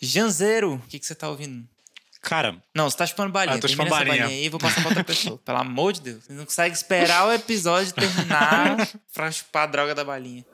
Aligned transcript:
Janzeiro, 0.00 0.74
o 0.74 0.78
que, 0.88 0.98
que 0.98 1.06
você 1.06 1.14
tá 1.14 1.28
ouvindo? 1.28 1.66
Cara, 2.22 2.56
Não, 2.74 2.88
você 2.88 2.96
tá 2.96 3.06
chupando 3.06 3.32
balinha. 3.32 3.54
Ah, 3.54 3.56
eu 3.56 3.60
tô 3.60 3.66
Termina 3.66 3.88
chupando 3.88 4.08
balinha 4.08 4.26
aí 4.26 4.44
e 4.44 4.48
vou 4.48 4.60
passar 4.60 4.80
pra 4.80 4.88
outra 4.90 5.04
pessoa. 5.04 5.38
Pelo 5.38 5.58
amor 5.58 5.92
de 5.92 6.02
Deus. 6.02 6.24
Você 6.24 6.32
não 6.34 6.44
consegue 6.44 6.74
esperar 6.74 7.26
o 7.26 7.32
episódio 7.32 7.92
terminar 7.94 8.76
pra 9.14 9.30
chupar 9.30 9.62
a 9.62 9.66
droga 9.66 9.94
da 9.94 10.04
balinha. 10.04 10.44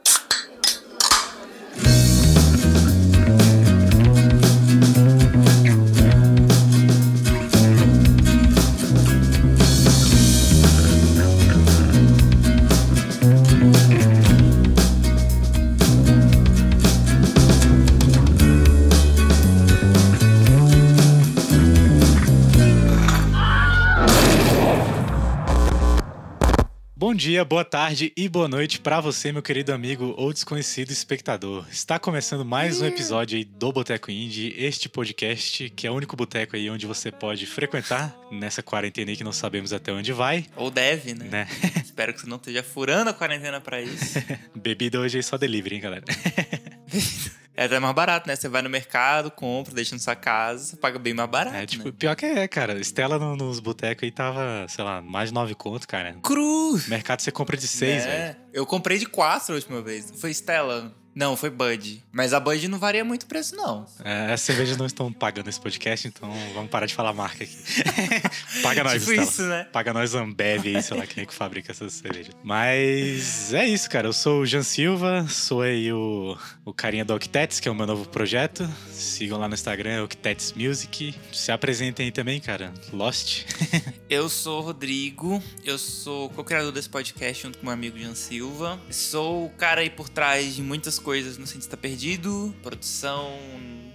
Dia, 27.16 27.44
boa 27.46 27.64
tarde 27.64 28.12
e 28.14 28.28
boa 28.28 28.46
noite 28.46 28.78
pra 28.78 29.00
você, 29.00 29.32
meu 29.32 29.42
querido 29.42 29.72
amigo 29.72 30.14
ou 30.18 30.34
desconhecido 30.34 30.90
espectador. 30.90 31.64
Está 31.70 31.98
começando 31.98 32.44
mais 32.44 32.82
um 32.82 32.84
episódio 32.84 33.38
aí 33.38 33.44
do 33.44 33.72
Boteco 33.72 34.10
Indie, 34.10 34.54
este 34.58 34.86
podcast 34.86 35.70
que 35.70 35.86
é 35.86 35.90
o 35.90 35.94
único 35.94 36.14
boteco 36.14 36.56
aí 36.56 36.68
onde 36.68 36.84
você 36.84 37.10
pode 37.10 37.46
frequentar 37.46 38.14
nessa 38.30 38.62
quarentena 38.62 39.10
aí 39.10 39.16
que 39.16 39.24
não 39.24 39.32
sabemos 39.32 39.72
até 39.72 39.90
onde 39.90 40.12
vai, 40.12 40.44
Ou 40.56 40.70
deve, 40.70 41.14
né? 41.14 41.24
né? 41.30 41.48
Espero 41.82 42.12
que 42.12 42.20
você 42.20 42.26
não 42.26 42.36
esteja 42.36 42.62
furando 42.62 43.08
a 43.08 43.14
quarentena 43.14 43.62
pra 43.62 43.80
isso. 43.80 44.18
Bebida 44.54 45.00
hoje 45.00 45.18
é 45.18 45.22
só 45.22 45.38
delivery, 45.38 45.76
hein, 45.76 45.80
galera? 45.80 46.04
É 47.56 47.64
até 47.64 47.78
mais 47.80 47.94
barato, 47.94 48.28
né? 48.28 48.36
Você 48.36 48.48
vai 48.48 48.60
no 48.62 48.68
mercado, 48.68 49.30
compra, 49.30 49.72
deixa 49.74 49.94
na 49.94 49.98
sua 50.00 50.14
casa, 50.14 50.64
você 50.64 50.76
paga 50.76 50.98
bem 50.98 51.14
mais 51.14 51.30
barato. 51.30 51.56
É, 51.56 51.64
tipo, 51.66 51.86
né? 51.86 51.94
pior 51.98 52.14
que 52.14 52.26
é, 52.26 52.46
cara. 52.46 52.78
Estela 52.78 53.18
no- 53.18 53.34
nos 53.36 53.60
botecos 53.60 54.02
aí 54.04 54.10
tava, 54.10 54.66
sei 54.68 54.84
lá, 54.84 55.00
mais 55.00 55.30
de 55.30 55.34
nove 55.34 55.54
conto, 55.54 55.88
cara. 55.88 56.14
Cruz! 56.22 56.86
Mercado 56.88 57.20
você 57.22 57.32
compra 57.32 57.56
de 57.56 57.66
seis, 57.66 58.04
É, 58.04 58.06
velho. 58.08 58.36
Eu 58.52 58.66
comprei 58.66 58.98
de 58.98 59.06
quatro 59.06 59.52
a 59.52 59.56
última 59.56 59.80
vez. 59.80 60.12
Foi 60.20 60.30
Stella. 60.30 60.94
Não, 61.14 61.34
foi 61.34 61.48
Bud. 61.48 62.04
Mas 62.12 62.34
a 62.34 62.38
Bud 62.40 62.68
não 62.68 62.78
varia 62.78 63.02
muito 63.02 63.22
o 63.22 63.26
preço, 63.26 63.56
não. 63.56 63.86
É, 64.04 64.34
as 64.34 64.42
cervejas 64.42 64.76
não 64.76 64.84
estão 64.84 65.10
pagando 65.10 65.48
esse 65.48 65.58
podcast, 65.58 66.06
então 66.06 66.30
vamos 66.52 66.68
parar 66.70 66.84
de 66.84 66.94
falar 66.94 67.14
marca 67.14 67.42
aqui. 67.42 67.56
Paga 68.62 68.84
nós, 68.84 69.00
tipo 69.00 69.12
Estela. 69.12 69.22
isso, 69.30 69.42
né? 69.44 69.64
Paga 69.72 69.94
nós 69.94 70.14
Ambev 70.14 70.66
aí, 70.66 70.82
sei 70.82 70.94
lá 70.94 71.06
quem 71.06 71.22
é 71.22 71.26
que 71.26 71.32
fabrica 71.32 71.72
essas 71.72 71.94
cervejas. 71.94 72.34
Mas 72.44 73.54
é 73.54 73.66
isso, 73.66 73.88
cara. 73.88 74.08
Eu 74.08 74.12
sou 74.12 74.42
o 74.42 74.46
Jean 74.46 74.62
Silva, 74.62 75.26
sou 75.26 75.62
aí 75.62 75.90
o, 75.90 76.36
o 76.66 76.74
carinha 76.74 77.04
do 77.04 77.14
Octets, 77.14 77.60
que 77.60 77.68
é 77.68 77.70
o 77.70 77.74
meu 77.74 77.86
novo 77.86 78.08
projeto. 78.08 78.68
Sigam 78.90 79.38
lá 79.38 79.46
no 79.46 79.54
Instagram, 79.54 80.02
Octets 80.02 80.52
Music. 80.52 81.14
Se 81.32 81.52
apresentem 81.52 82.06
aí 82.06 82.12
também, 82.12 82.40
cara. 82.40 82.74
Lost. 82.92 83.44
Eu 84.10 84.28
sou 84.28 84.60
o 84.60 84.62
Rodrigo, 84.62 85.42
eu 85.64 85.78
sou 85.78 86.30
co-criador 86.30 86.70
desse 86.70 86.88
podcast 86.88 87.42
junto 87.42 87.58
com 87.58 87.66
meu 87.66 87.72
amigo 87.72 87.98
Jean 87.98 88.14
Silva. 88.14 88.80
Sou 88.88 89.46
o 89.46 89.50
cara 89.50 89.80
aí 89.80 89.90
por 89.90 90.08
trás 90.08 90.54
de 90.54 90.62
muitas 90.62 90.96
coisas 90.96 91.36
no 91.38 91.46
Cientista 91.46 91.76
Perdido, 91.76 92.54
produção. 92.62 93.36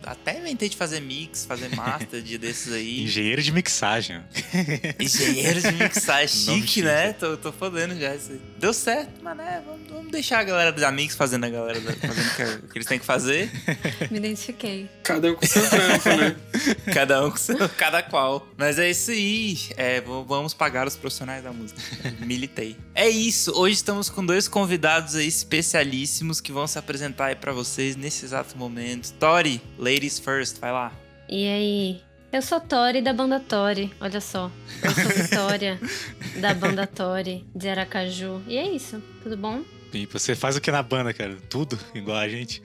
Até 0.03 0.39
inventei 0.39 0.67
de 0.69 0.75
fazer 0.77 0.99
mix, 0.99 1.45
fazer 1.45 1.75
master, 1.75 2.21
dia 2.21 2.38
desses 2.39 2.71
aí. 2.73 3.03
Engenheiro 3.03 3.41
de 3.41 3.52
mixagem. 3.52 4.21
Engenheiro 4.99 5.61
de 5.61 5.71
mixagem, 5.71 6.27
chique, 6.61 6.81
né? 6.81 7.13
Tô, 7.13 7.38
tô 7.38 7.52
fodendo 7.52 7.97
já 7.99 8.16
isso 8.16 8.31
aí. 8.31 8.41
Deu 8.59 8.73
certo, 8.73 9.11
mas 9.22 9.38
né, 9.38 9.61
vamos, 9.66 9.89
vamos 9.89 10.11
deixar 10.11 10.39
a 10.39 10.44
galera 10.44 10.72
dos 10.72 10.83
amigos 10.83 11.16
fazendo 11.16 11.45
a 11.45 11.49
galera 11.49 11.79
da- 11.79 11.94
fazendo 11.94 12.63
o 12.63 12.67
que, 12.67 12.77
eles 12.77 12.88
têm 12.88 12.99
que 12.99 13.05
fazer. 13.05 13.49
Me 14.09 14.17
identifiquei. 14.17 14.89
Cada 15.03 15.31
um 15.31 15.35
com 15.35 15.45
seu 15.45 15.67
trampo, 15.69 16.09
né? 16.09 16.35
Cada 16.94 17.25
um 17.25 17.31
com 17.31 17.38
seu, 17.38 17.57
cada 17.69 18.03
qual. 18.03 18.47
Mas 18.57 18.77
é 18.77 18.89
isso 18.89 19.11
aí. 19.11 19.57
É, 19.77 20.02
vamos 20.02 20.53
pagar 20.53 20.88
os 20.88 20.95
profissionais 20.95 21.44
da 21.44 21.52
música. 21.52 21.81
Militei. 22.19 22.75
É 22.94 23.09
isso. 23.09 23.51
Hoje 23.56 23.75
estamos 23.75 24.09
com 24.09 24.25
dois 24.25 24.47
convidados 24.47 25.16
aí 25.16 25.28
especialíssimos 25.28 26.41
que 26.41 26.51
vão 26.51 26.68
se 26.68 26.78
apresentar 26.78 27.25
aí 27.28 27.35
pra 27.35 27.51
vocês 27.53 27.95
nesse 27.95 28.25
exato 28.25 28.57
momento. 28.57 29.12
Tori, 29.13 29.62
ladies 29.91 30.19
first, 30.19 30.57
vai 30.59 30.72
lá. 30.72 30.94
E 31.28 31.46
aí? 31.47 32.02
Eu 32.31 32.41
sou 32.41 32.62
Tori 32.62 33.02
da 33.02 33.12
banda 33.12 33.41
Tori, 33.41 33.94
olha 34.00 34.22
só. 34.22 34.50
Eu 34.81 34.91
sou 34.91 35.12
Vitória 35.12 35.78
da 36.40 36.53
banda 36.53 36.88
Tori 36.88 37.46
de 37.53 37.68
Aracaju. 37.68 38.41
E 38.47 38.57
é 38.57 38.72
isso, 38.72 39.03
tudo 39.22 39.35
bom? 39.35 39.62
E 39.94 40.06
você 40.06 40.34
faz 40.34 40.56
o 40.56 40.62
que 40.62 40.72
na 40.72 40.81
banda, 40.81 41.13
cara? 41.13 41.35
Tudo 41.50 41.78
igual 41.94 42.18
a 42.18 42.30
gente. 42.30 42.63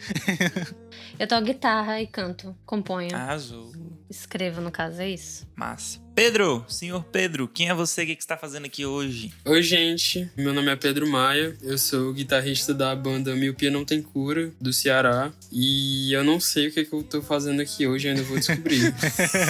Eu 1.19 1.27
toco 1.27 1.43
guitarra 1.43 2.01
e 2.01 2.07
canto, 2.07 2.57
componho, 2.65 3.13
Arrasou. 3.13 3.73
Escrevo 4.09 4.61
no 4.61 4.71
caso, 4.71 5.01
é 5.01 5.11
isso. 5.11 5.47
Massa. 5.55 5.99
Pedro, 6.15 6.65
senhor 6.67 7.05
Pedro, 7.05 7.47
quem 7.47 7.69
é 7.69 7.75
você? 7.75 8.03
O 8.03 8.07
que 8.07 8.17
que 8.17 8.23
você 8.23 8.29
tá 8.29 8.39
fazendo 8.39 8.65
aqui 8.65 8.87
hoje? 8.87 9.35
Oi, 9.45 9.63
gente. 9.63 10.31
Meu 10.35 10.55
nome 10.55 10.71
é 10.71 10.77
Pedro 10.77 11.07
Maia. 11.07 11.55
Eu 11.61 11.77
sou 11.77 12.13
guitarrista 12.15 12.73
da 12.73 12.97
banda 12.97 13.35
Miopia 13.35 13.71
Não 13.71 13.85
Tem 13.85 14.01
Cura, 14.01 14.51
do 14.59 14.73
Ceará. 14.73 15.31
E 15.53 16.13
eu 16.15 16.25
não 16.25 16.41
sei 16.41 16.69
o 16.69 16.73
que, 16.73 16.87
que 16.87 16.93
eu 16.93 17.03
tô 17.03 17.21
fazendo 17.21 17.61
aqui 17.61 17.87
hoje, 17.87 18.09
ainda 18.09 18.23
vou 18.23 18.39
descobrir. 18.39 18.95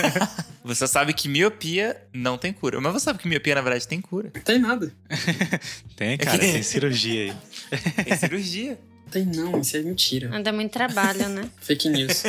Você 0.65 0.89
sabe 0.89 1.13
que 1.13 1.29
miopia 1.29 1.97
não 2.13 2.37
tem 2.37 2.53
cura. 2.53 2.81
Mas 2.81 2.95
você 2.95 3.05
sabe 3.05 3.21
que 3.21 3.29
miopia, 3.29 3.55
na 3.55 3.61
verdade, 3.61 3.87
tem 3.87 4.01
cura. 4.01 4.33
Não 4.35 4.43
tem 4.43 4.59
nada. 4.59 4.93
Tem, 5.95 6.19
cara, 6.19 6.39
tem 6.39 6.61
cirurgia 6.65 7.33
aí. 7.33 8.05
Tem 8.05 8.17
cirurgia. 8.17 8.79
Tem 9.09 9.25
não, 9.25 9.61
isso 9.61 9.77
é 9.77 9.81
mentira. 9.83 10.35
Ainda 10.35 10.51
é 10.51 10.53
muito 10.53 10.73
trabalho, 10.73 11.29
né? 11.29 11.49
Fake 11.61 11.89
news. 11.89 12.25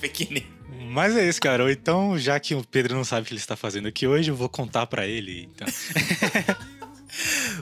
Pequenininho. 0.00 0.59
Mas 0.90 1.16
é 1.16 1.28
isso, 1.28 1.40
cara. 1.40 1.62
Ou 1.62 1.70
então, 1.70 2.18
já 2.18 2.40
que 2.40 2.52
o 2.52 2.64
Pedro 2.66 2.96
não 2.96 3.04
sabe 3.04 3.22
o 3.22 3.24
que 3.26 3.32
ele 3.32 3.40
está 3.40 3.54
fazendo 3.54 3.86
aqui 3.86 4.08
hoje, 4.08 4.30
eu 4.30 4.34
vou 4.34 4.48
contar 4.48 4.86
pra 4.86 5.06
ele. 5.06 5.48
Então. 5.54 5.68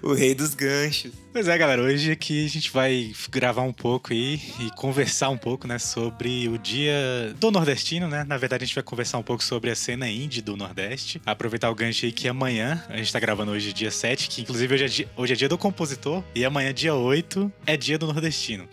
O 0.03 0.13
rei 0.15 0.35
dos 0.35 0.55
ganchos. 0.55 1.13
Pois 1.33 1.47
é, 1.49 1.57
galera. 1.59 1.83
Hoje 1.83 2.11
aqui 2.11 2.45
a 2.45 2.49
gente 2.49 2.71
vai 2.71 3.13
gravar 3.31 3.63
um 3.63 3.73
pouco 3.73 4.13
aí 4.13 4.41
e 4.61 4.71
conversar 4.77 5.29
um 5.31 5.37
pouco, 5.39 5.67
né, 5.67 5.79
sobre 5.79 6.49
o 6.49 6.59
dia 6.59 7.35
do 7.39 7.51
nordestino, 7.51 8.09
né? 8.09 8.25
Na 8.25 8.37
verdade, 8.37 8.65
a 8.65 8.67
gente 8.67 8.75
vai 8.75 8.85
conversar 8.85 9.19
um 9.19 9.23
pouco 9.23 9.43
sobre 9.43 9.71
a 9.71 9.77
cena 9.77 10.09
indie 10.09 10.41
do 10.43 10.57
Nordeste. 10.57 11.21
Aproveitar 11.25 11.71
o 11.71 11.75
gancho 11.75 12.07
aí 12.07 12.13
que 12.13 12.29
amanhã, 12.29 12.83
a 12.89 12.97
gente 12.97 13.13
tá 13.13 13.21
gravando 13.21 13.53
hoje 13.53 13.73
dia 13.73 13.91
7, 13.91 14.29
que 14.29 14.43
inclusive 14.43 14.75
hoje 14.75 14.85
é 14.85 14.89
dia, 14.89 15.09
hoje 15.17 15.33
é 15.33 15.37
dia 15.37 15.49
do 15.49 15.59
compositor, 15.59 16.23
e 16.35 16.45
amanhã, 16.45 16.73
dia 16.73 16.95
8, 16.95 17.53
é 17.67 17.77
dia 17.77 17.99
do 17.99 18.07
nordestino. 18.07 18.69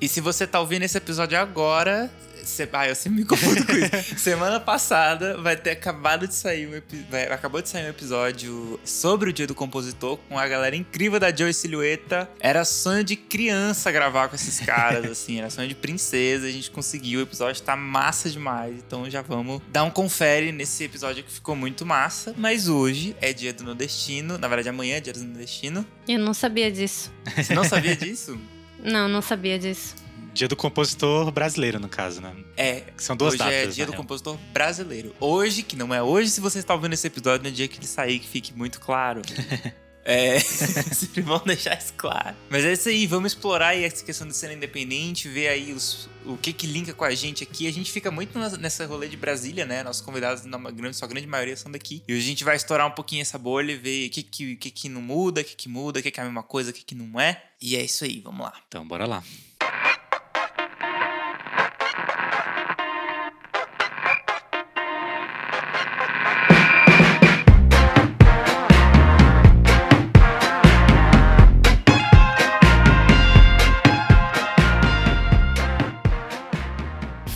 E 0.00 0.08
se 0.08 0.20
você 0.20 0.46
tá 0.46 0.58
ouvindo 0.60 0.82
esse 0.82 0.96
episódio 0.96 1.38
agora. 1.38 2.10
Cê, 2.42 2.66
ah, 2.72 2.88
eu 2.88 2.94
sempre 2.94 3.20
me 3.20 3.26
confundo 3.26 3.66
com 3.66 3.72
isso. 3.72 4.16
Semana 4.18 4.58
passada 4.58 5.36
vai 5.36 5.54
ter 5.58 5.72
acabado 5.72 6.26
de 6.26 6.34
sair 6.34 6.66
um 6.66 6.74
epi- 6.74 7.04
acabou 7.30 7.60
de 7.60 7.68
sair 7.68 7.84
um 7.84 7.90
episódio 7.90 8.80
sobre 8.82 9.28
o 9.28 9.32
dia 9.32 9.46
do 9.46 9.54
compositor 9.54 10.16
com 10.26 10.38
a 10.38 10.48
galera 10.48 10.59
incrível 10.68 11.18
da 11.18 11.34
Joey 11.34 11.54
Silhueta. 11.54 12.30
Era 12.38 12.64
sonho 12.64 13.02
de 13.02 13.16
criança 13.16 13.90
gravar 13.90 14.28
com 14.28 14.34
esses 14.34 14.60
caras, 14.60 15.04
assim, 15.10 15.38
era 15.38 15.50
sonho 15.50 15.68
de 15.68 15.74
princesa. 15.74 16.46
A 16.46 16.50
gente 16.50 16.70
conseguiu, 16.70 17.20
o 17.20 17.22
episódio 17.22 17.62
tá 17.62 17.76
massa 17.76 18.28
demais. 18.30 18.76
Então 18.76 19.08
já 19.08 19.22
vamos 19.22 19.60
dar 19.68 19.84
um 19.84 19.90
confere 19.90 20.52
nesse 20.52 20.84
episódio 20.84 21.24
que 21.24 21.32
ficou 21.32 21.56
muito 21.56 21.84
massa. 21.86 22.34
Mas 22.36 22.68
hoje 22.68 23.16
é 23.20 23.32
dia 23.32 23.52
do 23.52 23.64
nordestino, 23.64 24.38
na 24.38 24.48
verdade 24.48 24.68
amanhã 24.68 24.96
é 24.96 25.00
dia 25.00 25.12
do 25.12 25.24
nordestino. 25.24 25.86
Eu 26.08 26.18
não 26.18 26.34
sabia 26.34 26.70
disso. 26.70 27.12
Você 27.36 27.54
não 27.54 27.64
sabia 27.64 27.96
disso? 27.96 28.38
Não, 28.82 29.06
não 29.08 29.20
sabia 29.20 29.58
disso. 29.58 29.94
Dia 30.32 30.48
do 30.48 30.56
compositor 30.56 31.30
brasileiro, 31.30 31.78
no 31.78 31.88
caso, 31.88 32.20
né? 32.20 32.32
É, 32.56 32.84
são 32.96 33.16
duas 33.16 33.34
hoje 33.34 33.38
datas. 33.38 33.54
é 33.54 33.66
dia 33.66 33.84
do 33.84 33.90
real. 33.92 34.02
compositor 34.02 34.38
brasileiro. 34.52 35.14
Hoje, 35.20 35.62
que 35.62 35.76
não 35.76 35.92
é 35.92 36.02
hoje, 36.02 36.30
se 36.30 36.40
você 36.40 36.60
está 36.60 36.72
ouvindo 36.72 36.92
esse 36.94 37.06
episódio, 37.06 37.44
no 37.44 37.54
dia 37.54 37.66
que 37.68 37.78
ele 37.78 37.86
sair, 37.86 38.18
que 38.18 38.28
fique 38.28 38.56
muito 38.56 38.80
claro. 38.80 39.22
É, 40.04 40.40
sempre 40.94 41.20
vão 41.22 41.42
deixar 41.44 41.78
isso 41.78 41.92
claro. 41.96 42.36
Mas 42.48 42.64
é 42.64 42.72
isso 42.72 42.88
aí, 42.88 43.06
vamos 43.06 43.32
explorar 43.32 43.68
aí 43.68 43.84
essa 43.84 44.04
questão 44.04 44.26
de 44.26 44.34
cena 44.34 44.54
independente, 44.54 45.28
ver 45.28 45.48
aí 45.48 45.72
os, 45.72 46.08
o 46.24 46.36
que 46.36 46.52
que 46.52 46.66
linka 46.66 46.92
com 46.92 47.04
a 47.04 47.14
gente 47.14 47.42
aqui. 47.42 47.66
A 47.66 47.72
gente 47.72 47.92
fica 47.92 48.10
muito 48.10 48.38
nessa 48.58 48.86
rolê 48.86 49.08
de 49.08 49.16
Brasília, 49.16 49.64
né? 49.64 49.82
Nossos 49.82 50.02
convidados, 50.02 50.44
na 50.44 50.58
grande, 50.70 50.96
sua 50.96 51.08
grande 51.08 51.26
maioria, 51.26 51.56
são 51.56 51.70
daqui. 51.70 52.02
E 52.08 52.12
hoje 52.12 52.22
a 52.22 52.28
gente 52.28 52.44
vai 52.44 52.56
estourar 52.56 52.86
um 52.86 52.92
pouquinho 52.92 53.22
essa 53.22 53.38
bolha 53.38 53.72
e 53.72 53.76
ver 53.76 54.06
o 54.08 54.10
que 54.10 54.22
que, 54.22 54.56
que, 54.56 54.70
que 54.70 54.88
não 54.88 55.02
muda, 55.02 55.40
o 55.42 55.44
que 55.44 55.54
que 55.54 55.68
muda, 55.68 56.00
o 56.00 56.02
que 56.02 56.10
que 56.10 56.20
é 56.20 56.22
a 56.22 56.26
mesma 56.26 56.42
coisa, 56.42 56.70
o 56.70 56.74
que 56.74 56.84
que 56.84 56.94
não 56.94 57.20
é. 57.20 57.42
E 57.60 57.76
é 57.76 57.82
isso 57.82 58.04
aí, 58.04 58.20
vamos 58.20 58.40
lá. 58.40 58.54
Então, 58.66 58.86
bora 58.86 59.06
lá. 59.06 59.22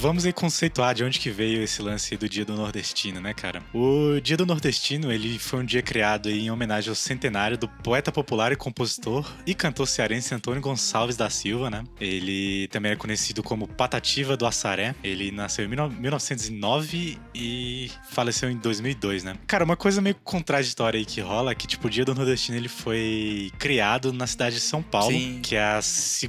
Vamos 0.05 0.27
aí 0.27 0.35
conceituar 0.35 0.95
de 0.95 1.03
onde 1.03 1.19
que 1.19 1.31
veio 1.31 1.63
esse 1.63 1.81
lance 1.81 2.15
do 2.15 2.29
Dia 2.29 2.45
do 2.45 2.55
Nordestino, 2.55 3.23
né, 3.23 3.33
cara? 3.33 3.63
O 3.73 4.21
Dia 4.21 4.37
do 4.37 4.45
Nordestino, 4.45 5.11
ele 5.11 5.39
foi 5.39 5.61
um 5.61 5.65
dia 5.65 5.81
criado 5.81 6.31
em 6.31 6.51
homenagem 6.51 6.91
ao 6.91 6.95
centenário 6.95 7.57
do 7.57 7.67
poeta 7.67 8.13
popular 8.13 8.53
e 8.53 8.57
compositor 8.57 9.27
e 9.47 9.55
cantor 9.55 9.89
cearense 9.89 10.35
Antônio 10.35 10.61
Gonçalves 10.61 11.17
da 11.17 11.31
Silva, 11.31 11.71
né? 11.71 11.85
Ele 11.99 12.69
também 12.69 12.93
é 12.93 12.97
conhecido 12.97 13.43
como 13.43 13.67
Patativa 13.67 14.37
do 14.37 14.45
Assaré. 14.45 14.95
Ele 15.03 15.31
nasceu 15.31 15.65
em 15.65 15.69
1909 15.69 17.19
e 17.35 17.91
faleceu 18.11 18.51
em 18.51 18.59
2002, 18.59 19.25
né? 19.25 19.39
Cara, 19.47 19.65
uma 19.65 19.77
coisa 19.77 20.03
meio 20.03 20.17
contraditória 20.17 20.99
aí 20.99 21.07
que 21.07 21.23
rola 21.23 21.53
é 21.53 21.55
que, 21.55 21.67
tipo, 21.67 21.87
o 21.87 21.91
Dia 21.91 22.05
do 22.05 22.15
Nordestino, 22.15 22.59
ele 22.59 22.69
foi 22.69 23.51
criado 23.59 24.13
na 24.13 24.27
cidade 24.27 24.57
de 24.57 24.61
São 24.61 24.83
Paulo, 24.83 25.17
Sim. 25.17 25.41
que 25.43 25.57
é 25.57 25.63
a, 25.63 25.81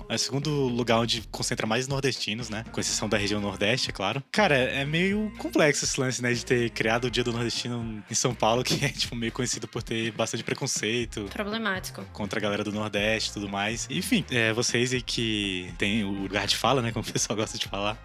é 0.07 0.15
o 0.15 0.17
segundo 0.17 0.49
lugar 0.49 0.97
onde 0.97 1.23
concentra 1.29 1.67
mais 1.67 1.89
nordestinos, 1.89 2.49
né? 2.49 2.63
Com 2.71 2.79
exceção 2.79 3.09
da 3.09 3.17
região 3.17 3.41
Nordeste, 3.41 3.64
é 3.71 3.91
claro. 3.91 4.23
Cara, 4.31 4.55
é 4.55 4.85
meio 4.85 5.31
complexo 5.37 5.85
esse 5.85 5.99
lance, 5.99 6.21
né? 6.21 6.33
De 6.33 6.45
ter 6.45 6.69
criado 6.71 7.05
o 7.05 7.11
Dia 7.11 7.23
do 7.23 7.31
Nordestino 7.31 8.03
em 8.09 8.13
São 8.15 8.33
Paulo, 8.33 8.63
que 8.65 8.83
é, 8.83 8.89
tipo, 8.89 9.15
meio 9.15 9.31
conhecido 9.31 9.67
por 9.67 9.83
ter 9.83 10.11
bastante 10.11 10.43
preconceito. 10.43 11.25
Problemático. 11.31 12.03
Contra 12.13 12.39
a 12.39 12.41
galera 12.41 12.63
do 12.63 12.71
Nordeste 12.71 13.31
e 13.31 13.33
tudo 13.33 13.49
mais. 13.49 13.87
Enfim, 13.89 14.25
é, 14.31 14.53
vocês 14.53 14.93
aí 14.93 15.01
que 15.01 15.73
tem 15.77 16.03
o 16.03 16.11
lugar 16.11 16.47
de 16.47 16.55
fala, 16.55 16.81
né? 16.81 16.91
Como 16.91 17.05
o 17.07 17.11
pessoal 17.11 17.37
gosta 17.37 17.57
de 17.57 17.67
falar. 17.67 17.97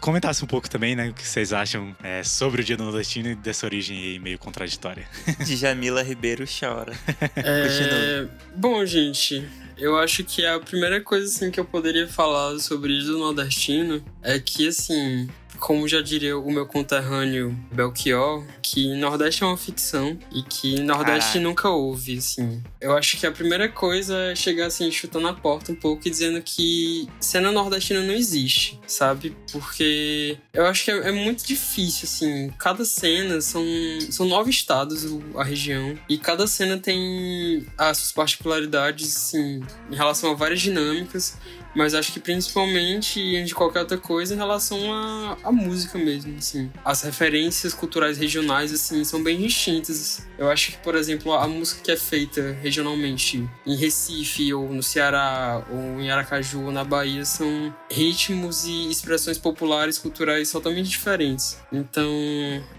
Comentasse 0.00 0.44
um 0.44 0.46
pouco 0.46 0.68
também, 0.68 0.94
né? 0.94 1.08
O 1.08 1.14
que 1.14 1.26
vocês 1.26 1.52
acham 1.52 1.94
é, 2.02 2.22
sobre 2.22 2.60
o 2.60 2.64
Dia 2.64 2.76
do 2.76 2.84
Nordestino 2.84 3.30
e 3.30 3.34
dessa 3.34 3.66
origem 3.66 3.96
aí 3.96 4.18
meio 4.18 4.38
contraditória. 4.38 5.08
Djamila 5.44 6.02
Ribeiro 6.02 6.44
chora. 6.46 6.92
É... 7.36 8.26
Bom, 8.54 8.84
gente, 8.84 9.46
eu 9.76 9.98
acho 9.98 10.24
que 10.24 10.44
a 10.44 10.58
primeira 10.58 11.00
coisa 11.00 11.26
assim 11.26 11.50
que 11.50 11.60
eu 11.60 11.64
poderia 11.64 12.08
falar 12.08 12.58
sobre 12.58 12.92
o 12.92 13.04
do 13.04 13.18
nordestino 13.18 14.02
é 14.22 14.38
que 14.38 14.68
assim, 14.68 15.28
como 15.56 15.88
já 15.88 16.00
diria 16.00 16.38
o 16.38 16.50
meu 16.50 16.66
conterrâneo 16.66 17.56
Belchior, 17.72 18.44
que 18.62 18.94
Nordeste 18.96 19.42
é 19.42 19.46
uma 19.46 19.56
ficção 19.56 20.18
e 20.32 20.42
que 20.42 20.80
Nordeste 20.80 21.32
Caraca. 21.32 21.40
nunca 21.40 21.68
houve, 21.68 22.18
assim. 22.18 22.62
Eu 22.80 22.96
acho 22.96 23.16
que 23.16 23.26
a 23.26 23.32
primeira 23.32 23.68
coisa 23.68 24.16
é 24.32 24.34
chegar 24.34 24.66
assim, 24.66 24.90
chutando 24.90 25.28
a 25.28 25.32
porta 25.32 25.72
um 25.72 25.74
pouco 25.74 26.06
e 26.06 26.10
dizendo 26.10 26.40
que 26.42 27.08
cena 27.20 27.50
nordestina 27.50 28.00
não 28.00 28.14
existe, 28.14 28.78
sabe? 28.86 29.36
Porque 29.50 30.38
eu 30.52 30.66
acho 30.66 30.84
que 30.84 30.90
é, 30.90 31.08
é 31.08 31.12
muito 31.12 31.46
difícil, 31.46 32.04
assim. 32.04 32.50
Cada 32.58 32.84
cena 32.84 33.40
são, 33.40 33.64
são 34.10 34.26
nove 34.26 34.50
estados 34.50 35.06
a 35.36 35.44
região 35.44 35.98
e 36.08 36.18
cada 36.18 36.46
cena 36.46 36.78
tem 36.78 37.66
as 37.76 37.98
suas 37.98 38.12
particularidades, 38.12 39.16
assim, 39.16 39.62
em 39.90 39.94
relação 39.94 40.30
a 40.30 40.34
várias 40.34 40.60
dinâmicas 40.60 41.36
mas 41.76 41.94
acho 41.94 42.12
que 42.12 42.18
principalmente, 42.18 43.44
de 43.44 43.54
qualquer 43.54 43.80
outra 43.80 43.98
coisa, 43.98 44.34
em 44.34 44.38
relação 44.38 44.92
à, 44.92 45.36
à 45.44 45.52
música 45.52 45.98
mesmo, 45.98 46.36
assim. 46.38 46.70
As 46.82 47.02
referências 47.02 47.74
culturais 47.74 48.16
regionais, 48.16 48.72
assim, 48.72 49.04
são 49.04 49.22
bem 49.22 49.38
distintas. 49.38 50.26
Eu 50.38 50.50
acho 50.50 50.72
que, 50.72 50.78
por 50.78 50.94
exemplo, 50.94 51.34
a 51.34 51.46
música 51.46 51.82
que 51.82 51.92
é 51.92 51.96
feita 51.96 52.56
regionalmente 52.62 53.46
em 53.66 53.76
Recife, 53.76 54.54
ou 54.54 54.72
no 54.72 54.82
Ceará, 54.82 55.62
ou 55.70 56.00
em 56.00 56.10
Aracaju, 56.10 56.64
ou 56.64 56.72
na 56.72 56.82
Bahia, 56.82 57.26
são 57.26 57.74
ritmos 57.90 58.64
e 58.64 58.90
expressões 58.90 59.36
populares, 59.36 59.98
culturais 59.98 60.50
totalmente 60.50 60.88
diferentes. 60.88 61.58
Então, 61.70 62.10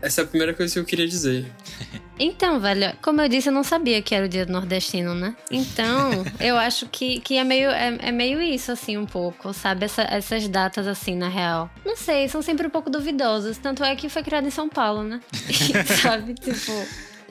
essa 0.01 0.21
é 0.21 0.23
a 0.23 0.27
primeira 0.27 0.55
coisa 0.55 0.73
que 0.73 0.79
eu 0.79 0.85
queria 0.85 1.07
dizer. 1.07 1.45
Então, 2.19 2.59
velho, 2.59 2.93
como 3.01 3.21
eu 3.21 3.29
disse, 3.29 3.49
eu 3.49 3.53
não 3.53 3.63
sabia 3.63 4.01
que 4.01 4.15
era 4.15 4.25
o 4.25 4.29
dia 4.29 4.45
do 4.45 4.51
nordestino, 4.51 5.13
né? 5.13 5.35
Então, 5.51 6.25
eu 6.39 6.57
acho 6.57 6.87
que, 6.87 7.19
que 7.19 7.37
é, 7.37 7.43
meio, 7.43 7.69
é, 7.69 7.97
é 7.99 8.11
meio 8.11 8.41
isso, 8.41 8.71
assim, 8.71 8.97
um 8.97 9.05
pouco, 9.05 9.53
sabe? 9.53 9.85
Essa, 9.85 10.01
essas 10.03 10.47
datas, 10.47 10.87
assim, 10.87 11.15
na 11.15 11.29
real. 11.29 11.69
Não 11.85 11.95
sei, 11.95 12.27
são 12.27 12.41
sempre 12.41 12.67
um 12.67 12.69
pouco 12.69 12.89
duvidosas. 12.89 13.57
Tanto 13.57 13.83
é 13.83 13.95
que 13.95 14.09
foi 14.09 14.23
criado 14.23 14.47
em 14.47 14.51
São 14.51 14.67
Paulo, 14.67 15.03
né? 15.03 15.19
sabe? 16.01 16.33
Tipo 16.33 16.71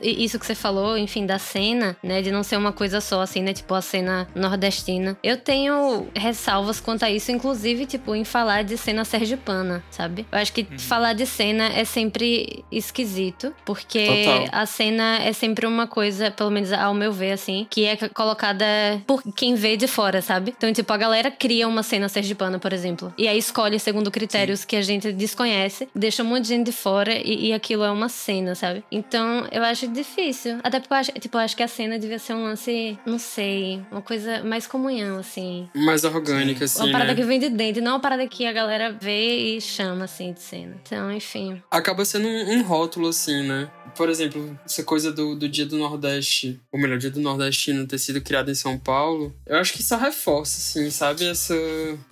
isso 0.03 0.39
que 0.39 0.47
você 0.47 0.55
falou, 0.55 0.97
enfim, 0.97 1.27
da 1.27 1.39
cena, 1.39 1.97
né? 2.03 2.23
De 2.23 2.31
não 2.31 2.43
ser 2.43 2.57
uma 2.57 2.73
coisa 2.73 3.01
só, 3.01 3.21
assim, 3.21 3.43
né? 3.43 3.53
Tipo, 3.53 3.75
a 3.75 3.83
cena 3.83 4.29
nordestina. 4.35 5.17
Eu 5.23 5.37
tenho 5.37 6.07
ressalvas 6.15 6.81
quanto 6.81 7.05
a 7.05 7.11
isso, 7.11 7.31
inclusive, 7.33 7.87
tipo, 7.87 8.15
em 8.15 8.25
falar 8.25 8.65
de 8.65 8.77
cena 8.77 9.05
sergipana, 9.05 9.83
sabe? 9.91 10.27
Eu 10.31 10.39
acho 10.39 10.53
que 10.53 10.67
uhum. 10.71 10.79
falar 10.79 11.13
de 11.13 11.27
cena 11.27 11.67
é 11.69 11.85
sempre 11.85 12.65
esquisito, 12.71 13.55
porque 13.65 14.07
Total. 14.07 14.49
a 14.53 14.67
cena 14.67 15.19
é 15.23 15.33
sempre 15.33 15.67
uma 15.67 15.87
coisa, 15.87 16.31
pelo 16.31 16.51
menos 16.51 16.73
ao 16.73 16.95
meu 16.95 17.13
ver, 17.13 17.33
assim, 17.33 17.67
que 17.71 17.85
é 17.85 17.97
colocada 18.09 18.67
por 19.07 19.23
quem 19.35 19.55
vê 19.55 19.77
de 19.77 19.87
fora, 19.87 20.21
sabe? 20.23 20.55
Então, 20.57 20.73
tipo, 20.73 20.93
a 20.93 20.97
galera 20.97 21.31
cria 21.31 21.67
uma 21.67 21.83
cena 21.83 22.09
sergipana, 22.09 22.59
por 22.59 22.73
exemplo, 22.73 23.13
e 23.17 23.29
aí 23.29 23.39
escolhe 23.39 23.79
segundo 23.79 24.11
critérios 24.11 24.61
Sim. 24.61 24.67
que 24.67 24.77
a 24.77 24.83
gente 24.83 25.13
desconhece, 25.13 25.89
deixa 25.95 26.23
um 26.23 26.27
monte 26.27 26.43
de 26.43 26.49
gente 26.49 26.67
de 26.67 26.73
fora 26.73 27.15
e, 27.15 27.49
e 27.49 27.53
aquilo 27.53 27.85
é 27.85 27.91
uma 27.91 28.09
cena, 28.09 28.55
sabe? 28.55 28.85
Então, 28.91 29.47
eu 29.51 29.63
acho 29.63 29.86
acho 29.87 29.93
difícil. 29.93 30.59
Até 30.63 30.81
porque 30.81 30.93
eu 30.93 30.99
acho, 30.99 31.13
tipo, 31.13 31.37
eu 31.37 31.41
acho 31.41 31.57
que 31.57 31.63
a 31.63 31.69
cena 31.69 31.99
devia 31.99 32.19
ser 32.19 32.35
um 32.35 32.45
lance, 32.45 32.99
não 33.07 33.19
sei, 33.19 33.81
uma 33.91 34.03
coisa 34.03 34.43
mais 34.43 34.67
comunhão, 34.67 35.19
assim. 35.19 35.69
Mais 35.75 36.05
orgânica, 36.05 36.65
assim. 36.65 36.83
Uma 36.83 36.93
parada 36.93 37.11
né? 37.13 37.17
que 37.17 37.23
vem 37.23 37.39
de 37.39 37.49
dentro, 37.49 37.83
não 37.83 37.93
uma 37.93 38.01
parada 38.01 38.27
que 38.27 38.47
a 38.47 38.53
galera 38.53 38.93
vê 38.93 39.57
e 39.57 39.61
chama, 39.61 40.05
assim, 40.05 40.33
de 40.33 40.43
cena. 40.43 40.77
Então, 40.83 41.11
enfim. 41.13 41.63
Acaba 41.71 42.05
sendo 42.05 42.27
um, 42.27 42.57
um 42.57 42.63
rótulo, 42.63 43.09
assim, 43.09 43.47
né? 43.47 43.71
Por 43.97 44.09
exemplo, 44.09 44.59
essa 44.65 44.83
coisa 44.83 45.13
do, 45.13 45.35
do 45.35 45.49
Dia 45.49 45.65
do 45.65 45.79
Nordeste, 45.79 46.61
ou 46.71 46.79
melhor, 46.79 46.99
Dia 46.99 47.11
do 47.11 47.21
Nordestino 47.21 47.87
ter 47.87 47.99
sido 47.99 48.21
criado 48.21 48.51
em 48.51 48.55
São 48.55 48.79
Paulo, 48.79 49.35
eu 49.47 49.59
acho 49.59 49.73
que 49.73 49.83
só 49.83 49.97
reforça, 49.97 50.59
assim, 50.59 50.91
sabe? 50.91 51.27
Essa. 51.27 51.55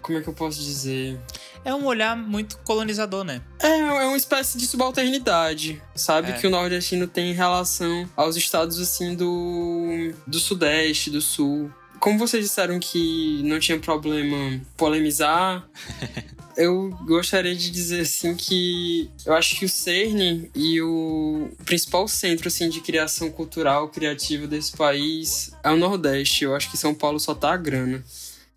Como 0.00 0.19
é 0.19 0.23
que 0.23 0.29
eu 0.29 0.35
posso 0.35 0.61
dizer? 0.61 1.19
É 1.65 1.75
um 1.75 1.87
olhar 1.87 2.17
muito 2.17 2.59
colonizador, 2.59 3.25
né? 3.25 3.41
É, 3.61 3.69
é 3.69 4.07
uma 4.07 4.17
espécie 4.17 4.59
de 4.59 4.67
subalternidade, 4.67 5.83
sabe? 5.95 6.31
É. 6.31 6.33
Que 6.35 6.47
o 6.47 6.51
nordestino 6.51 7.07
tem 7.07 7.31
em 7.31 7.35
relação 7.35 8.09
aos 8.17 8.37
estados, 8.37 8.79
assim, 8.79 9.15
do, 9.15 10.13
do 10.27 10.39
sudeste, 10.39 11.11
do 11.11 11.21
sul. 11.21 11.73
Como 11.99 12.19
vocês 12.19 12.45
disseram 12.45 12.79
que 12.79 13.41
não 13.45 13.59
tinha 13.59 13.79
problema 13.79 14.61
polemizar, 14.77 15.67
eu 16.57 16.91
gostaria 17.07 17.55
de 17.55 17.71
dizer 17.71 18.01
assim 18.03 18.35
que 18.35 19.11
eu 19.25 19.33
acho 19.33 19.59
que 19.59 19.65
o 19.65 19.69
CERN 19.69 20.51
e 20.55 20.81
o 20.83 21.49
principal 21.65 22.07
centro 22.07 22.49
assim 22.49 22.69
de 22.69 22.81
criação 22.81 23.31
cultural 23.31 23.89
criativa 23.89 24.47
desse 24.47 24.77
país 24.77 25.53
é 25.63 25.71
o 25.71 25.77
Nordeste. 25.77 26.45
Eu 26.45 26.55
acho 26.55 26.71
que 26.71 26.77
São 26.77 26.95
Paulo 26.95 27.19
só 27.19 27.35
tá 27.35 27.53
a 27.55 27.57
grana. 27.57 28.05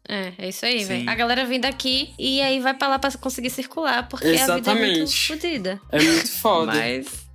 É, 0.08 0.34
é 0.38 0.50
isso 0.50 0.66
aí, 0.66 0.84
velho. 0.84 1.10
A 1.10 1.16
galera 1.16 1.46
vem 1.46 1.60
daqui 1.60 2.14
e 2.18 2.42
aí 2.42 2.60
vai 2.60 2.74
pra 2.74 2.88
lá 2.88 3.00
pra 3.00 3.12
conseguir 3.18 3.50
circular, 3.50 4.08
porque 4.08 4.28
Exatamente. 4.28 4.70
a 4.70 4.74
vida 4.74 4.86
é 4.86 4.98
muito 4.98 5.18
fodida. 5.28 5.82
É 5.92 6.02
muito 6.02 6.32
foda. 6.32 6.74
Mas 6.74 7.28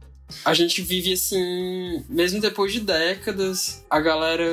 a 0.44 0.54
gente 0.54 0.82
vive 0.82 1.12
assim, 1.12 2.04
mesmo 2.08 2.40
depois 2.40 2.72
de 2.72 2.80
décadas, 2.80 3.84
a 3.88 4.00
galera 4.00 4.44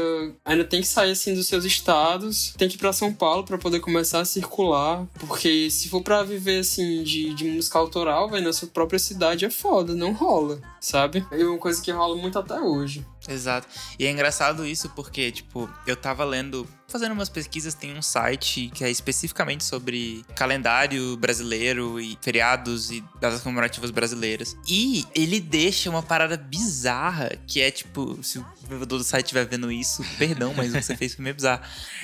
ainda 0.44 0.64
tem 0.64 0.82
que 0.82 0.88
sair 0.88 1.12
assim 1.12 1.34
dos 1.34 1.48
seus 1.48 1.64
estados, 1.64 2.54
tem 2.58 2.68
que 2.68 2.76
ir 2.76 2.78
para 2.78 2.94
São 2.94 3.14
Paulo 3.14 3.44
para 3.44 3.58
poder 3.58 3.80
começar 3.80 4.20
a 4.20 4.26
circular, 4.26 5.06
porque 5.20 5.70
se 5.70 5.90
for 5.90 6.02
para 6.02 6.24
viver 6.24 6.60
assim 6.60 7.04
de, 7.04 7.34
de 7.34 7.46
música 7.46 7.80
autoral, 7.80 8.30
vai 8.30 8.42
na 8.42 8.54
sua 8.54 8.68
própria 8.68 9.00
cidade 9.00 9.46
é 9.46 9.50
foda, 9.50 9.96
não 9.96 10.14
rola, 10.14 10.60
sabe? 10.80 11.26
É 11.32 11.44
uma 11.44 11.58
coisa 11.58 11.82
que 11.82 11.92
rola 11.92 12.16
muito 12.16 12.38
até 12.38 12.60
hoje. 12.60 13.06
Exato. 13.28 13.68
E 13.98 14.06
é 14.06 14.12
engraçado 14.12 14.66
isso 14.66 14.90
porque, 14.90 15.32
tipo, 15.32 15.70
eu 15.86 15.96
tava 15.96 16.24
lendo 16.24 16.68
fazendo 16.90 17.14
umas 17.14 17.30
pesquisas, 17.30 17.74
tem 17.74 17.98
um 17.98 18.02
site 18.02 18.72
que 18.74 18.84
é 18.84 18.90
especificamente 18.90 19.64
sobre 19.64 20.24
calendário 20.36 21.16
brasileiro 21.18 22.00
e 22.00 22.18
feriados 22.22 22.92
e 22.92 23.04
datas 23.20 23.42
comemorativas 23.42 23.92
brasileiras. 23.92 24.56
E 24.68 25.06
ele 25.16 25.40
deixa 25.40 25.90
uma 25.90 26.04
parada 26.04 26.38
bizarra, 26.38 27.32
que 27.48 27.62
é 27.62 27.72
tipo, 27.72 28.18
se 28.24 28.40
o 28.40 28.46
desenvolvedor 28.56 29.00
do 29.00 29.04
site 29.04 29.26
estiver 29.26 29.46
vendo 29.46 29.72
isso, 29.72 30.04
perdão, 30.18 30.54
mas 30.56 30.72
o 30.72 30.78
que 30.78 30.84
você 30.84 30.96
fez 30.96 31.16
foi 31.16 31.24
meio 31.24 31.36
bizarro. 31.36 31.62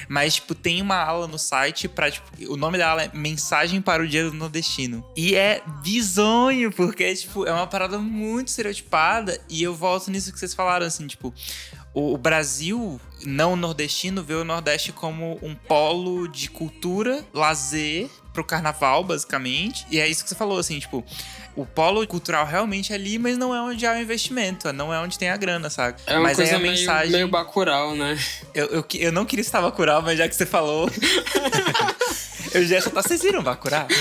Mas, 0.07 0.35
tipo, 0.35 0.53
tem 0.53 0.81
uma 0.81 0.97
aula 0.97 1.27
no 1.27 1.37
site 1.37 1.87
pra, 1.87 2.09
tipo, 2.11 2.27
o 2.51 2.57
nome 2.57 2.77
da 2.77 2.89
aula 2.89 3.03
é 3.03 3.11
Mensagem 3.13 3.81
para 3.81 4.03
o 4.03 4.07
Dia 4.07 4.23
do 4.29 4.33
Nordestino. 4.33 5.05
E 5.15 5.35
é 5.35 5.61
bizonho, 5.81 6.71
porque, 6.71 7.13
tipo, 7.15 7.45
é 7.45 7.51
uma 7.51 7.67
parada 7.67 7.97
muito 7.97 8.49
estereotipada. 8.49 9.39
E 9.49 9.61
eu 9.63 9.73
volto 9.73 10.11
nisso 10.11 10.31
que 10.31 10.39
vocês 10.39 10.53
falaram, 10.53 10.85
assim, 10.85 11.07
tipo, 11.07 11.33
o 11.95 12.17
Brasil 12.17 12.99
não 13.23 13.55
nordestino 13.55 14.21
vê 14.21 14.33
o 14.33 14.43
Nordeste 14.43 14.91
como 14.91 15.39
um 15.41 15.55
polo 15.55 16.27
de 16.27 16.49
cultura, 16.49 17.23
lazer 17.33 18.09
pro 18.33 18.43
carnaval, 18.43 19.01
basicamente. 19.01 19.87
E 19.89 19.97
é 19.97 20.07
isso 20.07 20.21
que 20.21 20.29
você 20.29 20.35
falou, 20.35 20.59
assim, 20.59 20.77
tipo, 20.77 21.05
o 21.55 21.65
polo 21.65 22.05
cultural 22.05 22.45
realmente 22.45 22.91
é 22.91 22.95
ali, 22.95 23.17
mas 23.17 23.37
não 23.37 23.55
é 23.55 23.61
onde 23.61 23.85
há 23.87 23.93
o 23.93 23.97
investimento, 23.97 24.73
não 24.73 24.93
é 24.93 24.99
onde 24.99 25.17
tem 25.17 25.29
a 25.29 25.37
grana, 25.37 25.69
sabe? 25.69 26.01
É 26.05 26.15
uma 26.15 26.23
mas 26.23 26.35
coisa 26.35 26.51
é 26.51 26.55
a 26.55 26.59
meio, 26.59 26.73
mensagem... 26.73 27.11
meio 27.13 27.27
bacural, 27.29 27.95
né? 27.95 28.19
Eu, 28.53 28.65
eu, 28.67 28.85
eu 28.95 29.11
não 29.13 29.25
queria 29.25 29.41
estar 29.41 29.61
bacural, 29.61 30.01
mas 30.01 30.17
já 30.17 30.27
que 30.27 30.35
você 30.35 30.45
falou... 30.45 30.89
eu 32.53 32.65
já 32.65 32.81
só 32.81 32.89
tá... 32.89 33.01
Vocês 33.01 33.21
viram 33.21 33.43
Bacurau? 33.43 33.87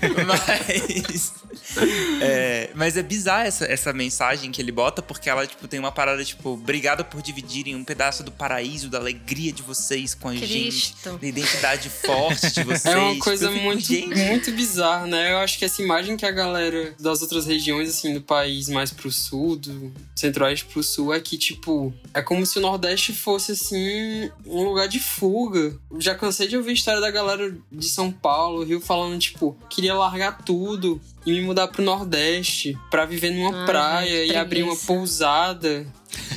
mas... 0.26 1.32
É, 2.22 2.70
mas 2.74 2.96
é 2.98 3.02
bizarra 3.02 3.44
essa, 3.46 3.64
essa 3.64 3.92
mensagem 3.94 4.52
que 4.52 4.60
ele 4.60 4.70
bota, 4.70 5.00
porque 5.00 5.30
ela, 5.30 5.46
tipo, 5.46 5.66
tem 5.66 5.80
uma 5.80 5.90
parada, 5.90 6.22
tipo, 6.22 6.50
obrigada 6.50 7.02
por 7.02 7.22
dividirem 7.22 7.74
um 7.74 7.82
pedaço 7.82 8.22
do 8.22 8.30
paraíso, 8.30 8.90
da 8.90 8.98
alegria 8.98 9.50
de 9.50 9.62
vocês 9.62 10.14
com 10.14 10.28
a 10.28 10.32
Cristo. 10.32 10.48
gente, 10.52 10.94
da 11.18 11.26
identidade 11.26 11.88
forte 11.88 12.52
de 12.52 12.62
vocês. 12.64 12.84
É 12.86 12.96
uma 12.98 13.10
Tipo, 13.12 13.24
coisa 13.24 13.50
fico, 13.50 13.64
muito, 13.64 13.82
gente, 13.82 14.14
muito 14.14 14.52
bizarra, 14.52 15.06
né? 15.06 15.32
Eu 15.32 15.38
acho 15.38 15.58
que 15.58 15.64
essa 15.64 15.82
imagem 15.82 16.16
que 16.16 16.26
a 16.26 16.30
galera 16.30 16.94
das 17.00 17.22
outras 17.22 17.46
regiões, 17.46 17.88
assim, 17.88 18.12
do 18.12 18.20
país 18.20 18.68
mais 18.68 18.90
pro 18.92 19.10
sul, 19.10 19.56
do 19.56 19.90
centro-oeste 20.14 20.66
pro 20.66 20.82
sul, 20.82 21.14
é 21.14 21.20
que, 21.20 21.38
tipo, 21.38 21.92
é 22.12 22.20
como 22.20 22.44
se 22.44 22.58
o 22.58 22.62
Nordeste 22.62 23.14
fosse, 23.14 23.52
assim, 23.52 24.30
um 24.46 24.62
lugar 24.62 24.88
de 24.88 25.00
fuga. 25.00 25.74
Já 25.98 26.14
cansei 26.14 26.46
de 26.48 26.56
ouvir 26.56 26.70
a 26.70 26.74
história 26.74 27.00
da 27.00 27.10
galera 27.10 27.56
de 27.72 27.88
São 27.88 28.12
Paulo, 28.12 28.62
Rio, 28.62 28.80
falando, 28.80 29.18
tipo, 29.18 29.56
queria 29.70 29.94
largar 29.94 30.42
tudo 30.44 31.00
e 31.26 31.32
me 31.32 31.40
mudar 31.42 31.68
pro 31.68 31.82
Nordeste 31.82 32.76
pra 32.90 33.04
viver 33.04 33.30
numa 33.30 33.60
Ai, 33.60 33.66
praia 33.66 34.24
e 34.24 34.36
abrir 34.36 34.62
uma 34.62 34.76
pousada. 34.76 35.86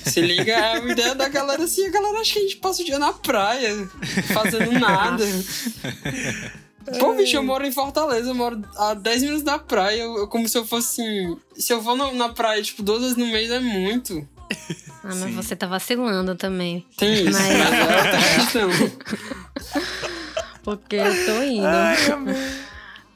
Se 0.06 0.22
liga, 0.22 0.52
é 0.52 0.74
a 0.74 0.78
ideia 0.80 1.16
da 1.16 1.28
galera 1.30 1.63
assim, 1.63 1.86
a 1.88 1.92
galera 1.92 2.20
acha 2.20 2.34
que 2.34 2.40
a 2.40 2.42
gente 2.44 2.58
passa 2.58 2.82
o 2.82 2.86
dia 2.86 3.00
na 3.00 3.13
praia, 3.13 3.90
fazendo 4.34 4.72
nada. 4.80 5.25
Pô, 7.00 7.13
bicho, 7.16 7.36
eu 7.38 7.44
moro 7.44 7.66
em 7.66 7.72
Fortaleza, 7.72 8.30
eu 8.30 8.36
moro 8.36 8.62
a 8.75 8.94
10 8.94 9.22
minutos 9.24 9.44
da 9.44 9.58
praia, 9.58 10.02
eu, 10.02 10.18
eu- 10.18 10.28
como 10.28 10.48
se 10.50 10.58
eu 10.58 10.66
fosse 10.66 11.02
assim. 11.02 11.38
Se 11.56 11.72
eu 11.74 11.82
no- 11.96 12.13
na 12.13 12.30
praia, 12.30 12.62
tipo, 12.62 12.84
duas 12.84 13.02
vezes 13.02 13.16
no 13.18 13.25
mês 13.28 13.50
é 13.50 13.60
muito. 13.60 14.28
Ah, 14.52 15.08
mas 15.08 15.16
Sim. 15.16 15.32
você 15.36 15.56
tá 15.56 15.66
vacilando 15.66 16.36
também. 16.36 16.86
Tem 16.98 17.13
isso, 17.25 17.40
Mas- 17.40 17.58
mas 17.58 17.74
é 17.74 17.96
outra 17.96 18.36
questão. 18.36 18.70
Porque 20.63 20.96
eu 20.96 21.25
tô 21.25 21.44
indo. 21.44 21.66
Ai, 21.66 22.12
amor. 22.12 22.36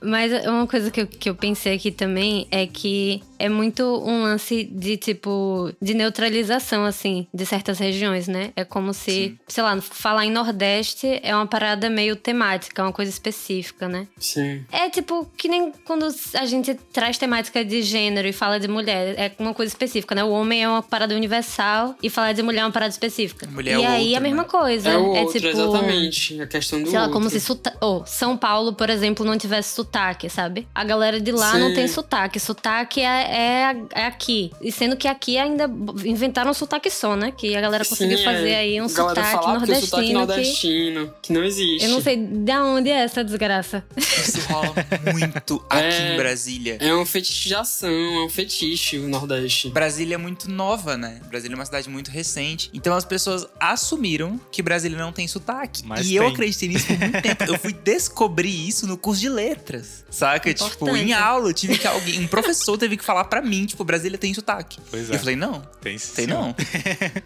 Mas 0.01 0.46
uma 0.46 0.68
coisa 0.68 0.92
que 0.92 1.01
eu, 1.01 1.08
que 1.08 1.30
eu 1.30 1.36
pensei 1.36 1.75
aqui 1.75 1.92
também 1.92 2.48
é 2.51 2.68
que 2.68 3.22
é 3.39 3.50
muito 3.50 3.84
um 3.84 4.24
lance 4.24 4.63
de, 4.63 4.98
tipo, 4.98 5.72
de 5.82 5.94
neutralização, 5.94 6.86
assim, 6.86 7.27
de 7.34 7.46
certas 7.46 7.79
regiões, 7.79 8.27
né? 8.27 8.51
É 8.56 8.63
como 8.63 8.94
se, 8.94 9.12
Sim. 9.12 9.39
sei 9.48 9.63
lá, 9.63 9.79
falar 9.82 10.25
em 10.25 10.32
Nordeste 10.32 11.20
é 11.24 11.36
uma 11.36 11.48
parada 11.48 11.89
meio 11.89 12.15
temática, 12.15 12.84
uma 12.84 12.94
coisa 12.94 13.12
específica, 13.12 13.88
né? 13.88 14.08
Sim. 14.17 14.65
É 14.72 14.89
tipo 14.89 15.29
que 15.38 15.48
nem 15.48 15.72
quando 15.86 16.08
a 16.34 16.46
gente 16.46 16.74
traz 16.91 17.17
temática 17.17 17.63
de 17.63 17.82
gênero 17.82 18.27
e 18.27 18.34
fala 18.34 18.60
de 18.60 18.67
mulher, 18.67 19.15
é 19.17 19.32
uma 19.39 19.53
coisa 19.53 19.72
específica, 19.72 20.15
né? 20.15 20.24
O 20.24 20.29
homem 20.29 20.63
é 20.63 20.70
uma 20.70 20.82
parada 20.84 21.15
universal 21.15 21.96
e 22.01 22.10
falar 22.10 22.34
de 22.34 22.41
mulher 22.44 22.62
é 22.62 22.65
uma 22.65 22.72
parada 22.72 22.91
específica. 22.91 23.48
Mulher 23.48 23.79
e 23.79 23.84
é 23.84 23.88
aí 23.88 24.03
outro, 24.06 24.17
a 24.17 24.20
mesma 24.22 24.44
né? 24.44 24.50
coisa. 24.50 24.89
É 24.89 24.98
o 24.98 25.06
outro, 25.06 25.34
tipo, 25.34 25.48
exatamente. 25.48 26.41
A 26.41 26.48
questão 26.48 26.82
do 26.82 26.89
Sei 26.89 26.98
lá, 26.98 27.06
outro. 27.06 27.13
como 27.17 27.29
se 27.29 27.39
suta... 27.39 27.75
oh, 27.82 28.03
São 28.06 28.38
Paulo, 28.38 28.74
por 28.74 28.89
exemplo, 28.89 29.25
não 29.25 29.38
tivesse 29.38 29.75
sotaque, 29.75 30.29
sabe? 30.29 30.67
A 30.74 30.84
galera 30.84 31.20
de 31.20 31.32
lá 31.32 31.58
não 31.58 31.70
Sim. 31.70 31.75
tem 31.75 31.88
sotaque. 31.88 32.39
Sotaque 32.39 33.01
é, 33.01 33.26
é, 33.27 33.75
é 33.93 34.05
aqui. 34.05 34.51
E 34.62 34.72
sendo 34.72 34.96
que 34.96 35.07
aqui 35.07 35.38
ainda 35.38 35.69
inventaram 36.05 36.51
um 36.51 36.53
sotaque 36.53 36.89
só, 36.89 37.15
né? 37.15 37.31
Que 37.36 37.55
a 37.55 37.62
galera 37.62 37.84
conseguiu 37.86 38.17
Sim, 38.17 38.24
fazer 38.24 38.50
é. 38.50 38.57
aí 38.60 38.81
um 38.81 38.89
sotaque 38.89 39.31
fala, 39.31 39.55
"Ah, 39.55 39.60
porque 39.60 39.72
o 39.74 39.81
sotaque 39.81 40.13
nordestino. 40.13 40.13
que... 40.13 40.13
nordestino, 40.13 41.13
que 41.22 41.34
não 41.34 41.43
existe. 41.43 41.86
Eu 41.86 41.91
não 41.91 42.01
sei 42.01 42.17
de 42.17 42.51
onde 42.53 42.89
é 42.89 43.03
essa 43.03 43.24
desgraça. 43.24 43.84
Isso 43.98 44.39
rola 44.50 44.74
muito 45.13 45.63
aqui 45.69 45.84
É. 45.84 46.13
em 46.13 46.17
Brasília. 46.17 46.77
É 46.79 46.93
uma 46.93 47.05
fetichização, 47.05 47.89
é 47.89 48.25
um 48.25 48.29
fetiche 48.29 48.98
o 48.98 49.07
Nordeste. 49.07 49.69
Brasília 49.69 50.15
é 50.15 50.17
muito 50.17 50.50
nova, 50.50 50.98
né? 50.98 51.19
Brasília 51.29 51.55
é 51.55 51.57
uma 51.57 51.65
cidade 51.65 51.89
muito 51.89 52.10
recente. 52.12 52.69
Então 52.74 52.96
as 52.96 53.05
pessoas 53.05 53.46
assumiram 53.60 54.39
que 54.51 54.62
Brasília 54.62 54.98
não 54.98 55.12
tem 55.12 55.27
sotaque. 55.27 55.84
Mas 55.86 56.05
e 56.07 56.15
eu 56.15 56.24
tem. 56.24 56.31
acreditei 56.34 56.69
nisso 56.69 56.88
por 56.88 56.98
muito 57.00 57.22
tempo. 57.22 57.43
Eu 57.46 57.60
fui 57.60 57.74
descobrir 57.74 58.67
isso 58.67 58.88
no 58.88 58.98
curso 58.98 59.22
de 59.22 59.29
letras. 59.29 60.05
Saca? 60.10 60.53
Tipo, 60.53 60.67
Importante. 60.86 61.03
em 61.03 61.13
aula, 61.13 61.50
eu 61.50 61.53
tive 61.53 61.77
que 61.77 61.88
alguém, 61.88 62.19
um 62.19 62.27
professor 62.27 62.77
teve 62.77 62.98
que 62.98 63.03
falar 63.03 63.17
pra 63.24 63.42
mim, 63.42 63.66
tipo, 63.66 63.84
Brasília 63.84 64.18
tem 64.18 64.34
sotaque. 64.34 64.80
Pois 64.90 65.10
E 65.10 65.12
é. 65.12 65.16
eu 65.16 65.20
falei, 65.20 65.36
não, 65.36 65.62
Tem 65.82 65.98
sim. 65.98 66.14
tem 66.16 66.28
não. 66.28 66.56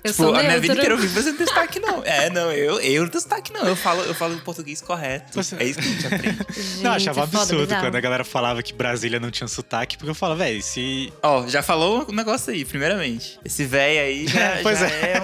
Eu 0.03 0.11
tipo, 0.11 0.13
sou 0.13 0.35
a 0.35 0.43
minha 0.43 0.59
vida 0.59 0.73
inteira 0.73 0.93
eu 0.93 0.97
vi, 0.97 1.07
Brasília 1.07 1.31
não 1.31 1.37
tem 1.37 1.47
sotaque, 1.47 1.79
não. 1.79 2.03
É, 2.03 2.29
não, 2.29 2.51
eu, 2.51 2.79
eu 2.79 3.03
não 3.03 3.09
tenho 3.09 3.21
sotaque, 3.21 3.53
não. 3.53 3.65
Eu 3.65 3.75
falo, 3.75 4.01
eu 4.03 4.13
falo 4.13 4.37
português 4.41 4.81
correto. 4.81 5.33
Você- 5.41 5.55
É 5.55 5.63
isso 5.65 5.79
que 5.79 5.87
a 5.87 5.91
gente 5.91 6.07
aprende. 6.07 6.37
Gente, 6.61 6.83
Não, 6.83 6.91
eu 6.91 6.95
achava 6.95 7.21
é 7.21 7.25
foda, 7.27 7.37
absurdo 7.43 7.63
bizarro. 7.63 7.81
quando 7.85 7.95
a 7.95 8.01
galera 8.01 8.23
falava 8.23 8.61
que 8.63 8.73
Brasília 8.73 9.19
não 9.19 9.31
tinha 9.31 9.47
sotaque, 9.47 9.97
porque 9.97 10.09
eu 10.09 10.15
falava, 10.15 10.43
velho, 10.43 10.61
se 10.61 11.11
Ó, 11.23 11.47
já 11.47 11.61
falou 11.63 12.05
um 12.09 12.13
negócio 12.13 12.51
aí, 12.51 12.63
primeiramente. 12.65 13.39
Esse 13.45 13.65
velho 13.65 13.99
aí 14.01 14.27
já, 14.27 14.59
Pois 14.63 14.79
já 14.79 14.87
é. 14.87 15.17
é. 15.17 15.21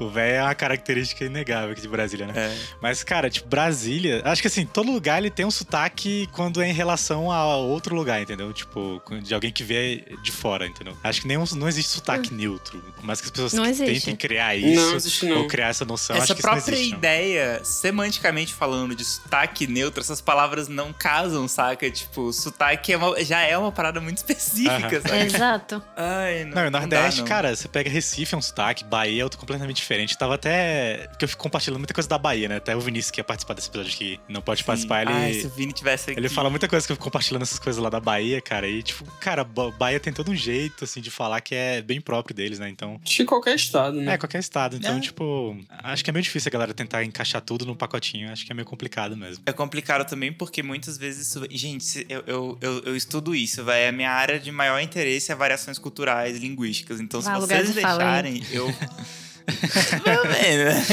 um. 0.00 0.04
o 0.06 0.10
velho 0.10 0.36
é 0.36 0.42
uma 0.42 0.54
característica 0.54 1.24
inegável 1.24 1.72
aqui 1.72 1.80
de 1.80 1.88
Brasília, 1.88 2.26
né? 2.26 2.32
É. 2.36 2.56
Mas, 2.80 3.02
cara, 3.02 3.28
tipo, 3.30 3.48
Brasília, 3.48 4.22
acho 4.24 4.40
que 4.42 4.48
assim, 4.48 4.64
todo 4.66 4.90
lugar 4.92 5.18
ele 5.18 5.30
tem 5.30 5.44
um 5.46 5.50
sotaque 5.50 6.28
quando 6.32 6.60
é 6.62 6.68
em 6.68 6.72
relação 6.72 7.30
a 7.32 7.56
outro 7.56 7.94
lugar, 7.94 8.20
entendeu? 8.22 8.52
Tipo, 8.52 9.02
de 9.22 9.34
alguém 9.34 9.52
que 9.52 9.62
vê 9.64 9.97
de 10.22 10.32
fora, 10.32 10.66
entendeu? 10.66 10.96
Acho 11.02 11.20
que 11.22 11.28
nenhum, 11.28 11.44
não 11.56 11.68
existe 11.68 11.90
sotaque 11.92 12.32
neutro. 12.32 12.82
Mas 13.02 13.20
que 13.20 13.26
as 13.26 13.30
pessoas 13.30 13.52
que 13.52 13.84
tentem 13.84 14.16
criar 14.16 14.56
isso 14.56 14.74
Não 14.80 14.94
existe, 14.96 15.26
não. 15.26 15.38
ou 15.38 15.46
criar 15.48 15.68
essa 15.68 15.84
noção, 15.84 16.16
Essa 16.16 16.24
acho 16.24 16.34
que 16.34 16.40
isso 16.40 16.46
não 16.48 16.54
própria 16.54 16.74
existe, 16.74 16.90
não. 16.92 16.98
ideia, 16.98 17.60
semanticamente 17.64 18.54
falando, 18.54 18.94
de 18.94 19.04
sotaque 19.04 19.66
neutro, 19.66 20.00
essas 20.00 20.20
palavras 20.20 20.68
não 20.68 20.92
casam, 20.92 21.46
saca? 21.48 21.90
Tipo, 21.90 22.32
sotaque 22.32 22.92
é 22.92 22.96
uma- 22.96 23.24
já 23.24 23.40
é 23.40 23.56
uma 23.56 23.72
parada 23.72 24.00
muito 24.00 24.18
específica, 24.18 24.72
Aham. 24.98 25.00
saca? 25.00 25.16
Exato. 25.24 25.82
Ai, 25.96 26.44
não. 26.44 26.54
Não, 26.58 26.66
e 26.66 26.70
Nordeste, 26.70 27.16
dá, 27.16 27.22
não. 27.22 27.28
cara, 27.28 27.54
você 27.56 27.68
pega 27.68 27.88
Recife, 27.90 28.34
é 28.34 28.38
um 28.38 28.42
sotaque, 28.42 28.84
Bahia 28.84 29.20
é 29.22 29.24
outro 29.24 29.38
completamente 29.38 29.76
diferente. 29.76 30.16
Tava 30.18 30.34
até. 30.34 31.06
Porque 31.08 31.24
eu 31.24 31.28
fico 31.28 31.42
compartilhando 31.42 31.78
muita 31.78 31.94
coisa 31.94 32.08
da 32.08 32.18
Bahia, 32.18 32.48
né? 32.48 32.56
Até 32.56 32.76
o 32.76 32.80
Vinícius 32.80 33.10
que 33.10 33.20
ia 33.20 33.24
participar 33.24 33.54
desse 33.54 33.68
episódio 33.68 33.92
aqui 33.92 34.20
não 34.28 34.40
pode 34.40 34.64
participar, 34.64 35.02
ele. 35.02 35.12
Ai, 35.12 35.34
se 35.34 35.46
o 35.46 35.50
Vini 35.50 35.72
tivesse 35.72 36.10
aqui. 36.10 36.18
Ele 36.20 36.28
fala 36.28 36.50
muita 36.50 36.68
coisa 36.68 36.86
que 36.86 36.92
eu 36.92 36.96
fico 36.96 37.04
compartilhando 37.04 37.42
essas 37.42 37.58
coisas 37.58 37.82
lá 37.82 37.88
da 37.88 38.00
Bahia, 38.00 38.40
cara. 38.40 38.66
E, 38.68 38.82
tipo, 38.82 39.04
cara, 39.20 39.44
Ba- 39.44 39.70
Bahia 39.88 39.98
tem 40.00 40.12
todo 40.12 40.30
um 40.30 40.36
jeito, 40.36 40.84
assim, 40.84 41.00
de 41.00 41.10
falar 41.10 41.40
que 41.40 41.54
é 41.54 41.80
bem 41.80 41.98
próprio 42.00 42.34
deles, 42.36 42.58
né? 42.58 42.68
Então. 42.68 43.00
Acho 43.02 43.16
que 43.16 43.24
qualquer 43.24 43.54
estado, 43.56 44.00
né? 44.00 44.14
É, 44.14 44.18
qualquer 44.18 44.38
estado. 44.38 44.76
Então, 44.76 44.98
É. 44.98 45.00
tipo, 45.00 45.56
acho 45.82 46.04
que 46.04 46.10
é 46.10 46.12
meio 46.12 46.22
difícil 46.22 46.48
a 46.48 46.52
galera 46.52 46.74
tentar 46.74 47.02
encaixar 47.04 47.40
tudo 47.40 47.64
num 47.64 47.74
pacotinho. 47.74 48.30
Acho 48.30 48.44
que 48.44 48.52
é 48.52 48.54
meio 48.54 48.66
complicado 48.66 49.16
mesmo. 49.16 49.42
É 49.46 49.52
complicado 49.52 50.06
também 50.08 50.30
porque 50.32 50.62
muitas 50.62 50.98
vezes 50.98 51.26
isso. 51.28 51.42
Gente, 51.50 52.04
eu, 52.08 52.22
eu, 52.26 52.58
eu, 52.60 52.78
eu 52.84 52.96
estudo 52.96 53.34
isso, 53.34 53.64
vai. 53.64 53.88
A 53.88 53.92
minha 53.92 54.10
área 54.10 54.38
de 54.38 54.52
maior 54.52 54.78
interesse 54.80 55.32
é 55.32 55.34
variações 55.34 55.78
culturais 55.78 56.36
e 56.36 56.40
linguísticas. 56.40 57.00
Então, 57.00 57.22
se 57.22 57.28
Ah, 57.30 57.38
vocês 57.38 57.72
de 57.74 57.80
fala, 57.80 57.98
deixarem, 57.98 58.42
eu. 58.50 58.66
Meu 60.04 60.22
bem, 60.30 60.58
né? 60.58 60.84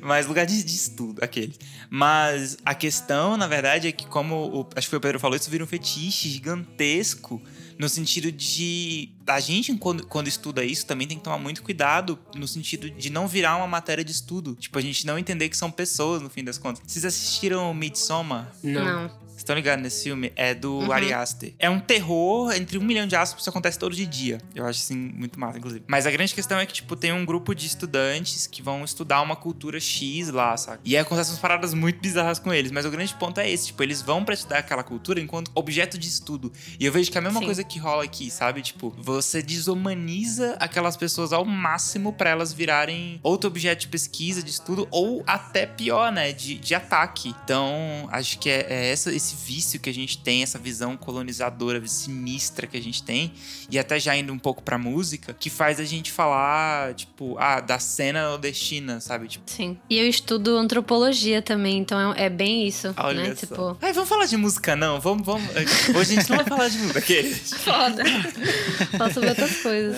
Mas 0.00 0.26
lugar 0.26 0.46
de, 0.46 0.62
de 0.64 0.74
estudo, 0.74 1.22
aquele. 1.22 1.54
Mas 1.90 2.56
a 2.64 2.74
questão, 2.74 3.36
na 3.36 3.46
verdade, 3.46 3.86
é 3.88 3.92
que, 3.92 4.06
como 4.06 4.36
o, 4.36 4.68
acho 4.74 4.86
que 4.86 4.90
foi 4.90 4.96
o 4.98 5.02
Pedro 5.02 5.20
falou, 5.20 5.36
isso 5.36 5.50
vira 5.50 5.62
um 5.62 5.66
fetiche 5.66 6.30
gigantesco. 6.30 7.42
No 7.78 7.88
sentido 7.88 8.30
de. 8.30 9.13
A 9.26 9.40
gente, 9.40 9.74
quando, 9.76 10.06
quando 10.06 10.28
estuda 10.28 10.64
isso, 10.64 10.86
também 10.86 11.06
tem 11.06 11.16
que 11.18 11.24
tomar 11.24 11.38
muito 11.38 11.62
cuidado 11.62 12.18
no 12.34 12.46
sentido 12.46 12.90
de 12.90 13.10
não 13.10 13.26
virar 13.26 13.56
uma 13.56 13.66
matéria 13.66 14.04
de 14.04 14.12
estudo. 14.12 14.54
Tipo, 14.54 14.78
a 14.78 14.82
gente 14.82 15.06
não 15.06 15.18
entender 15.18 15.48
que 15.48 15.56
são 15.56 15.70
pessoas, 15.70 16.20
no 16.22 16.28
fim 16.30 16.44
das 16.44 16.58
contas. 16.58 16.82
Vocês 16.86 17.04
assistiram 17.04 17.72
Midsommar? 17.72 18.52
Não. 18.62 18.84
Não. 18.84 19.24
Vocês 19.34 19.38
estão 19.42 19.56
ligados 19.56 19.82
nesse 19.82 20.04
filme? 20.04 20.32
É 20.36 20.54
do 20.54 20.74
Uhum. 20.78 20.92
Ari 20.92 21.12
Aster. 21.12 21.54
É 21.58 21.68
um 21.68 21.80
terror 21.80 22.52
entre 22.52 22.78
um 22.78 22.82
milhão 22.84 23.04
de 23.04 23.16
aspas, 23.16 23.40
isso 23.40 23.50
acontece 23.50 23.76
todo 23.76 23.94
de 23.96 24.06
dia. 24.06 24.40
Eu 24.54 24.64
acho, 24.64 24.80
assim, 24.80 24.94
muito 24.94 25.40
massa, 25.40 25.58
inclusive. 25.58 25.84
Mas 25.88 26.06
a 26.06 26.10
grande 26.12 26.32
questão 26.32 26.56
é 26.58 26.64
que, 26.64 26.72
tipo, 26.72 26.94
tem 26.94 27.12
um 27.12 27.24
grupo 27.24 27.52
de 27.52 27.66
estudantes 27.66 28.46
que 28.46 28.62
vão 28.62 28.84
estudar 28.84 29.20
uma 29.22 29.34
cultura 29.34 29.80
X 29.80 30.28
lá, 30.28 30.56
sabe? 30.56 30.82
E 30.84 30.94
aí 30.96 31.02
acontecem 31.02 31.32
umas 31.32 31.40
paradas 31.40 31.74
muito 31.74 31.98
bizarras 32.00 32.38
com 32.38 32.54
eles. 32.54 32.70
Mas 32.70 32.86
o 32.86 32.90
grande 32.92 33.12
ponto 33.14 33.40
é 33.40 33.50
esse, 33.50 33.66
tipo, 33.66 33.82
eles 33.82 34.00
vão 34.00 34.24
pra 34.24 34.34
estudar 34.34 34.58
aquela 34.58 34.84
cultura 34.84 35.20
enquanto 35.20 35.50
objeto 35.52 35.98
de 35.98 36.06
estudo. 36.08 36.52
E 36.78 36.86
eu 36.86 36.92
vejo 36.92 37.10
que 37.10 37.18
é 37.18 37.20
a 37.20 37.22
mesma 37.24 37.40
Sim. 37.40 37.46
coisa 37.46 37.64
que 37.64 37.78
rola 37.80 38.04
aqui, 38.04 38.30
sabe? 38.30 38.62
Tipo, 38.62 38.94
você 38.96 39.13
desumaniza 39.42 40.56
aquelas 40.58 40.96
pessoas 40.96 41.32
ao 41.32 41.44
máximo 41.44 42.12
pra 42.12 42.30
elas 42.30 42.52
virarem 42.52 43.20
outro 43.22 43.48
objeto 43.48 43.80
de 43.80 43.88
pesquisa, 43.88 44.42
de 44.42 44.50
estudo, 44.50 44.88
ou 44.90 45.22
até 45.26 45.66
pior, 45.66 46.12
né? 46.12 46.32
De, 46.32 46.54
de 46.56 46.74
ataque. 46.74 47.34
Então, 47.44 48.08
acho 48.10 48.38
que 48.38 48.48
é, 48.48 48.66
é 48.68 48.90
essa, 48.90 49.12
esse 49.12 49.36
vício 49.36 49.80
que 49.80 49.90
a 49.90 49.94
gente 49.94 50.18
tem, 50.18 50.42
essa 50.42 50.58
visão 50.58 50.96
colonizadora, 50.96 51.84
sinistra 51.86 52.66
que 52.66 52.76
a 52.76 52.82
gente 52.82 53.02
tem, 53.02 53.32
e 53.70 53.78
até 53.78 53.98
já 53.98 54.16
indo 54.16 54.32
um 54.32 54.38
pouco 54.38 54.62
pra 54.62 54.78
música, 54.78 55.34
que 55.34 55.50
faz 55.50 55.78
a 55.80 55.84
gente 55.84 56.10
falar, 56.10 56.94
tipo, 56.94 57.36
ah, 57.38 57.60
da 57.60 57.78
cena 57.78 58.28
nordestina, 58.30 59.00
sabe? 59.00 59.28
Tipo, 59.28 59.50
Sim. 59.50 59.78
E 59.88 59.98
eu 59.98 60.08
estudo 60.08 60.56
antropologia 60.56 61.40
também, 61.40 61.78
então 61.78 62.12
é, 62.14 62.24
é 62.24 62.30
bem 62.30 62.66
isso, 62.66 62.94
olha 62.96 63.22
né? 63.22 63.34
só. 63.34 63.46
Tipo, 63.46 63.78
Ai, 63.80 63.92
vamos 63.92 64.08
falar 64.08 64.26
de 64.26 64.36
música, 64.36 64.76
não? 64.76 65.00
Vamos, 65.00 65.24
vamos. 65.24 65.48
Hoje 65.94 66.12
a 66.12 66.20
gente 66.20 66.30
não 66.30 66.36
vai 66.36 66.46
falar 66.46 66.68
de 66.68 66.78
música. 66.78 66.98
Aqueles. 66.98 67.52
foda. 67.54 68.02
Posso 69.04 69.20
ver 69.20 69.30
outras 69.30 69.56
coisas. 69.62 69.96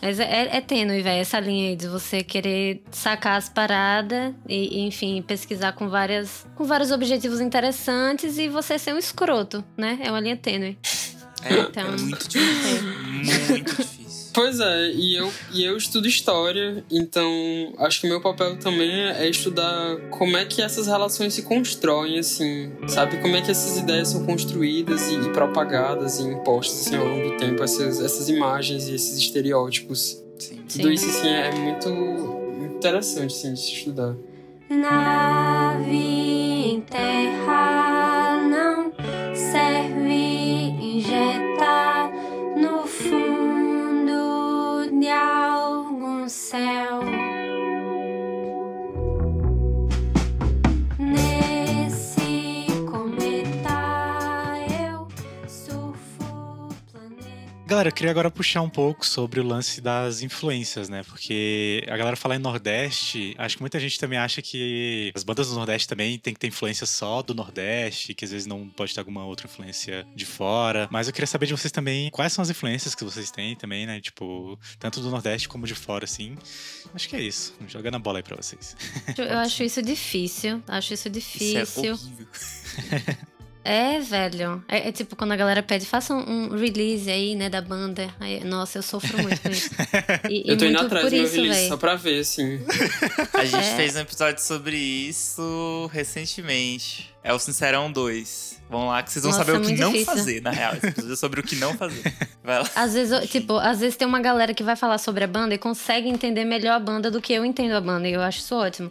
Mas 0.00 0.18
é, 0.18 0.24
é, 0.24 0.56
é 0.56 0.60
tênue, 0.60 1.00
velho, 1.00 1.20
essa 1.20 1.38
linha 1.38 1.70
aí 1.70 1.76
de 1.76 1.86
você 1.86 2.24
querer 2.24 2.82
sacar 2.90 3.36
as 3.38 3.48
paradas 3.48 4.34
e, 4.48 4.78
e, 4.78 4.86
enfim, 4.86 5.22
pesquisar 5.22 5.72
com 5.72 5.88
várias 5.88 6.44
com 6.56 6.64
vários 6.64 6.90
objetivos 6.90 7.40
interessantes 7.40 8.36
e 8.36 8.48
você 8.48 8.78
ser 8.80 8.94
um 8.94 8.98
escroto, 8.98 9.64
né? 9.76 9.98
É 10.02 10.10
uma 10.10 10.18
linha 10.20 10.36
tênue. 10.36 10.76
É, 11.44 11.54
Então, 11.60 11.84
é 11.84 11.96
muito 11.96 12.28
difícil. 12.28 12.82
Muito 13.48 13.76
difícil. 13.76 14.21
Pois 14.34 14.60
é, 14.60 14.90
e 14.92 15.14
eu, 15.14 15.30
e 15.52 15.64
eu 15.64 15.76
estudo 15.76 16.08
história, 16.08 16.82
então 16.90 17.30
acho 17.78 18.00
que 18.00 18.08
meu 18.08 18.20
papel 18.20 18.58
também 18.58 18.90
é 18.90 19.28
estudar 19.28 19.96
como 20.10 20.36
é 20.36 20.44
que 20.44 20.62
essas 20.62 20.86
relações 20.86 21.34
se 21.34 21.42
constroem, 21.42 22.18
assim, 22.18 22.72
sabe? 22.88 23.18
Como 23.18 23.36
é 23.36 23.42
que 23.42 23.50
essas 23.50 23.78
ideias 23.78 24.08
são 24.08 24.24
construídas 24.24 25.10
e, 25.10 25.16
e 25.16 25.32
propagadas 25.32 26.18
e 26.18 26.22
impostas, 26.22 26.86
assim, 26.86 26.96
ao 26.96 27.06
longo 27.06 27.30
do 27.30 27.36
tempo, 27.36 27.62
essas, 27.62 28.00
essas 28.00 28.28
imagens 28.30 28.88
e 28.88 28.94
esses 28.94 29.18
estereótipos. 29.18 30.22
Sim. 30.38 30.62
Tudo 30.68 30.90
isso, 30.90 31.08
assim, 31.10 31.28
é 31.28 31.54
muito, 31.54 31.90
muito 31.90 32.76
interessante, 32.76 33.34
assim, 33.34 33.52
de 33.52 33.60
se 33.60 33.72
estudar. 33.74 34.16
Nave 34.70 35.96
em 36.72 36.80
Galera, 57.72 57.88
eu 57.88 57.92
queria 57.94 58.10
agora 58.10 58.30
puxar 58.30 58.60
um 58.60 58.68
pouco 58.68 59.06
sobre 59.06 59.40
o 59.40 59.42
lance 59.42 59.80
das 59.80 60.20
influências, 60.20 60.90
né? 60.90 61.02
Porque 61.04 61.82
a 61.88 61.96
galera 61.96 62.16
fala 62.16 62.36
em 62.36 62.38
Nordeste, 62.38 63.34
acho 63.38 63.56
que 63.56 63.62
muita 63.62 63.80
gente 63.80 63.98
também 63.98 64.18
acha 64.18 64.42
que 64.42 65.10
as 65.14 65.24
bandas 65.24 65.48
do 65.48 65.54
Nordeste 65.54 65.88
também 65.88 66.18
tem 66.18 66.34
que 66.34 66.40
ter 66.40 66.48
influência 66.48 66.84
só 66.84 67.22
do 67.22 67.32
Nordeste, 67.34 68.12
que 68.12 68.26
às 68.26 68.30
vezes 68.30 68.46
não 68.46 68.68
pode 68.68 68.92
ter 68.92 69.00
alguma 69.00 69.24
outra 69.24 69.46
influência 69.46 70.06
de 70.14 70.26
fora. 70.26 70.86
Mas 70.92 71.06
eu 71.06 71.14
queria 71.14 71.26
saber 71.26 71.46
de 71.46 71.56
vocês 71.56 71.72
também 71.72 72.10
quais 72.10 72.34
são 72.34 72.42
as 72.42 72.50
influências 72.50 72.94
que 72.94 73.04
vocês 73.04 73.30
têm 73.30 73.56
também, 73.56 73.86
né? 73.86 74.02
Tipo, 74.02 74.58
tanto 74.78 75.00
do 75.00 75.08
Nordeste 75.08 75.48
como 75.48 75.66
de 75.66 75.74
fora, 75.74 76.04
assim. 76.04 76.36
Acho 76.94 77.08
que 77.08 77.16
é 77.16 77.22
isso. 77.22 77.54
Jogando 77.68 77.94
a 77.94 77.98
bola 77.98 78.18
aí 78.18 78.22
pra 78.22 78.36
vocês. 78.36 78.76
Eu 79.16 79.38
acho 79.38 79.62
isso 79.62 79.80
difícil. 79.80 80.62
Acho 80.68 80.92
isso 80.92 81.08
Isso 81.08 81.08
é 81.08 81.10
difícil. 81.10 81.92
horrível. 81.94 82.28
É, 83.64 84.00
velho. 84.00 84.62
É, 84.68 84.88
é 84.88 84.92
tipo 84.92 85.14
quando 85.14 85.32
a 85.32 85.36
galera 85.36 85.62
pede, 85.62 85.86
faça 85.86 86.12
um, 86.14 86.52
um 86.52 86.56
release 86.56 87.10
aí, 87.10 87.34
né, 87.36 87.48
da 87.48 87.60
banda. 87.60 88.12
Aí, 88.18 88.42
nossa, 88.44 88.78
eu 88.78 88.82
sofro 88.82 89.22
muito 89.22 89.40
com 89.40 89.48
isso. 89.50 89.70
E, 90.28 90.42
eu 90.50 90.56
tô 90.58 90.64
indo 90.64 90.78
atrás 90.80 91.06
do 91.06 91.10
meu 91.12 91.24
isso, 91.24 91.34
release 91.36 91.56
velho. 91.60 91.68
só 91.68 91.76
pra 91.76 91.94
ver, 91.94 92.20
assim. 92.20 92.60
A 93.34 93.44
gente 93.44 93.56
É. 93.64 93.76
fez 93.76 93.96
um 93.96 94.00
episódio 94.00 94.42
sobre 94.42 94.76
isso 94.76 95.88
recentemente. 95.92 97.11
É 97.24 97.32
o 97.32 97.38
Sincerão 97.38 97.90
2. 97.90 98.60
Vão 98.68 98.86
lá 98.88 99.02
que 99.02 99.12
vocês 99.12 99.22
vão 99.22 99.32
Nossa, 99.32 99.44
saber 99.44 99.58
é 99.58 99.60
o 99.60 99.64
que 99.66 99.76
não 99.80 99.92
difícil. 99.92 100.14
fazer, 100.14 100.40
na 100.42 100.50
real. 100.50 100.72
É 101.12 101.14
sobre 101.16 101.40
o 101.40 101.42
que 101.42 101.54
não 101.56 101.74
fazer. 101.74 102.02
Vai 102.42 102.58
lá. 102.60 102.68
Às 102.74 102.94
vezes, 102.94 103.30
tipo, 103.30 103.58
às 103.58 103.78
vezes 103.80 103.96
tem 103.96 104.08
uma 104.08 104.18
galera 104.20 104.54
que 104.54 104.62
vai 104.62 104.74
falar 104.74 104.96
sobre 104.96 105.22
a 105.22 105.26
banda 105.26 105.54
e 105.54 105.58
consegue 105.58 106.08
entender 106.08 106.44
melhor 106.44 106.72
a 106.72 106.78
banda 106.80 107.10
do 107.10 107.20
que 107.20 107.32
eu 107.34 107.44
entendo 107.44 107.72
a 107.74 107.80
banda, 107.82 108.08
e 108.08 108.14
eu 108.14 108.22
acho 108.22 108.38
isso 108.38 108.56
ótimo. 108.56 108.90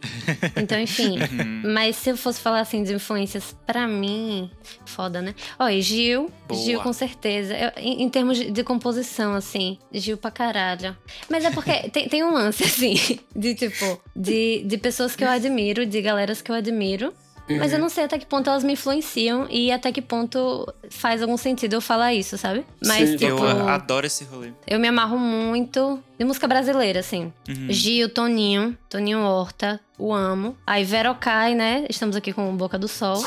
Então, 0.55 0.79
enfim. 0.79 1.17
Uhum. 1.31 1.73
Mas 1.73 1.95
se 1.95 2.09
eu 2.09 2.17
fosse 2.17 2.39
falar 2.39 2.59
assim 2.61 2.83
de 2.83 2.93
influências 2.93 3.55
pra 3.65 3.87
mim, 3.87 4.49
foda, 4.85 5.21
né? 5.21 5.33
Ó, 5.57 5.67
e 5.69 5.81
Gil, 5.81 6.31
Boa. 6.47 6.61
Gil 6.61 6.79
com 6.81 6.93
certeza. 6.93 7.55
Eu- 7.55 7.71
em, 7.77 8.03
em 8.03 8.09
termos 8.09 8.37
de, 8.37 8.51
de 8.51 8.63
composição, 8.63 9.33
assim, 9.33 9.77
Gil 9.93 10.17
pra 10.17 10.29
caralho. 10.31 10.95
Mas 11.29 11.43
é 11.45 11.51
porque 11.51 11.71
tem, 11.89 12.07
tem 12.07 12.23
um 12.23 12.31
lance, 12.33 12.63
assim, 12.63 12.95
de 13.35 13.55
tipo, 13.55 13.99
de, 14.15 14.63
de 14.65 14.77
pessoas 14.77 15.15
que 15.15 15.23
eu 15.23 15.29
admiro, 15.29 15.85
de 15.85 16.01
galeras 16.01 16.41
que 16.41 16.51
eu 16.51 16.55
admiro. 16.55 17.13
Mas 17.59 17.73
eu 17.73 17.79
não 17.79 17.89
sei 17.89 18.03
até 18.05 18.17
que 18.17 18.25
ponto 18.25 18.49
elas 18.49 18.63
me 18.63 18.73
influenciam 18.73 19.47
e 19.49 19.71
até 19.71 19.91
que 19.91 20.01
ponto 20.01 20.71
faz 20.89 21.21
algum 21.21 21.37
sentido 21.37 21.73
eu 21.73 21.81
falar 21.81 22.13
isso, 22.13 22.37
sabe? 22.37 22.65
Mas, 22.85 23.09
Sim, 23.09 23.17
tipo, 23.17 23.43
Eu 23.43 23.67
adoro 23.69 24.05
esse 24.07 24.23
rolê. 24.25 24.51
eu 24.67 24.79
me 24.79 24.87
amarro 24.87 25.17
muito 25.17 26.01
de 26.17 26.25
música 26.25 26.47
brasileira, 26.47 26.99
assim. 26.99 27.31
Uhum. 27.47 27.67
Gil, 27.69 28.09
Toninho, 28.09 28.77
Toninho 28.89 29.19
Horta, 29.21 29.79
o 29.97 30.13
amo. 30.13 30.55
Aí 30.65 30.83
Verocai, 30.83 31.55
né? 31.55 31.85
Estamos 31.89 32.15
aqui 32.15 32.31
com 32.33 32.49
o 32.49 32.53
Boca 32.53 32.77
do 32.77 32.87
Sol. 32.87 33.23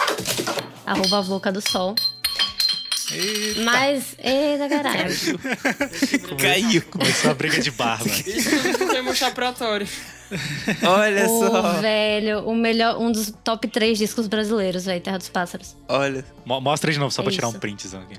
Arroba 0.87 1.23
Boca 1.23 1.51
do 1.51 1.61
Sol. 1.61 1.95
Eita, 3.13 3.61
Mas, 3.63 4.15
eita 4.19 4.69
caralho. 4.69 5.15
Caiu. 6.39 6.83
Começou 6.91 7.31
a 7.31 7.35
briga 7.35 7.61
de 7.61 7.71
barba. 7.71 8.07
Isso 8.27 8.79
tudo 8.79 8.93
chapéu 9.15 9.45
Olha 10.83 11.27
Ô, 11.29 11.39
só. 11.51 11.73
velho, 11.81 12.41
o 12.47 12.55
melhor, 12.55 12.99
um 13.01 13.13
dos 13.13 13.33
top 13.45 13.69
3 13.69 13.99
discos 13.99 14.27
brasileiros, 14.27 14.85
velho, 14.87 15.01
Terra 15.01 15.19
dos 15.19 15.29
Pássaros. 15.29 15.77
Olha. 15.87 16.25
Mo- 16.45 16.61
Mostra 16.61 16.91
de 16.91 16.99
novo, 16.99 17.11
só 17.13 17.23
pra 17.23 17.31
tirar 17.31 17.49
um 17.49 17.51
isso. 17.51 17.61
printzão 17.61 18.01
aqui. 18.03 18.19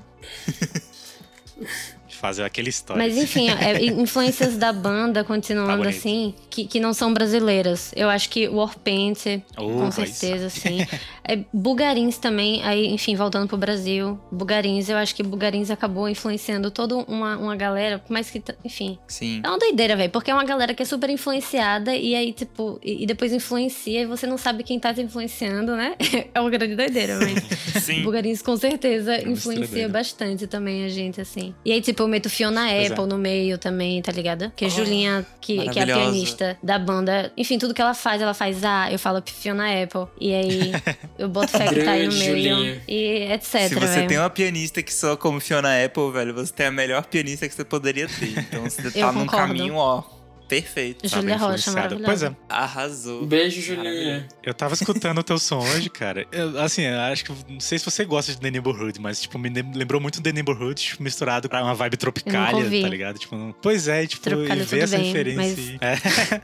Fazer 2.16 2.44
aquele 2.44 2.70
story. 2.70 3.00
Mas 3.00 3.18
enfim, 3.18 3.50
é, 3.60 3.84
influências 3.86 4.58
da 4.58 4.72
banda, 4.74 5.22
Tá 5.24 5.28
continuando 5.28 5.78
bonito. 5.78 5.98
assim, 5.98 6.34
que, 6.50 6.66
que 6.66 6.80
não 6.80 6.94
são 6.94 7.14
brasileiras. 7.14 7.92
Eu 7.96 8.10
acho 8.10 8.30
que 8.30 8.48
Warpaint, 8.48 9.42
Oh, 9.58 9.68
com 9.80 9.92
certeza, 9.92 10.50
sim. 10.50 10.86
É, 11.28 11.40
Bugarins 11.52 12.20
também, 12.20 12.62
aí, 12.64 12.86
enfim, 12.86 13.16
voltando 13.16 13.48
pro 13.48 13.58
Brasil. 13.58 14.20
Bugarins, 14.32 14.90
eu 14.90 14.98
acho 14.98 15.16
que 15.16 15.24
Bugarins 15.24 15.72
acabou 15.72 16.08
influenciando 16.08 16.70
toda 16.70 16.98
uma, 16.98 17.36
uma 17.36 17.56
galera, 17.56 18.00
mas 18.08 18.30
que, 18.30 18.44
enfim. 18.64 19.00
Sim. 19.08 19.42
É 19.44 19.50
uma 19.50 19.58
doideira, 19.58 19.96
velho, 19.96 20.12
porque 20.12 20.30
é 20.30 20.34
uma 20.36 20.44
galera 20.44 20.76
que 20.76 20.84
é 20.84 20.86
super 20.86 21.10
influenciada 21.10 21.96
e 21.96 22.14
aí, 22.14 22.32
tipo, 22.32 22.80
e, 22.84 23.02
e 23.02 23.06
depois 23.08 23.34
influencia 23.34 24.02
e 24.04 24.06
você 24.06 24.28
não 24.28 24.38
sabe 24.38 24.62
quem 24.64 24.80
tá 24.80 24.94
te 24.94 25.02
influenciando, 25.02 25.76
né? 25.76 25.96
É 26.32 26.40
uma 26.40 26.50
grande 26.52 26.76
doideira, 26.76 27.18
mas. 27.20 27.84
Sim. 27.84 28.04
Bugarins 28.04 28.42
com 28.44 28.56
certeza 28.56 29.14
mistura 29.14 29.32
influencia 29.32 29.90
bastante 29.90 30.46
também 30.46 30.86
a 30.86 30.90
gente, 30.90 31.20
assim. 31.22 31.56
E 31.66 31.72
aí, 31.72 31.82
tipo, 31.82 32.05
eu 32.06 32.10
meto 32.10 32.30
Fiona 32.30 32.70
é. 32.72 32.88
Apple 32.88 33.06
no 33.06 33.18
meio 33.18 33.58
também, 33.58 34.02
tá 34.02 34.12
ligado? 34.12 34.52
Que 34.56 34.66
é 34.66 34.68
Oh, 34.68 34.72
Julinha, 34.72 35.26
que, 35.42 35.70
que 35.70 35.80
é 35.80 35.84
a 35.84 35.86
pianista 35.86 36.58
da 36.62 36.78
banda. 36.80 37.32
Enfim, 37.38 37.58
tudo 37.58 37.74
que 37.74 37.82
ela 37.82 37.94
faz, 37.94 38.22
ela 38.22 38.34
faz, 38.34 38.64
ah, 38.64 38.92
eu 38.92 38.98
falo 39.00 39.22
Fiona 39.26 39.66
Apple. 39.84 40.08
E 40.20 40.34
aí, 40.34 40.72
eu 41.18 41.28
boto 41.30 41.50
fé 41.50 41.68
que 41.68 41.84
tá 41.84 41.92
aí 41.92 42.08
no 42.08 42.14
meio. 42.14 42.30
Julinha. 42.32 42.82
E 42.88 43.32
etc, 43.34 43.68
Se 43.70 43.76
você 43.76 43.86
velho. 43.96 44.08
tem 44.08 44.18
uma 44.18 44.30
pianista 44.30 44.82
que 44.84 44.94
soa 44.94 45.16
como 45.18 45.40
Fiona 45.40 45.84
Apple, 45.84 46.12
velho, 46.12 46.34
você 46.34 46.54
tem 46.54 46.68
a 46.68 46.72
melhor 46.72 47.06
pianista 47.06 47.48
que 47.48 47.54
você 47.56 47.64
poderia 47.66 48.08
ter. 48.08 48.38
Então 48.40 48.64
você 48.64 48.82
tá 48.92 49.00
Eu 49.00 49.12
num 49.14 49.22
concordo. 49.26 49.48
caminho, 49.48 49.76
ó, 49.76 50.04
perfeito. 50.48 51.02
Tá 51.02 51.08
Júlia 51.20 51.38
bem 51.38 51.48
Rocha, 51.48 51.72
maravilhosa. 51.72 52.06
Pois 52.06 52.24
é. 52.24 52.36
Arrasou. 52.50 53.26
Beijo, 53.26 53.62
Julinha. 53.62 54.28
Eu 54.44 54.54
tava 54.54 54.74
escutando 54.74 55.18
o 55.20 55.24
teu 55.24 55.38
som 55.38 55.60
hoje, 55.60 55.90
cara. 55.90 56.26
Eu, 56.32 56.60
assim, 56.60 56.84
eu 56.84 57.00
acho 57.02 57.26
que. 57.26 57.32
Não 57.52 57.60
sei 57.60 57.78
se 57.80 57.86
você 57.86 58.06
gosta 58.06 58.32
de 58.32 58.40
The 58.40 58.52
Neighborhood, 58.52 59.00
mas, 59.02 59.22
tipo, 59.22 59.38
me 59.40 59.50
lem- 59.50 59.72
lembrou 59.74 60.00
muito 60.02 60.22
The 60.22 60.32
Neighborhood 60.32 60.82
tipo, 60.82 61.04
misturado 61.04 61.50
com 61.50 61.56
uma 61.58 61.74
vibe 61.76 61.98
tropicália, 61.98 62.64
ouvi. 62.64 62.82
tá 62.82 62.88
ligado? 62.90 63.18
Tipo, 63.20 63.36
não- 63.36 63.54
pois 63.62 63.88
é, 63.88 64.06
tipo, 64.08 64.30
e 64.30 64.36
ver 64.36 64.66
tudo 64.66 64.78
essa 64.82 64.98
bem, 64.98 65.06
referência. 65.08 65.78
mas- 65.82 65.82
É. 65.82 66.42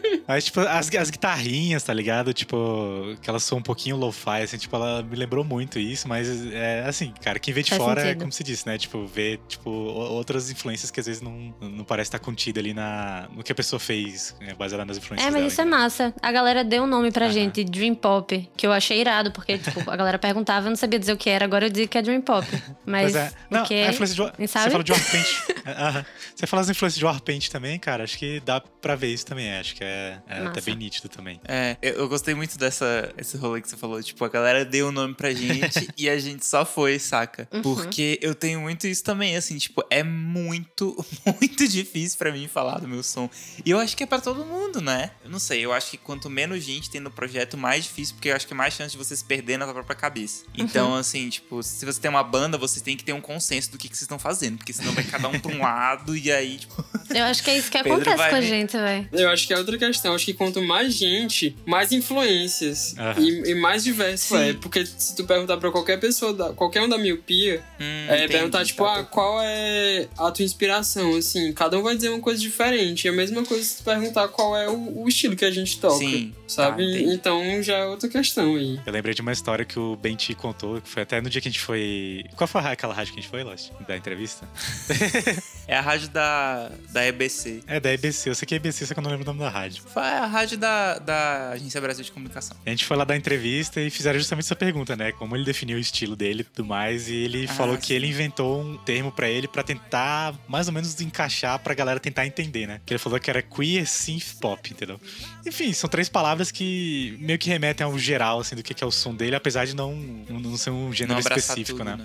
mas, 0.26 0.44
tipo, 0.46 0.60
as, 0.60 0.90
as 0.94 1.10
guitarrinhas, 1.10 1.82
tá 1.82 1.92
ligado? 1.92 2.32
Tipo, 2.32 3.16
que 3.20 3.28
elas 3.28 3.42
são 3.42 3.58
um 3.58 3.62
pouquinho 3.62 3.96
lo-fi, 3.96 4.42
assim, 4.42 4.56
tipo, 4.58 4.74
ela 4.76 5.02
me 5.02 5.16
lembrou 5.16 5.44
muito 5.44 5.78
isso, 5.78 6.08
mas, 6.08 6.28
é 6.52 6.84
assim, 6.86 7.12
cara, 7.22 7.38
quem 7.38 7.52
vê 7.52 7.62
de 7.62 7.70
Faz 7.70 7.82
fora 7.82 8.00
é 8.00 8.04
sentido. 8.04 8.20
como 8.20 8.32
se 8.32 8.42
disse, 8.44 8.66
né? 8.66 8.78
Tipo, 8.78 9.06
ver, 9.06 9.40
tipo, 9.48 9.70
outras 9.70 10.50
influências 10.50 10.90
que 10.90 11.00
às 11.00 11.06
vezes 11.06 11.20
não, 11.22 11.54
não 11.60 11.84
parece 11.84 12.08
estar 12.08 12.18
contida 12.18 12.60
ali 12.60 12.72
na, 12.74 13.28
no 13.34 13.42
que 13.42 13.52
a 13.52 13.54
pessoa 13.54 13.78
fez, 13.80 14.34
né, 14.40 14.54
baseada 14.54 14.84
nas 14.84 14.96
influências 14.96 15.26
É, 15.26 15.30
mas 15.30 15.40
dela, 15.40 15.48
isso 15.48 15.60
é 15.60 15.64
entendeu? 15.64 15.78
massa. 15.80 16.14
A 16.22 16.32
galera 16.32 16.64
deu 16.64 16.82
um 16.84 16.86
nome 16.86 17.10
pra 17.10 17.26
Aham. 17.26 17.32
gente, 17.34 17.64
Dream 17.64 17.94
Pop, 17.94 18.50
que 18.56 18.66
eu 18.66 18.72
achei 18.72 19.00
irado, 19.00 19.30
porque, 19.32 19.58
tipo, 19.58 19.88
a 19.90 19.96
galera 19.96 20.18
perguntava, 20.18 20.66
eu 20.66 20.70
não 20.70 20.76
sabia 20.76 20.98
dizer 20.98 21.12
o 21.12 21.16
que 21.16 21.28
era, 21.30 21.44
agora 21.44 21.66
eu 21.66 21.70
digo 21.70 21.88
que 21.88 21.98
é 21.98 22.02
Dream 22.02 22.20
Pop. 22.22 22.46
Mas 22.86 23.12
Pois 23.12 23.16
é. 23.16 23.32
Não, 23.50 23.62
o 23.62 23.66
que 23.66 23.74
a 23.74 23.90
influência 23.90 24.14
de, 24.14 24.22
War- 24.22 24.34
Nem 24.38 24.46
você 24.46 24.70
fala 24.70 24.84
de 24.84 24.92
Warpaint. 24.92 25.26
Aham. 25.66 26.04
Você 26.34 26.46
fala 26.46 26.62
as 26.62 26.68
influências 26.68 26.98
de 26.98 27.04
Warpaint 27.04 27.48
também, 27.48 27.78
cara, 27.78 28.04
acho 28.04 28.18
que 28.18 28.40
dá 28.40 28.60
pra 28.60 28.94
ver 28.96 29.08
isso 29.12 29.24
também. 29.26 29.52
Acho 29.58 29.74
que 29.74 29.84
é, 29.84 30.13
é 30.26 30.38
até 30.38 30.44
Massa. 30.44 30.60
bem 30.62 30.76
nítido 30.76 31.08
também. 31.08 31.40
É, 31.46 31.76
eu, 31.80 31.94
eu 31.94 32.08
gostei 32.08 32.34
muito 32.34 32.58
dessa 32.58 33.12
esse 33.16 33.36
rolê 33.36 33.60
que 33.60 33.68
você 33.68 33.76
falou. 33.76 34.02
Tipo, 34.02 34.24
a 34.24 34.28
galera 34.28 34.64
deu 34.64 34.88
o 34.88 34.92
nome 34.92 35.14
pra 35.14 35.32
gente 35.32 35.88
e 35.96 36.08
a 36.08 36.18
gente 36.18 36.44
só 36.46 36.64
foi, 36.64 36.98
saca? 36.98 37.48
Uhum. 37.52 37.62
Porque 37.62 38.18
eu 38.22 38.34
tenho 38.34 38.60
muito 38.60 38.86
isso 38.86 39.02
também, 39.04 39.36
assim, 39.36 39.56
tipo, 39.58 39.84
é 39.90 40.02
muito, 40.02 41.04
muito 41.40 41.68
difícil 41.68 42.18
pra 42.18 42.32
mim 42.32 42.48
falar 42.48 42.78
do 42.78 42.88
meu 42.88 43.02
som. 43.02 43.28
E 43.64 43.70
eu 43.70 43.78
acho 43.78 43.96
que 43.96 44.02
é 44.02 44.06
pra 44.06 44.20
todo 44.20 44.44
mundo, 44.44 44.80
né? 44.80 45.10
Eu 45.24 45.30
não 45.30 45.38
sei, 45.38 45.64
eu 45.64 45.72
acho 45.72 45.92
que 45.92 45.98
quanto 45.98 46.28
menos 46.28 46.62
gente 46.62 46.90
tem 46.90 47.00
no 47.00 47.10
projeto, 47.10 47.56
mais 47.56 47.84
difícil, 47.84 48.14
porque 48.14 48.28
eu 48.28 48.36
acho 48.36 48.46
que 48.46 48.52
é 48.52 48.56
mais 48.56 48.74
chance 48.74 48.92
de 48.92 48.98
você 48.98 49.16
se 49.16 49.24
perder 49.24 49.58
na 49.58 49.64
sua 49.64 49.74
própria 49.74 49.96
cabeça. 49.96 50.44
Então, 50.54 50.94
assim, 50.94 51.28
tipo, 51.28 51.62
se 51.62 51.84
você 51.84 52.00
tem 52.00 52.10
uma 52.10 52.22
banda, 52.22 52.56
você 52.56 52.80
tem 52.80 52.96
que 52.96 53.04
ter 53.04 53.12
um 53.12 53.20
consenso 53.20 53.70
do 53.70 53.78
que, 53.78 53.88
que 53.88 53.96
vocês 53.96 54.02
estão 54.02 54.18
fazendo, 54.18 54.58
porque 54.58 54.72
senão 54.72 54.92
vai 54.92 55.04
cada 55.04 55.28
um 55.28 55.38
pra 55.38 55.52
um 55.52 55.60
lado 55.60 56.16
e 56.16 56.32
aí, 56.32 56.58
tipo. 56.58 56.84
Eu 57.14 57.24
acho 57.24 57.42
que 57.42 57.50
é 57.50 57.58
isso 57.58 57.70
que 57.70 57.78
Pedro 57.82 57.92
acontece 58.00 58.30
com 58.30 58.36
a 58.36 58.40
gente, 58.40 58.76
velho. 58.76 59.08
Eu 59.12 59.30
acho 59.30 59.46
que 59.46 59.52
é 59.52 59.58
outra 59.58 59.78
questão. 59.78 60.03
Acho 60.12 60.24
que 60.26 60.34
quanto 60.34 60.60
mais 60.62 60.94
gente, 60.94 61.56
mais 61.64 61.92
influências 61.92 62.94
Aham. 62.98 63.20
e, 63.20 63.50
e 63.50 63.54
mais 63.54 63.84
diverso 63.84 64.36
Sim. 64.36 64.50
é. 64.50 64.52
Porque 64.54 64.84
se 64.84 65.14
tu 65.16 65.24
perguntar 65.24 65.56
pra 65.56 65.70
qualquer 65.70 65.98
pessoa, 66.00 66.32
da, 66.32 66.52
qualquer 66.52 66.82
um 66.82 66.88
da 66.88 66.98
miopia, 66.98 67.62
Hum, 67.80 68.06
é 68.08 68.16
entendi, 68.18 68.32
perguntar, 68.32 68.64
tipo, 68.64 68.84
tá, 68.84 69.00
ah, 69.00 69.04
qual 69.04 69.40
é 69.42 70.08
a 70.18 70.30
tua 70.30 70.44
inspiração, 70.44 71.16
assim. 71.16 71.52
Cada 71.52 71.78
um 71.78 71.82
vai 71.82 71.94
dizer 71.96 72.08
uma 72.08 72.20
coisa 72.20 72.40
diferente. 72.40 73.04
E 73.06 73.08
a 73.08 73.12
mesma 73.12 73.44
coisa 73.44 73.64
se 73.64 73.78
tu 73.78 73.84
perguntar 73.84 74.28
qual 74.28 74.56
é 74.56 74.68
o, 74.68 75.02
o 75.02 75.08
estilo 75.08 75.36
que 75.36 75.44
a 75.44 75.50
gente 75.50 75.78
toca. 75.80 75.98
Sim, 75.98 76.32
Sabe? 76.46 76.84
tá, 76.84 76.90
entendi. 76.90 77.14
então 77.14 77.62
já 77.62 77.76
é 77.78 77.86
outra 77.86 78.08
questão 78.08 78.56
aí. 78.56 78.80
Eu 78.86 78.92
lembrei 78.92 79.14
de 79.14 79.20
uma 79.22 79.32
história 79.32 79.64
que 79.64 79.78
o 79.78 79.96
Benti 79.96 80.34
contou, 80.34 80.80
que 80.80 80.88
foi 80.88 81.02
até 81.02 81.20
no 81.20 81.28
dia 81.28 81.40
que 81.40 81.48
a 81.48 81.50
gente 81.50 81.60
foi. 81.60 82.24
Qual 82.36 82.46
foi 82.48 82.60
aquela 82.62 82.94
rádio 82.94 83.12
que 83.12 83.20
a 83.20 83.22
gente 83.22 83.30
foi, 83.30 83.42
Lost? 83.42 83.70
Da 83.86 83.96
entrevista? 83.96 84.48
É 85.66 85.76
a 85.76 85.80
rádio 85.80 86.08
da, 86.10 86.70
da 86.90 87.06
EBC. 87.06 87.62
É, 87.66 87.80
da 87.80 87.90
EBC. 87.92 88.28
Eu 88.28 88.34
sei 88.34 88.46
que 88.46 88.54
é 88.54 88.56
EBC, 88.58 88.84
só 88.86 88.92
que 88.92 89.00
eu 89.00 89.02
não 89.02 89.10
lembro 89.10 89.24
o 89.24 89.26
nome 89.26 89.40
da 89.40 89.48
rádio. 89.48 89.82
Foi 89.94 90.02
a 90.02 90.26
rádio 90.26 90.58
da, 90.58 90.98
da 90.98 91.50
Agência 91.50 91.80
Brasil 91.80 92.04
de 92.04 92.10
Comunicação. 92.10 92.56
A 92.66 92.70
gente 92.70 92.84
foi 92.84 92.96
lá 92.96 93.04
dar 93.04 93.16
entrevista 93.16 93.80
e 93.80 93.88
fizeram 93.90 94.18
justamente 94.18 94.44
essa 94.46 94.56
pergunta, 94.56 94.96
né? 94.96 95.12
Como 95.12 95.36
ele 95.36 95.44
definiu 95.44 95.76
o 95.76 95.80
estilo 95.80 96.16
dele 96.16 96.40
e 96.40 96.44
tudo 96.44 96.66
mais. 96.66 97.08
E 97.08 97.14
ele 97.14 97.44
Ah, 97.48 97.52
falou 97.54 97.78
que 97.78 97.86
sim. 97.86 97.94
ele 97.94 98.08
inventou 98.08 98.60
um 98.60 98.76
termo 98.78 99.12
pra 99.12 99.28
ele 99.30 99.46
pra 99.46 99.62
tentar, 99.62 100.34
mais 100.48 100.66
ou 100.66 100.72
menos, 100.74 101.00
encaixar 101.00 101.60
pra 101.60 101.74
galera 101.74 102.00
tentar 102.00 102.26
entender, 102.26 102.66
né? 102.66 102.80
Que 102.84 102.92
ele 102.94 102.98
falou 102.98 103.20
que 103.20 103.30
era 103.30 103.40
queer 103.40 103.86
synth 103.86 104.34
pop, 104.40 104.68
entendeu? 104.68 105.00
Enfim, 105.46 105.72
são 105.72 105.88
três 105.88 106.08
palavras 106.08 106.50
que 106.50 107.16
meio 107.20 107.38
que 107.38 107.48
remetem 107.48 107.84
ao 107.86 107.96
geral, 107.96 108.40
assim, 108.40 108.56
do 108.56 108.64
que 108.64 108.74
que 108.74 108.82
é 108.82 108.86
o 108.86 108.90
som 108.90 109.14
dele, 109.14 109.36
apesar 109.36 109.64
de 109.64 109.76
não, 109.76 109.94
não 109.94 110.56
ser 110.56 110.70
um 110.70 110.92
gênero 110.92 111.20
específico, 111.20 111.78
tudo, 111.78 111.84
né? 111.96 112.04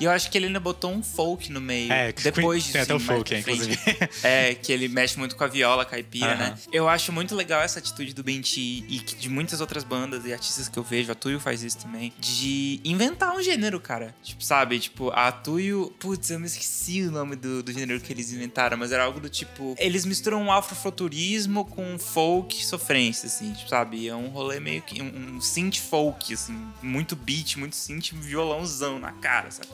E 0.00 0.04
eu 0.04 0.10
acho 0.10 0.30
que 0.30 0.38
ele 0.38 0.46
ainda 0.46 0.58
botou 0.58 0.90
um 0.90 1.02
folk 1.02 1.52
no 1.52 1.60
meio. 1.60 1.92
É, 1.92 2.10
que 2.10 2.22
depois 2.22 2.64
tem 2.64 2.72
disso. 2.72 2.82
até 2.82 2.94
o 2.94 2.98
folk, 2.98 3.34
é, 3.34 3.40
inclusive. 3.40 3.78
É, 4.22 4.54
que 4.54 4.72
ele 4.72 4.88
mexe 4.88 5.18
muito 5.18 5.36
com 5.36 5.44
a 5.44 5.46
viola 5.46 5.84
caipira, 5.84 6.34
né? 6.34 6.58
Eu 6.72 6.88
acho 6.88 7.12
muito 7.12 7.34
legal 7.34 7.60
essa 7.60 7.78
atitude 7.78 8.14
do 8.14 8.22
Benti 8.22 8.84
e 8.88 8.98
de 8.98 9.28
muitas 9.28 9.60
outras 9.60 9.84
bandas 9.84 10.24
e 10.24 10.32
artistas 10.32 10.68
que 10.68 10.78
eu 10.78 10.82
vejo, 10.82 11.12
a 11.12 11.14
Tuyo 11.14 11.38
faz 11.38 11.62
isso 11.62 11.78
também, 11.78 12.12
de 12.18 12.80
inventar 12.84 13.34
um 13.34 13.42
gênero, 13.42 13.78
cara. 13.78 14.14
Tipo, 14.22 14.42
sabe? 14.42 14.78
Tipo, 14.78 15.10
a 15.10 15.30
Tuyo. 15.30 15.94
Putz, 15.98 16.30
eu 16.30 16.40
me 16.40 16.46
esqueci 16.46 17.02
o 17.02 17.10
nome 17.10 17.36
do, 17.36 17.62
do 17.62 17.72
gênero 17.72 18.00
que 18.00 18.12
eles 18.12 18.32
inventaram, 18.32 18.78
mas 18.78 18.92
era 18.92 19.04
algo 19.04 19.20
do 19.20 19.28
tipo. 19.28 19.74
Eles 19.78 20.06
misturam 20.06 20.42
um 20.42 20.52
afrofuturismo 20.52 21.64
com 21.66 21.98
folk 21.98 22.64
sofrência, 22.64 23.26
assim, 23.26 23.52
tipo, 23.52 23.68
sabe? 23.68 24.08
É 24.08 24.14
um 24.14 24.28
rolê 24.28 24.60
meio 24.60 24.80
que. 24.80 25.02
Um, 25.02 25.36
um 25.36 25.40
synth 25.40 25.78
folk, 25.78 26.32
assim, 26.32 26.56
muito 26.82 27.14
beat, 27.14 27.56
muito 27.56 27.76
synth, 27.76 28.12
violãozão 28.12 28.98
na 28.98 29.12
cara, 29.12 29.50
sabe? 29.50 29.68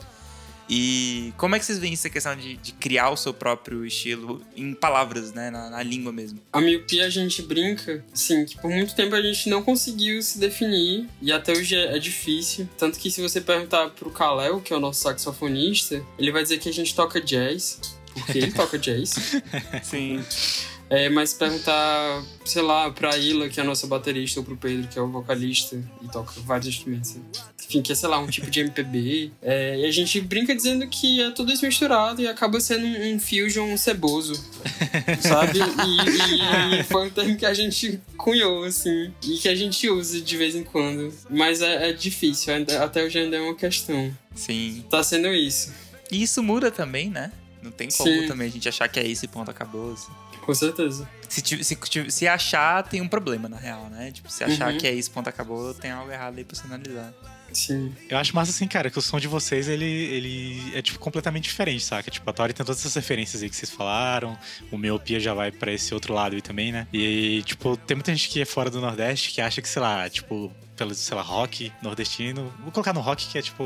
E 0.69 1.33
como 1.37 1.55
é 1.55 1.59
que 1.59 1.65
vocês 1.65 1.79
veem 1.79 1.93
essa 1.93 2.09
questão 2.09 2.35
de, 2.35 2.57
de 2.57 2.73
criar 2.73 3.09
o 3.09 3.17
seu 3.17 3.33
próprio 3.33 3.85
estilo 3.85 4.41
em 4.55 4.73
palavras, 4.73 5.33
né? 5.33 5.49
Na, 5.49 5.69
na 5.69 5.83
língua 5.83 6.11
mesmo. 6.11 6.39
A 6.51 6.59
miopia 6.59 7.05
a 7.05 7.09
gente 7.09 7.41
brinca, 7.41 8.03
assim, 8.13 8.45
que 8.45 8.57
por 8.59 8.69
muito 8.69 8.95
tempo 8.95 9.15
a 9.15 9.21
gente 9.21 9.49
não 9.49 9.63
conseguiu 9.63 10.21
se 10.21 10.39
definir 10.39 11.07
e 11.21 11.31
até 11.31 11.53
hoje 11.53 11.75
é, 11.75 11.95
é 11.95 11.99
difícil. 11.99 12.67
Tanto 12.77 12.99
que 12.99 13.09
se 13.09 13.21
você 13.21 13.39
perguntar 13.39 13.89
pro 13.91 14.11
Kalel, 14.11 14.59
que 14.59 14.73
é 14.73 14.75
o 14.75 14.79
nosso 14.79 15.01
saxofonista, 15.01 16.03
ele 16.17 16.31
vai 16.31 16.43
dizer 16.43 16.59
que 16.59 16.69
a 16.69 16.73
gente 16.73 16.93
toca 16.93 17.21
jazz, 17.21 17.79
porque 18.13 18.37
ele 18.37 18.51
toca 18.51 18.77
jazz. 18.79 19.15
Sim. 19.83 20.23
É, 20.89 21.09
mas 21.09 21.33
perguntar, 21.33 22.23
sei 22.45 22.61
lá, 22.61 22.89
pra 22.89 23.17
Ila, 23.17 23.49
que 23.49 23.59
é 23.59 23.63
a 23.63 23.65
nossa 23.65 23.85
baterista, 23.87 24.39
ou 24.39 24.45
pro 24.45 24.55
Pedro, 24.55 24.87
que 24.87 24.97
é 24.97 25.01
o 25.01 25.07
vocalista 25.09 25.81
e 26.01 26.07
toca 26.07 26.31
vários 26.41 26.67
instrumentos. 26.67 27.17
Enfim, 27.67 27.81
que 27.81 27.91
é, 27.91 27.95
sei 27.95 28.07
lá, 28.07 28.17
um 28.19 28.27
tipo 28.27 28.49
de 28.49 28.61
MPB. 28.61 29.31
É, 29.41 29.79
e 29.79 29.85
a 29.85 29.91
gente 29.91 30.21
brinca 30.21 30.55
dizendo 30.55 30.87
que 30.87 31.21
é 31.21 31.31
tudo 31.31 31.51
isso 31.51 31.65
misturado 31.65 32.21
e 32.21 32.27
acaba 32.27 32.59
sendo 32.61 32.85
um, 32.85 33.15
um 33.15 33.19
fusion 33.19 33.75
ceboso, 33.75 34.33
sabe? 35.21 35.59
E, 35.87 36.77
e- 36.77 36.79
e 36.79 36.83
foi 36.83 37.07
um 37.07 37.09
termo 37.09 37.35
que 37.35 37.45
a 37.45 37.53
gente 37.53 37.99
cunhou, 38.17 38.63
assim, 38.63 39.13
e 39.23 39.37
que 39.37 39.49
a 39.49 39.55
gente 39.55 39.89
usa 39.89 40.21
de 40.21 40.37
vez 40.37 40.55
em 40.55 40.63
quando. 40.63 41.13
Mas 41.29 41.61
é, 41.61 41.89
é 41.89 41.93
difícil, 41.93 42.53
até 42.81 43.03
hoje 43.03 43.19
ainda 43.19 43.35
é 43.37 43.41
uma 43.41 43.55
questão. 43.55 44.15
Sim. 44.35 44.85
Tá 44.89 45.03
sendo 45.03 45.27
isso, 45.33 45.73
E 46.11 46.21
isso 46.23 46.41
muda 46.41 46.71
também, 46.71 47.09
né? 47.09 47.31
Não 47.61 47.71
tem 47.71 47.89
como 47.89 48.09
Sim. 48.09 48.27
também 48.27 48.47
a 48.47 48.51
gente 48.51 48.69
achar 48.69 48.87
que 48.87 48.99
é 48.99 49.05
isso 49.05 49.25
e 49.25 49.27
ponto, 49.27 49.51
acabou. 49.51 49.91
assim. 49.93 50.07
com 50.41 50.53
certeza. 50.53 51.09
Se, 51.27 51.41
se, 51.63 51.77
se 52.09 52.27
achar, 52.27 52.83
tem 52.83 53.01
um 53.01 53.07
problema, 53.07 53.49
na 53.49 53.57
real, 53.57 53.89
né? 53.89 54.11
Tipo, 54.11 54.31
se 54.31 54.43
achar 54.43 54.71
Uhum. 54.71 54.77
que 54.77 54.87
é 54.87 54.93
isso, 54.93 55.11
ponto, 55.11 55.27
acabou, 55.27 55.73
tem 55.73 55.91
algo 55.91 56.09
errado 56.11 56.37
aí 56.37 56.45
pra 56.45 56.55
você 56.57 56.65
analisar. 56.65 57.13
Sim. 57.51 57.93
Eu 58.09 58.17
acho 58.17 58.35
massa 58.35 58.51
assim, 58.51 58.67
cara, 58.67 58.89
que 58.89 58.99
o 58.99 59.01
som 59.01 59.19
de 59.19 59.27
vocês, 59.27 59.67
ele, 59.67 59.85
ele 59.85 60.71
é, 60.75 60.81
tipo, 60.81 60.99
completamente 60.99 61.45
diferente, 61.45 61.83
saca? 61.83 62.11
Tipo, 62.11 62.29
a 62.29 62.33
Tori 62.33 62.53
tem 62.53 62.65
todas 62.65 62.79
essas 62.79 62.93
referências 62.93 63.41
aí 63.41 63.49
que 63.49 63.55
vocês 63.55 63.71
falaram, 63.71 64.37
o 64.71 64.77
Miopia 64.77 65.19
já 65.19 65.33
vai 65.33 65.51
pra 65.51 65.71
esse 65.71 65.93
outro 65.93 66.13
lado 66.13 66.35
aí 66.35 66.41
também, 66.41 66.71
né? 66.71 66.87
E, 66.93 67.41
tipo, 67.43 67.75
tem 67.77 67.95
muita 67.95 68.13
gente 68.13 68.29
que 68.29 68.41
é 68.41 68.45
fora 68.45 68.69
do 68.69 68.79
Nordeste 68.79 69.31
que 69.31 69.41
acha 69.41 69.61
que, 69.61 69.69
sei 69.69 69.81
lá, 69.81 70.09
tipo, 70.09 70.51
pelo, 70.77 70.93
sei 70.93 71.15
lá, 71.17 71.23
rock 71.23 71.71
nordestino, 71.81 72.53
vou 72.61 72.71
colocar 72.71 72.93
no 72.93 73.01
rock 73.01 73.27
que 73.27 73.37
é, 73.37 73.41
tipo... 73.41 73.63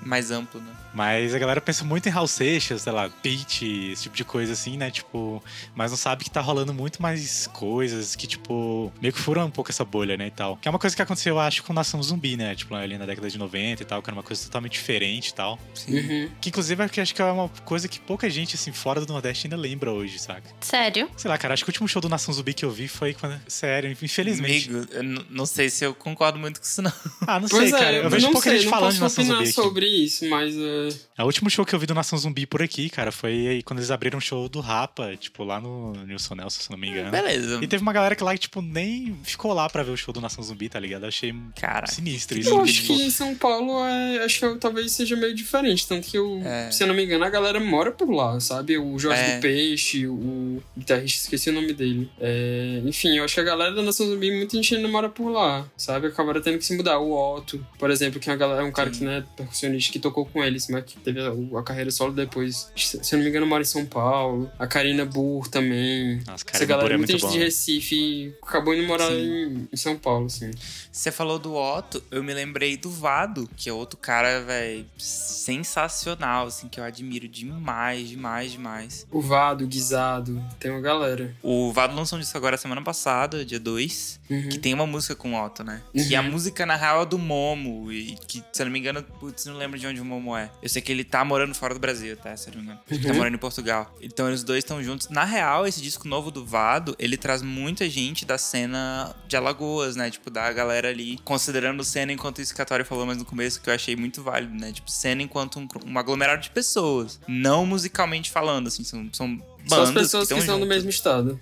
Mais 0.00 0.30
amplo, 0.30 0.60
né? 0.60 0.72
Mas 0.94 1.34
a 1.34 1.38
galera 1.38 1.60
pensa 1.60 1.84
muito 1.84 2.08
em 2.08 2.12
Raul 2.12 2.28
Seixas, 2.28 2.82
sei 2.82 2.92
lá, 2.92 3.10
Pitch, 3.10 3.62
esse 3.62 4.04
tipo 4.04 4.16
de 4.16 4.24
coisa 4.24 4.52
assim, 4.52 4.76
né? 4.76 4.90
Tipo, 4.90 5.42
mas 5.74 5.90
não 5.90 5.98
sabe 5.98 6.24
que 6.24 6.30
tá 6.30 6.40
rolando 6.40 6.72
muito 6.72 7.02
mais 7.02 7.48
coisas 7.48 8.14
que, 8.14 8.26
tipo, 8.26 8.92
meio 9.02 9.12
que 9.12 9.20
furam 9.20 9.46
um 9.46 9.50
pouco 9.50 9.70
essa 9.70 9.84
bolha, 9.84 10.16
né? 10.16 10.28
E 10.28 10.30
tal. 10.30 10.56
Que 10.56 10.68
é 10.68 10.70
uma 10.70 10.78
coisa 10.78 10.94
que 10.94 11.02
aconteceu, 11.02 11.34
eu 11.34 11.40
acho, 11.40 11.64
com 11.64 11.72
Nação 11.72 12.02
Zumbi, 12.02 12.36
né? 12.36 12.54
Tipo, 12.54 12.74
ali 12.76 12.96
na 12.96 13.06
década 13.06 13.28
de 13.28 13.36
90 13.36 13.82
e 13.82 13.86
tal, 13.86 14.00
que 14.00 14.08
era 14.08 14.16
uma 14.16 14.22
coisa 14.22 14.44
totalmente 14.44 14.72
diferente 14.72 15.28
e 15.28 15.34
tal. 15.34 15.58
Sim. 15.74 15.98
Uhum. 15.98 16.30
Que 16.40 16.50
inclusive 16.50 16.80
eu 16.82 17.02
acho 17.02 17.14
que 17.14 17.20
é 17.20 17.24
uma 17.24 17.48
coisa 17.64 17.88
que 17.88 17.98
pouca 17.98 18.30
gente, 18.30 18.54
assim, 18.54 18.72
fora 18.72 19.00
do 19.00 19.12
Nordeste 19.12 19.46
ainda 19.46 19.56
lembra 19.56 19.90
hoje, 19.90 20.18
saca? 20.18 20.48
Sério? 20.60 21.10
Sei 21.16 21.28
lá, 21.28 21.36
cara, 21.36 21.54
acho 21.54 21.64
que 21.64 21.70
o 21.70 21.72
último 21.72 21.88
show 21.88 22.00
do 22.00 22.08
Nação 22.08 22.32
Zumbi 22.32 22.54
que 22.54 22.64
eu 22.64 22.70
vi 22.70 22.86
foi 22.86 23.14
quando. 23.14 23.40
Sério, 23.48 23.90
infelizmente. 23.90 24.70
Amigo, 24.70 25.24
não 25.28 25.46
sei 25.46 25.68
se 25.68 25.84
eu 25.84 25.94
concordo 25.94 26.38
muito 26.44 26.60
com 26.60 26.66
isso, 26.66 26.80
não. 26.82 26.92
Ah, 27.26 27.40
não 27.40 27.48
Pois 27.48 27.70
sei, 27.70 27.78
é, 27.78 27.82
cara. 27.82 27.96
Eu 27.96 28.10
vejo 28.10 28.26
não 28.26 28.32
pouca 28.32 28.48
sei, 28.50 28.58
gente 28.58 28.66
não 28.70 28.72
falando 28.78 28.94
de 28.94 29.00
Nação 29.00 29.24
Zumbi 29.24 29.42
aqui. 29.42 29.52
sobre 29.52 29.86
isso, 29.86 30.28
mas 30.28 30.54
é, 30.56 31.22
O 31.22 31.26
último 31.26 31.48
show 31.50 31.64
que 31.64 31.74
eu 31.74 31.78
vi 31.78 31.86
do 31.86 31.94
Nação 31.94 32.18
Zumbi 32.18 32.46
por 32.46 32.62
aqui, 32.62 32.88
cara, 32.90 33.10
foi 33.10 33.46
aí 33.48 33.62
quando 33.62 33.78
eles 33.80 33.90
abriram 33.90 34.18
o 34.18 34.20
show 34.22 34.48
do 34.48 34.60
Rapa, 34.60 35.16
tipo, 35.16 35.42
lá 35.44 35.60
no 35.60 35.92
Nilson 36.06 36.34
Nelson, 36.34 36.60
se 36.60 36.70
não 36.70 36.78
me 36.78 36.88
engano. 36.88 37.10
Beleza. 37.10 37.58
E 37.62 37.66
teve 37.66 37.82
uma 37.82 37.92
galera 37.92 38.14
que 38.14 38.22
lá, 38.22 38.36
tipo, 38.36 38.60
nem 38.62 39.16
ficou 39.24 39.52
lá 39.52 39.68
pra 39.68 39.82
ver 39.82 39.90
o 39.92 39.96
show 39.96 40.12
do 40.12 40.20
Nação 40.20 40.42
Zumbi, 40.44 40.68
tá 40.68 40.78
ligado? 40.78 41.02
Eu 41.04 41.08
achei 41.08 41.34
Cara. 41.60 41.86
sinistro 41.86 42.38
isso. 42.38 42.50
Eu 42.50 42.60
acho 42.62 42.82
que 42.82 42.92
em 42.92 43.10
São 43.10 43.34
Paulo 43.34 43.84
é, 43.84 44.24
acho 44.24 44.38
que 44.40 44.58
talvez 44.58 44.92
seja 44.92 45.16
meio 45.16 45.34
diferente. 45.34 45.86
Tanto 45.86 46.06
que, 46.06 46.18
eu, 46.18 46.40
É. 46.44 46.70
se 46.70 46.82
eu 46.82 46.86
não 46.86 46.94
me 46.94 47.04
engano, 47.04 47.24
a 47.24 47.30
galera 47.30 47.58
mora 47.60 47.90
por 47.90 48.10
lá, 48.10 48.38
sabe? 48.40 48.76
O 48.78 48.98
Jorge 48.98 49.20
É. 49.22 49.36
do 49.36 49.40
Peixe, 49.40 50.06
o 50.06 50.62
guitarrista, 50.76 51.22
esqueci 51.24 51.50
o 51.50 51.52
nome 51.52 51.72
dele. 51.72 52.10
É, 52.20 52.82
enfim, 52.84 53.16
eu 53.16 53.24
acho 53.24 53.34
que 53.34 53.40
a 53.40 53.44
galera 53.44 53.72
da 53.74 53.82
Nação 53.82 54.06
Zumbi, 54.06 54.30
muita 54.30 54.56
gente 54.56 54.74
ainda 54.74 54.88
mora 54.88 55.08
por 55.08 55.30
lá, 55.30 55.66
sabe? 55.76 56.08
Acabaram 56.08 56.33
tendo 56.40 56.58
que 56.58 56.64
se 56.64 56.76
mudar. 56.76 56.98
O 56.98 57.12
Otto, 57.12 57.64
por 57.78 57.90
exemplo, 57.90 58.20
que 58.20 58.30
é, 58.30 58.36
galera, 58.36 58.62
é 58.62 58.64
um 58.64 58.72
cara 58.72 58.92
Sim. 58.92 59.00
que, 59.00 59.04
né, 59.04 59.24
percussionista, 59.36 59.92
que 59.92 59.98
tocou 59.98 60.24
com 60.26 60.42
eles, 60.42 60.68
mas 60.68 60.84
que 60.84 60.96
teve 60.98 61.20
a, 61.20 61.58
a 61.58 61.62
carreira 61.62 61.90
solo 61.90 62.12
depois. 62.12 62.70
Se 62.76 62.96
eu 63.14 63.18
não 63.18 63.24
me 63.24 63.30
engano, 63.30 63.46
mora 63.46 63.62
em 63.62 63.66
São 63.66 63.84
Paulo. 63.86 64.50
A 64.58 64.66
Karina 64.66 65.04
Burr 65.04 65.48
também. 65.48 66.20
Nossa, 66.26 66.44
Essa 66.52 66.64
galera, 66.64 66.94
é 66.94 66.96
muita 66.96 67.12
muito 67.12 67.20
gente 67.20 67.22
bom. 67.22 67.32
de 67.32 67.38
né? 67.38 67.44
Recife 67.44 68.34
acabou 68.42 68.74
indo 68.74 68.86
morar 68.86 69.10
em, 69.12 69.68
em 69.72 69.76
São 69.76 69.96
Paulo, 69.96 70.26
assim. 70.26 70.50
Você 70.92 71.10
falou 71.10 71.38
do 71.38 71.54
Otto, 71.54 72.02
eu 72.10 72.22
me 72.22 72.32
lembrei 72.32 72.76
do 72.76 72.90
Vado, 72.90 73.48
que 73.56 73.68
é 73.68 73.72
outro 73.72 73.98
cara, 73.98 74.40
velho, 74.42 74.84
sensacional, 74.96 76.46
assim, 76.46 76.68
que 76.68 76.80
eu 76.80 76.84
admiro 76.84 77.28
demais, 77.28 78.08
demais, 78.08 78.52
demais. 78.52 79.06
O 79.10 79.20
Vado, 79.20 79.64
o 79.64 79.66
Guisado, 79.66 80.42
tem 80.58 80.70
uma 80.70 80.80
galera. 80.80 81.34
O 81.42 81.72
Vado 81.72 81.94
lançou 81.94 82.16
um 82.18 82.20
disco 82.20 82.36
agora 82.36 82.56
semana 82.56 82.82
passada, 82.82 83.44
dia 83.44 83.60
2, 83.60 84.20
Uhum. 84.30 84.48
que 84.48 84.58
tem 84.58 84.72
uma 84.72 84.86
música 84.86 85.14
com 85.14 85.34
o 85.34 85.44
Otto, 85.44 85.62
né? 85.62 85.82
E 85.94 86.16
a 86.16 86.20
Uhum. 86.20 86.23
Música, 86.30 86.66
na 86.66 86.76
real, 86.76 87.02
é 87.02 87.06
do 87.06 87.18
Momo, 87.18 87.90
e 87.92 88.16
que, 88.26 88.42
se 88.52 88.62
eu 88.62 88.66
não 88.66 88.72
me 88.72 88.78
engano, 88.78 89.02
putz, 89.02 89.44
não 89.46 89.56
lembro 89.56 89.78
de 89.78 89.86
onde 89.86 90.00
o 90.00 90.04
Momo 90.04 90.36
é. 90.36 90.50
Eu 90.62 90.68
sei 90.68 90.80
que 90.82 90.90
ele 90.90 91.04
tá 91.04 91.24
morando 91.24 91.54
fora 91.54 91.74
do 91.74 91.80
Brasil, 91.80 92.16
tá? 92.16 92.36
Se 92.36 92.48
eu 92.48 92.54
não 92.54 92.60
me 92.60 92.66
engano. 92.66 92.80
Ele 92.90 93.02
tá 93.02 93.08
Uhum. 93.10 93.16
morando 93.16 93.34
em 93.34 93.38
Portugal. 93.38 93.94
Então, 94.00 94.28
eles 94.28 94.42
dois 94.42 94.58
estão 94.64 94.82
juntos. 94.82 95.08
Na 95.08 95.24
real, 95.24 95.66
esse 95.66 95.80
disco 95.80 96.06
novo 96.08 96.30
do 96.30 96.44
Vado, 96.44 96.94
ele 96.98 97.16
traz 97.16 97.42
muita 97.42 97.88
gente 97.88 98.24
da 98.24 98.38
cena 98.38 99.14
de 99.28 99.36
Alagoas, 99.36 99.96
né? 99.96 100.10
Tipo, 100.10 100.30
da 100.30 100.52
galera 100.52 100.88
ali, 100.88 101.18
considerando 101.24 101.84
cena 101.84 102.12
enquanto 102.12 102.40
isso 102.40 102.54
que 102.54 102.60
a 102.62 102.64
Tori 102.64 102.84
falou 102.84 103.06
mais 103.06 103.18
no 103.18 103.24
começo, 103.24 103.60
que 103.60 103.68
eu 103.70 103.74
achei 103.74 103.96
muito 103.96 104.22
válido, 104.22 104.54
né? 104.54 104.72
Tipo, 104.72 104.90
cena 104.90 105.22
enquanto 105.22 105.58
um, 105.58 105.68
um 105.86 105.98
aglomerado 105.98 106.42
de 106.42 106.50
pessoas. 106.50 107.20
Não 107.28 107.64
musicalmente 107.66 108.30
falando, 108.30 108.68
assim, 108.68 108.84
são, 108.84 109.08
são 109.12 109.36
bandas 109.36 109.68
São 109.68 109.82
as 109.82 109.90
pessoas 109.92 110.28
que, 110.28 110.34
que, 110.34 110.40
são 110.42 110.60
do 110.60 110.66
mesmo 110.66 110.90
estado. 110.90 111.38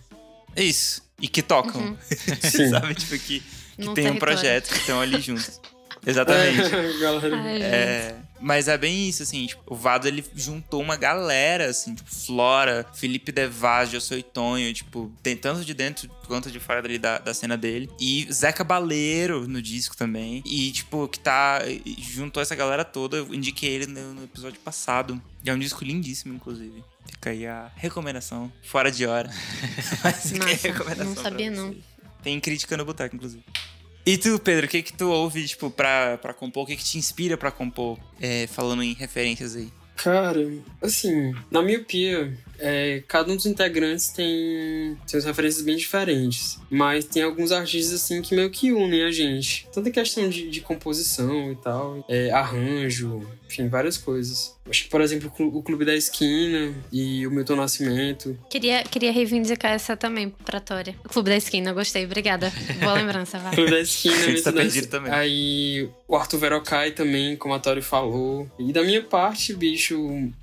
Isso. 0.56 1.02
E 1.20 1.28
que 1.28 1.42
tocam. 1.42 1.80
Uhum. 1.80 1.96
Sabe? 2.70 2.94
Tipo, 2.94 3.18
que, 3.18 3.42
que 3.76 3.84
Num 3.84 3.94
tem 3.94 4.10
um 4.10 4.16
projeto, 4.18 4.68
que 4.68 4.78
estão 4.78 5.00
ali 5.00 5.20
juntos. 5.20 5.60
Exatamente. 6.04 6.60
É. 6.74 7.32
Ai. 7.34 7.62
É, 7.62 8.16
Mas 8.40 8.66
é 8.66 8.76
bem 8.76 9.08
isso, 9.08 9.22
assim, 9.22 9.46
tipo, 9.46 9.62
o 9.66 9.76
Vado 9.76 10.08
ele 10.08 10.24
juntou 10.34 10.80
uma 10.80 10.96
galera, 10.96 11.66
assim, 11.66 11.94
tipo, 11.94 12.12
Flora, 12.12 12.84
Felipe 12.92 13.30
Devaz, 13.30 13.90
Josué 13.90 14.20
Tonho, 14.20 14.72
tipo, 14.74 15.12
tem 15.22 15.36
tanto 15.36 15.64
de 15.64 15.72
dentro 15.72 16.08
quanto 16.26 16.50
de 16.50 16.58
fora 16.58 16.82
dali 16.82 16.98
da, 16.98 17.18
da 17.18 17.32
cena 17.32 17.56
dele. 17.56 17.88
E 18.00 18.26
Zeca 18.32 18.64
Baleiro 18.64 19.46
no 19.46 19.62
disco 19.62 19.96
também. 19.96 20.42
E, 20.44 20.72
tipo, 20.72 21.06
que 21.06 21.20
tá. 21.20 21.60
Juntou 21.98 22.42
essa 22.42 22.54
galera 22.56 22.84
toda. 22.84 23.18
Eu 23.18 23.32
indiquei 23.32 23.70
ele 23.70 23.86
no, 23.86 24.14
no 24.14 24.24
episódio 24.24 24.58
passado. 24.60 25.22
E 25.44 25.50
é 25.50 25.54
um 25.54 25.58
disco 25.58 25.84
lindíssimo, 25.84 26.34
inclusive. 26.34 26.82
Fica 27.10 27.30
aí 27.30 27.46
a 27.46 27.70
recomendação. 27.76 28.52
Fora 28.62 28.90
de 28.90 29.06
hora. 29.06 29.30
Mas 30.02 30.32
Nossa, 30.32 30.68
recomendação 30.68 31.14
não 31.14 31.22
sabia 31.22 31.50
não. 31.50 31.68
você. 31.68 31.91
Tem 32.22 32.38
crítica 32.40 32.76
no 32.76 32.84
boteco, 32.84 33.16
inclusive. 33.16 33.42
E 34.04 34.18
tu, 34.18 34.38
Pedro, 34.38 34.66
o 34.66 34.68
que 34.68 34.82
que 34.82 34.92
tu 34.92 35.08
ouve, 35.10 35.46
tipo, 35.46 35.70
pra, 35.70 36.18
pra 36.18 36.34
compor? 36.34 36.64
O 36.64 36.66
que 36.66 36.76
que 36.76 36.84
te 36.84 36.98
inspira 36.98 37.36
pra 37.36 37.50
compor? 37.50 37.98
É, 38.20 38.46
falando 38.48 38.82
em 38.82 38.94
referências 38.94 39.54
aí. 39.54 39.72
Cara, 39.94 40.50
assim, 40.80 41.32
na 41.48 41.62
miopia, 41.62 42.36
é, 42.58 43.04
cada 43.06 43.30
um 43.30 43.36
dos 43.36 43.46
integrantes 43.46 44.08
tem 44.08 44.98
suas 45.06 45.24
referências 45.24 45.62
bem 45.62 45.76
diferentes. 45.76 46.58
Mas 46.68 47.04
tem 47.04 47.22
alguns 47.22 47.52
artistas, 47.52 48.02
assim, 48.02 48.20
que 48.20 48.34
meio 48.34 48.50
que 48.50 48.72
unem 48.72 49.04
a 49.04 49.12
gente. 49.12 49.68
Em 49.76 49.90
questão 49.92 50.28
de, 50.28 50.50
de 50.50 50.60
composição 50.60 51.52
e 51.52 51.56
tal, 51.56 52.04
é, 52.08 52.30
arranjo, 52.32 53.24
enfim, 53.46 53.68
várias 53.68 53.96
coisas. 53.96 54.56
Acho 54.68 54.84
que, 54.84 54.90
por 54.90 55.00
exemplo, 55.00 55.28
o 55.28 55.30
Clu- 55.30 55.56
o 55.58 55.62
Clube 55.62 55.84
da 55.84 55.94
Esquina 55.94 56.72
e 56.92 57.26
o 57.26 57.30
Milton 57.30 57.56
Nascimento. 57.56 58.38
Queria, 58.48 58.84
queria 58.84 59.12
reivindicar 59.12 59.72
essa 59.72 59.96
também 59.96 60.30
pra 60.44 60.60
Tória. 60.60 60.94
O 61.04 61.08
Clube 61.08 61.30
da 61.30 61.36
Esquina, 61.36 61.72
gostei, 61.72 62.04
obrigada. 62.04 62.52
Boa 62.80 62.94
lembrança, 62.94 63.38
vai. 63.38 63.52
Clube 63.56 63.70
da 63.72 63.80
Esquina, 63.80 64.16
Milton 64.28 64.42
tá 64.42 64.52
Nas- 64.52 64.62
perdido 64.72 64.86
também. 64.88 65.12
Aí 65.12 65.88
o 66.06 66.14
Arthur 66.16 66.38
Verocai 66.38 66.92
também, 66.92 67.36
como 67.36 67.54
a 67.54 67.58
Tori 67.58 67.82
falou. 67.82 68.48
E 68.58 68.72
da 68.72 68.82
minha 68.84 69.02
parte, 69.02 69.52
bicho, 69.52 69.98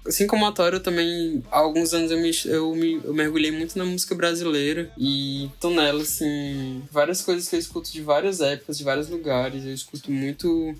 assim 0.05 0.27
como 0.27 0.45
a 0.45 0.51
Tori, 0.51 0.75
eu 0.75 0.83
também, 0.83 1.41
há 1.49 1.59
alguns 1.59 1.93
anos 1.93 2.11
eu 2.11 2.19
me, 2.19 2.31
eu 2.45 2.75
me 2.75 2.99
eu 3.03 3.13
mergulhei 3.13 3.51
muito 3.51 3.77
na 3.77 3.85
música 3.85 4.13
brasileira. 4.15 4.91
E 4.97 5.49
tô 5.61 5.69
nela, 5.69 6.01
assim, 6.03 6.83
várias 6.91 7.21
coisas 7.21 7.47
que 7.47 7.55
eu 7.55 7.59
escuto 7.59 7.89
de 7.91 8.01
várias 8.01 8.41
épocas, 8.41 8.77
de 8.77 8.83
vários 8.83 9.07
lugares. 9.09 9.63
Eu 9.63 9.73
escuto 9.73 10.11
muito 10.11 10.75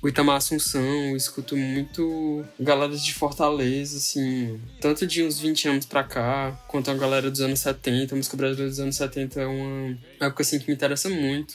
o 0.00 0.08
Itamar 0.08 0.36
Assunção, 0.36 0.80
eu 1.10 1.16
escuto 1.16 1.56
muito 1.56 2.44
galera 2.58 2.96
de 2.96 3.14
Fortaleza, 3.14 3.96
assim, 3.98 4.60
tanto 4.80 5.06
de 5.06 5.24
uns 5.24 5.40
20 5.40 5.68
anos 5.68 5.86
pra 5.86 6.04
cá, 6.04 6.52
quanto 6.68 6.90
a 6.90 6.94
galera 6.94 7.30
dos 7.30 7.40
anos 7.40 7.60
70. 7.60 8.14
A 8.14 8.16
música 8.16 8.36
brasileira 8.36 8.70
dos 8.70 8.80
anos 8.80 8.96
70 8.96 9.40
é 9.40 9.46
uma 9.46 9.98
época, 10.20 10.42
assim, 10.42 10.58
que 10.58 10.68
me 10.68 10.74
interessa 10.74 11.08
muito. 11.08 11.54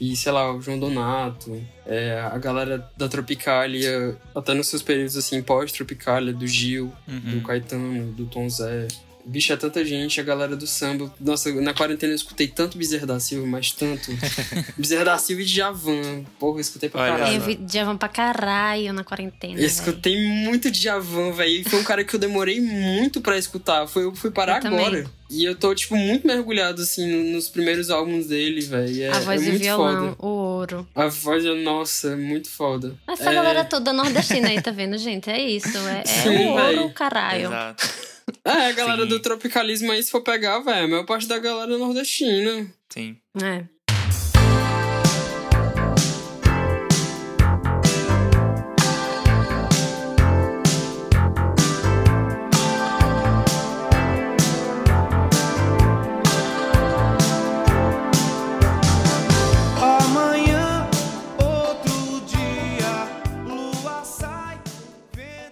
E, 0.00 0.16
sei 0.16 0.32
lá, 0.32 0.54
o 0.54 0.62
João 0.62 0.78
Donato, 0.78 1.60
é, 1.84 2.18
a 2.32 2.38
galera 2.38 2.90
da 2.96 3.06
Tropicália, 3.06 4.16
até 4.34 4.54
nos 4.54 4.68
seus 4.68 4.82
períodos, 4.82 5.14
assim, 5.16 5.42
pós-Tropicália, 5.42 6.32
do 6.32 6.46
Gil, 6.46 6.90
do 7.06 7.36
Uhum. 7.36 7.42
Caetano, 7.42 8.12
do 8.12 8.24
Tom 8.26 8.48
Zé. 8.48 8.88
Bicho, 9.24 9.52
é 9.52 9.56
tanta 9.56 9.84
gente, 9.84 10.20
a 10.20 10.24
galera 10.24 10.56
do 10.56 10.66
samba. 10.66 11.12
Nossa, 11.20 11.52
na 11.60 11.74
quarentena 11.74 12.12
eu 12.12 12.16
escutei 12.16 12.48
tanto 12.48 12.78
Bezerra 12.78 13.06
da 13.06 13.20
Silva, 13.20 13.46
mas 13.46 13.70
tanto. 13.72 14.10
Bezerra 14.76 15.04
da 15.04 15.18
Silva 15.18 15.42
e 15.42 15.44
Djavan. 15.44 16.24
Porra, 16.38 16.56
eu 16.58 16.60
escutei 16.60 16.88
pra 16.88 17.02
Olha 17.02 17.12
caralho. 17.12 17.36
Eu 17.36 17.40
vi 17.42 17.54
Djavan 17.56 17.96
pra 17.96 18.08
caralho 18.08 18.92
na 18.92 19.04
quarentena. 19.04 19.60
Eu 19.60 19.66
escutei 19.66 20.16
muito 20.26 20.70
Djavan, 20.70 21.32
velho. 21.32 21.50
E 21.60 21.64
foi 21.64 21.80
um 21.80 21.84
cara 21.84 22.02
que 22.04 22.14
eu 22.14 22.20
demorei 22.20 22.60
muito 22.60 23.20
pra 23.20 23.36
escutar. 23.38 23.86
Foi, 23.86 24.04
eu 24.04 24.14
fui 24.14 24.30
parar 24.30 24.56
Eu 24.56 24.62
também. 24.62 24.80
agora. 24.86 25.04
E 25.32 25.44
eu 25.44 25.54
tô, 25.54 25.72
tipo, 25.74 25.94
muito 25.94 26.26
mergulhado, 26.26 26.82
assim, 26.82 27.06
no- 27.06 27.32
nos 27.34 27.48
primeiros 27.48 27.88
álbuns 27.88 28.26
dele, 28.26 28.62
velho. 28.62 29.02
É, 29.04 29.10
A 29.10 29.20
voz 29.20 29.40
é 29.42 29.44
e 29.44 29.46
o 29.46 29.50
muito 29.50 29.62
violão, 29.62 30.08
foda. 30.16 30.16
o 30.18 30.26
ouro. 30.28 30.88
A 30.92 31.06
voz 31.06 31.44
é, 31.44 31.54
nossa, 31.54 32.08
é 32.12 32.16
muito 32.16 32.50
foda. 32.50 32.96
Essa 33.06 33.30
É, 33.30 33.34
galera 33.34 33.64
toda 33.64 33.92
nordestina 33.92 34.48
aí, 34.48 34.60
tá 34.60 34.72
vendo, 34.72 34.98
gente? 34.98 35.30
É 35.30 35.40
isso. 35.40 35.78
É, 35.86 36.00
é 36.00 36.04
Sim, 36.04 36.28
o 36.30 36.48
ouro, 36.50 36.64
véi. 36.86 36.88
caralho. 36.90 37.44
Exato. 37.46 38.09
É, 38.44 38.68
a 38.68 38.72
galera 38.72 39.02
Sim. 39.02 39.08
do 39.08 39.20
tropicalismo 39.20 39.92
aí, 39.92 40.02
se 40.02 40.10
for 40.10 40.22
pegar, 40.22 40.60
velho, 40.60 40.84
a 40.84 40.88
maior 40.88 41.06
parte 41.06 41.26
da 41.26 41.38
galera 41.38 41.74
é 41.74 41.78
nordestina. 41.78 42.72
Sim. 42.88 43.16
É. 43.42 43.64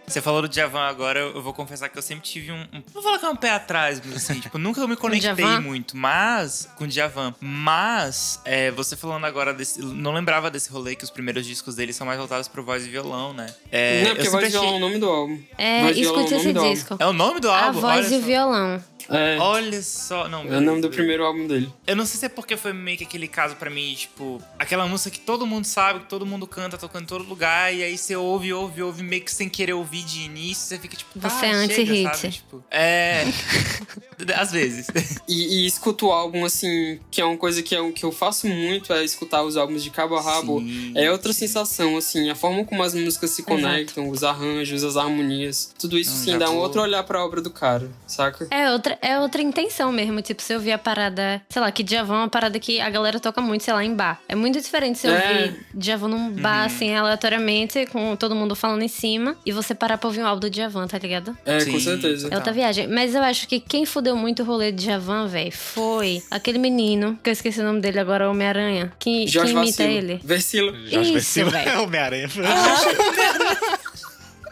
Você 0.09 0.21
falou 0.23 0.43
do 0.43 0.49
Djavan 0.49 0.81
agora, 0.89 1.21
eu 1.21 1.43
vou 1.43 1.53
confessar 1.53 1.89
que 1.89 1.99
eu 1.99 2.03
sempre 2.03 2.25
tive 2.25 2.51
um. 2.53 2.57
um- 2.61 2.67
não 2.73 2.93
vou 2.93 3.03
falar 3.03 3.19
que 3.19 3.27
é 3.27 3.29
um 3.29 3.37
pé 3.37 3.51
atrás, 3.51 4.01
mas 4.05 4.17
assim, 4.17 4.41
tipo, 4.41 4.59
nunca 4.59 4.87
me 4.87 4.97
conectei 4.97 5.59
muito, 5.61 5.97
mas. 5.97 6.69
Com 6.77 6.85
o 6.85 6.87
Djavan. 6.87 7.35
Mas, 7.41 8.41
é, 8.45 8.71
você 8.71 8.97
falando 8.97 9.25
agora 9.25 9.53
desse. 9.53 9.81
Não 9.83 10.13
lembrava 10.13 10.51
desse 10.51 10.71
rolê 10.71 10.95
que 10.97 11.05
os 11.05 11.11
primeiros 11.11 11.47
discos 11.47 11.75
dele 11.75 11.93
são 11.93 12.07
mais 12.07 12.19
voltados 12.19 12.49
pro 12.49 12.63
voz 12.63 12.85
e 12.87 12.89
violão, 12.89 13.33
né? 13.33 13.47
É, 13.71 14.03
Não, 14.05 14.15
porque 14.17 14.31
voz 14.31 14.47
e 14.47 14.51
violão 14.51 14.69
é 14.69 14.71
achei- 14.73 14.77
o 14.83 14.89
nome 14.89 14.99
do 14.99 15.09
álbum. 15.09 15.43
É, 15.59 15.83
Voz 15.83 15.97
e 15.97 16.01
violão 16.01 16.21
escute 16.25 16.35
é 16.35 16.37
o 16.37 16.41
esse 16.41 16.47
nome 16.47 16.55
do 16.55 16.61
álbum. 16.61 16.73
disco. 16.75 16.97
É 16.99 17.07
o 17.07 17.13
nome 17.13 17.41
do 17.41 17.51
A 17.51 17.65
álbum? 17.67 17.81
voz 17.81 18.07
olha 18.07 18.15
e 18.15 18.17
o 18.17 18.21
só. 18.21 18.27
violão. 18.27 18.85
É, 19.09 19.39
Olha 19.39 19.83
só, 19.83 20.29
não. 20.29 20.43
é 20.53 20.59
o 20.59 20.61
nome 20.61 20.81
do 20.81 20.91
primeiro 20.91 21.25
álbum 21.25 21.47
dele. 21.47 21.73
Eu 21.87 21.97
não 21.97 22.05
sei 22.05 22.21
se 22.21 22.27
é 22.27 22.29
porque 22.29 22.57
foi 22.57 22.73
meio 22.73 22.99
que 22.99 23.05
aquele 23.05 23.29
caso 23.29 23.57
pra 23.57 23.71
mim, 23.71 23.95
tipo, 23.95 24.43
aquela 24.59 24.87
música 24.87 25.11
que 25.11 25.21
todo 25.21 25.47
mundo 25.47 25.65
sabe, 25.65 26.01
que 26.01 26.07
todo 26.07 26.27
mundo 26.27 26.47
canta, 26.47 26.77
tocando 26.77 27.03
em 27.05 27.07
todo 27.07 27.25
lugar, 27.25 27.75
e 27.75 27.83
aí 27.83 27.97
você 27.97 28.17
ouve, 28.17 28.53
ouve, 28.53 28.83
ouve, 28.83 29.03
meio 29.03 29.23
que 29.23 29.33
sem 29.33 29.49
querer 29.49 29.73
ouvir 29.73 30.03
de 30.05 30.21
início, 30.21 30.67
você 30.69 30.79
fica 30.79 30.97
tipo, 30.97 31.19
Você 31.19 31.47
ah, 31.47 31.49
é 31.49 31.53
anti-hit. 31.53 32.31
Tipo, 32.31 32.65
é. 32.71 33.25
Às 34.37 34.51
vezes. 34.51 34.89
E, 35.29 35.63
e 35.63 35.67
escuto 35.67 36.07
o 36.07 36.13
álbum, 36.13 36.45
assim, 36.45 36.99
que 37.11 37.21
é 37.21 37.25
uma 37.25 37.37
coisa 37.37 37.63
que, 37.63 37.75
é, 37.75 37.93
que 37.93 38.05
eu 38.05 38.11
faço 38.13 38.47
muito, 38.47 38.93
é 38.93 39.05
escutar 39.05 39.43
os 39.43 39.57
álbuns 39.57 39.83
de 39.83 39.91
cabo 39.91 40.17
a 40.17 40.21
rabo. 40.21 40.61
Sim, 40.61 40.93
É 40.97 41.11
outra 41.11 41.33
sensação, 41.33 41.97
assim, 41.97 42.29
a 42.29 42.35
forma 42.35 42.65
como 42.65 42.83
as 42.83 42.95
músicas 42.95 43.31
se 43.31 43.43
conectam, 43.43 44.09
os 44.09 44.23
arranjos, 44.25 44.83
as 44.83 44.97
harmonias, 44.97 45.73
tudo 45.79 45.99
isso, 45.99 46.11
Não, 46.11 46.21
assim, 46.21 46.31
já 46.33 46.39
dá 46.39 46.51
um 46.51 46.57
outro 46.57 46.81
olhar 46.81 47.03
pra 47.05 47.25
obra 47.25 47.41
do 47.41 47.51
cara, 47.51 47.91
saca? 48.07 48.49
É 48.51 48.71
outra, 48.71 48.88
é 49.03 49.19
outra 49.19 49.43
intenção 49.43 49.91
mesmo. 49.93 50.21
Tipo, 50.23 50.41
se 50.43 50.53
eu 50.53 50.59
ouvir 50.59 50.73
a 50.73 50.79
parada, 50.79 51.43
sei 51.49 51.61
lá, 51.61 51.71
que 51.73 51.83
Djavan 51.83 52.15
é 52.15 52.19
uma 52.19 52.29
parada 52.29 52.59
que 52.59 52.81
a 52.81 52.89
galera 52.91 53.19
toca 53.21 53.41
muito, 53.41 53.65
sei 53.65 53.75
lá, 53.75 53.85
em 53.85 53.95
bar. 53.95 54.21
É 54.29 54.35
muito 54.35 54.61
diferente 54.61 54.99
se 54.99 55.07
eu 55.07 55.15
É. 55.15 55.33
ouvir 55.43 55.67
Djavan 55.75 56.09
num 56.09 56.31
bar, 56.31 56.65
assim, 56.65 56.95
aleatoriamente, 56.95 57.87
com 57.87 58.15
todo 58.17 58.35
mundo 58.35 58.55
falando 58.55 58.83
em 58.83 58.89
cima, 58.89 59.37
e 59.45 59.53
você 59.53 59.75
parar 59.75 59.99
pra 59.99 60.09
ouvir 60.09 60.21
um 60.23 60.27
álbum 60.27 60.41
do 60.41 60.51
Djavan, 60.51 60.87
tá 60.87 60.99
ligado? 60.99 61.37
É, 61.45 61.59
com 61.65 61.73
Sim. 61.73 61.81
certeza. 61.81 62.29
É 62.31 62.35
outra 62.37 62.53
viagem. 62.53 62.87
Mas 62.87 63.15
eu 63.15 63.23
acho 63.23 63.47
que 63.49 63.61
quem 63.61 63.85
fudeu 63.85 64.17
muito 64.17 64.43
o 64.43 64.47
rolê 64.47 64.71
de 64.73 64.85
Djavan, 64.85 65.27
velho, 65.27 65.53
foi 65.53 66.23
aquele 66.31 66.59
menino, 66.59 67.19
que 67.23 67.31
eu 67.31 67.33
esqueci 67.33 67.61
o 67.61 67.65
nome 67.65 67.81
dele 67.81 67.99
agora, 67.99 68.29
o 68.29 68.31
Homem-Aranha, 68.31 68.93
que, 68.99 69.25
que 69.25 69.29
Jorge 69.29 69.53
imita 69.53 69.83
Vacilo. 69.83 69.91
ele. 69.99 70.21
Versilo. 70.25 70.75
Jorge 70.89 71.15
Isso, 71.17 71.45
velho. 71.51 71.69
é 71.69 71.79
Homem-Aranha. 71.79 72.29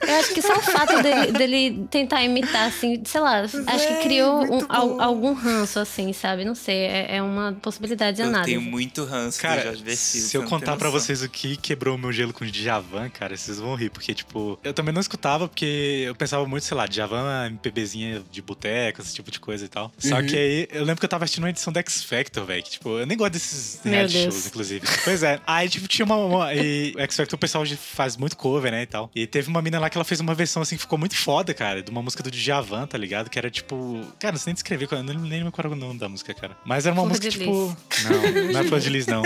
Eu 0.03 0.15
acho 0.17 0.35
que 0.35 0.43
só 0.43 0.57
o 0.57 0.61
fato 0.63 1.03
dele, 1.03 1.33
dele 1.33 1.87
tentar 1.91 2.23
imitar, 2.23 2.69
assim, 2.69 3.03
sei 3.05 3.21
lá, 3.21 3.41
acho 3.43 3.59
que 3.89 4.03
criou 4.03 4.43
um- 4.45 4.67
al- 4.69 5.01
algum 5.01 5.33
ranço, 5.33 5.79
assim, 5.79 6.13
sabe? 6.13 6.45
Não 6.45 6.55
sei, 6.55 6.77
é, 6.79 7.17
é 7.17 7.23
uma 7.23 7.53
possibilidade 7.63 8.17
de 8.17 8.23
eu 8.23 8.29
análise. 8.29 8.51
tenho 8.51 8.61
muito 8.63 9.05
ranço 9.05 9.39
do 9.39 9.43
Cara, 9.43 9.63
Jorge 9.63 9.83
Versilo. 9.83 10.27
se 10.29 10.37
eu 10.37 10.43
contar 10.45 10.77
pra 10.77 10.87
noção. 10.89 11.01
vocês 11.01 11.23
o 11.23 11.29
que 11.29 11.57
quebrou 11.57 11.95
o 11.97 11.99
meu 11.99 12.13
gelo 12.13 12.33
com 12.33 12.45
o 12.45 12.51
Djavan, 12.51 13.09
cara, 13.11 13.37
vocês 13.37 13.59
vão 13.59 13.75
rir. 13.75 13.91
Porque, 13.91 14.15
tipo, 14.15 14.59
eu 14.63 14.73
também 14.75 14.93
não 14.93 15.01
escutava 15.01 15.49
porque 15.49 16.05
eu 16.07 16.15
pensava 16.15 16.47
muito, 16.47 16.65
sei 16.65 16.77
lá, 16.77 16.87
Djavan, 16.87 17.47
MPBzinha 17.47 18.23
de 18.31 18.43
boteco, 18.43 19.01
esse 19.01 19.15
tipo 19.15 19.31
de 19.31 19.41
coisa 19.41 19.65
e 19.65 19.69
tal. 19.69 19.93
Só 19.99 20.17
Uhum. 20.17 20.27
que 20.27 20.37
aí, 20.37 20.69
eu 20.73 20.81
lembro 20.85 20.97
que 21.01 21.05
eu 21.05 21.09
tava 21.09 21.25
assistindo 21.25 21.45
uma 21.45 21.51
edição 21.51 21.73
da 21.73 21.81
X 21.81 22.03
Factor, 22.03 22.45
velho. 22.45 22.63
Que, 22.63 22.71
tipo, 22.71 22.99
eu 22.99 23.07
nem 23.07 23.17
gosto 23.17 23.33
desses 23.33 23.81
reality 23.85 24.23
shows, 24.25 24.47
inclusive. 24.47 24.87
pois 25.05 25.23
é. 25.23 25.41
Aí, 25.47 25.69
tipo, 25.69 25.87
tinha 25.89 26.05
uma... 26.05 26.17
uma 26.17 26.55
e 26.55 26.93
o 26.97 27.01
X 27.01 27.17
Factor, 27.17 27.37
o 27.37 27.39
pessoal 27.39 27.65
faz 27.67 28.17
muito 28.17 28.37
cover, 28.37 28.71
né, 28.73 28.83
e 28.83 28.87
tal. 28.87 29.11
E 29.15 29.27
teve 29.27 29.49
uma 29.49 29.63
mina 29.63 29.79
lá 29.79 29.89
que 29.91 29.96
ela 29.97 30.05
fez 30.05 30.21
uma 30.21 30.35
versão, 30.35 30.63
assim, 30.63 30.77
que 30.77 30.83
ficou 30.83 30.99
muito 30.99 31.17
foda, 31.17 31.53
cara, 31.53 31.83
de 31.83 31.91
uma 31.91 32.03
música 32.03 32.23
do 32.23 32.31
Djavan, 32.31 32.87
tá 32.87 32.97
ligado? 32.99 33.31
Que 33.31 33.39
era, 33.39 33.51
tipo... 33.51 34.01
Cara, 34.19 34.33
não 34.33 34.39
sei 34.39 34.51
nem 34.51 34.55
descrever, 34.55 34.89
eu 34.91 35.03
nem 35.03 35.17
nem 35.17 35.31
lembro 35.39 35.53
qual 35.53 35.67
era 35.67 35.75
o 35.75 35.77
nome 35.77 35.99
da 35.99 36.09
música, 36.09 36.35
cara. 36.35 36.57
Mas 36.65 36.87
era 36.87 36.95
uma 36.95 37.03
Flor 37.03 37.09
música, 37.09 37.29
de 37.29 37.39
tipo... 37.39 37.77
Não, 38.05 38.53
não 38.53 38.61
é 38.61 38.65
Flor 38.65 38.81
de 38.81 38.91
Lis, 38.91 39.07
não. 39.07 39.23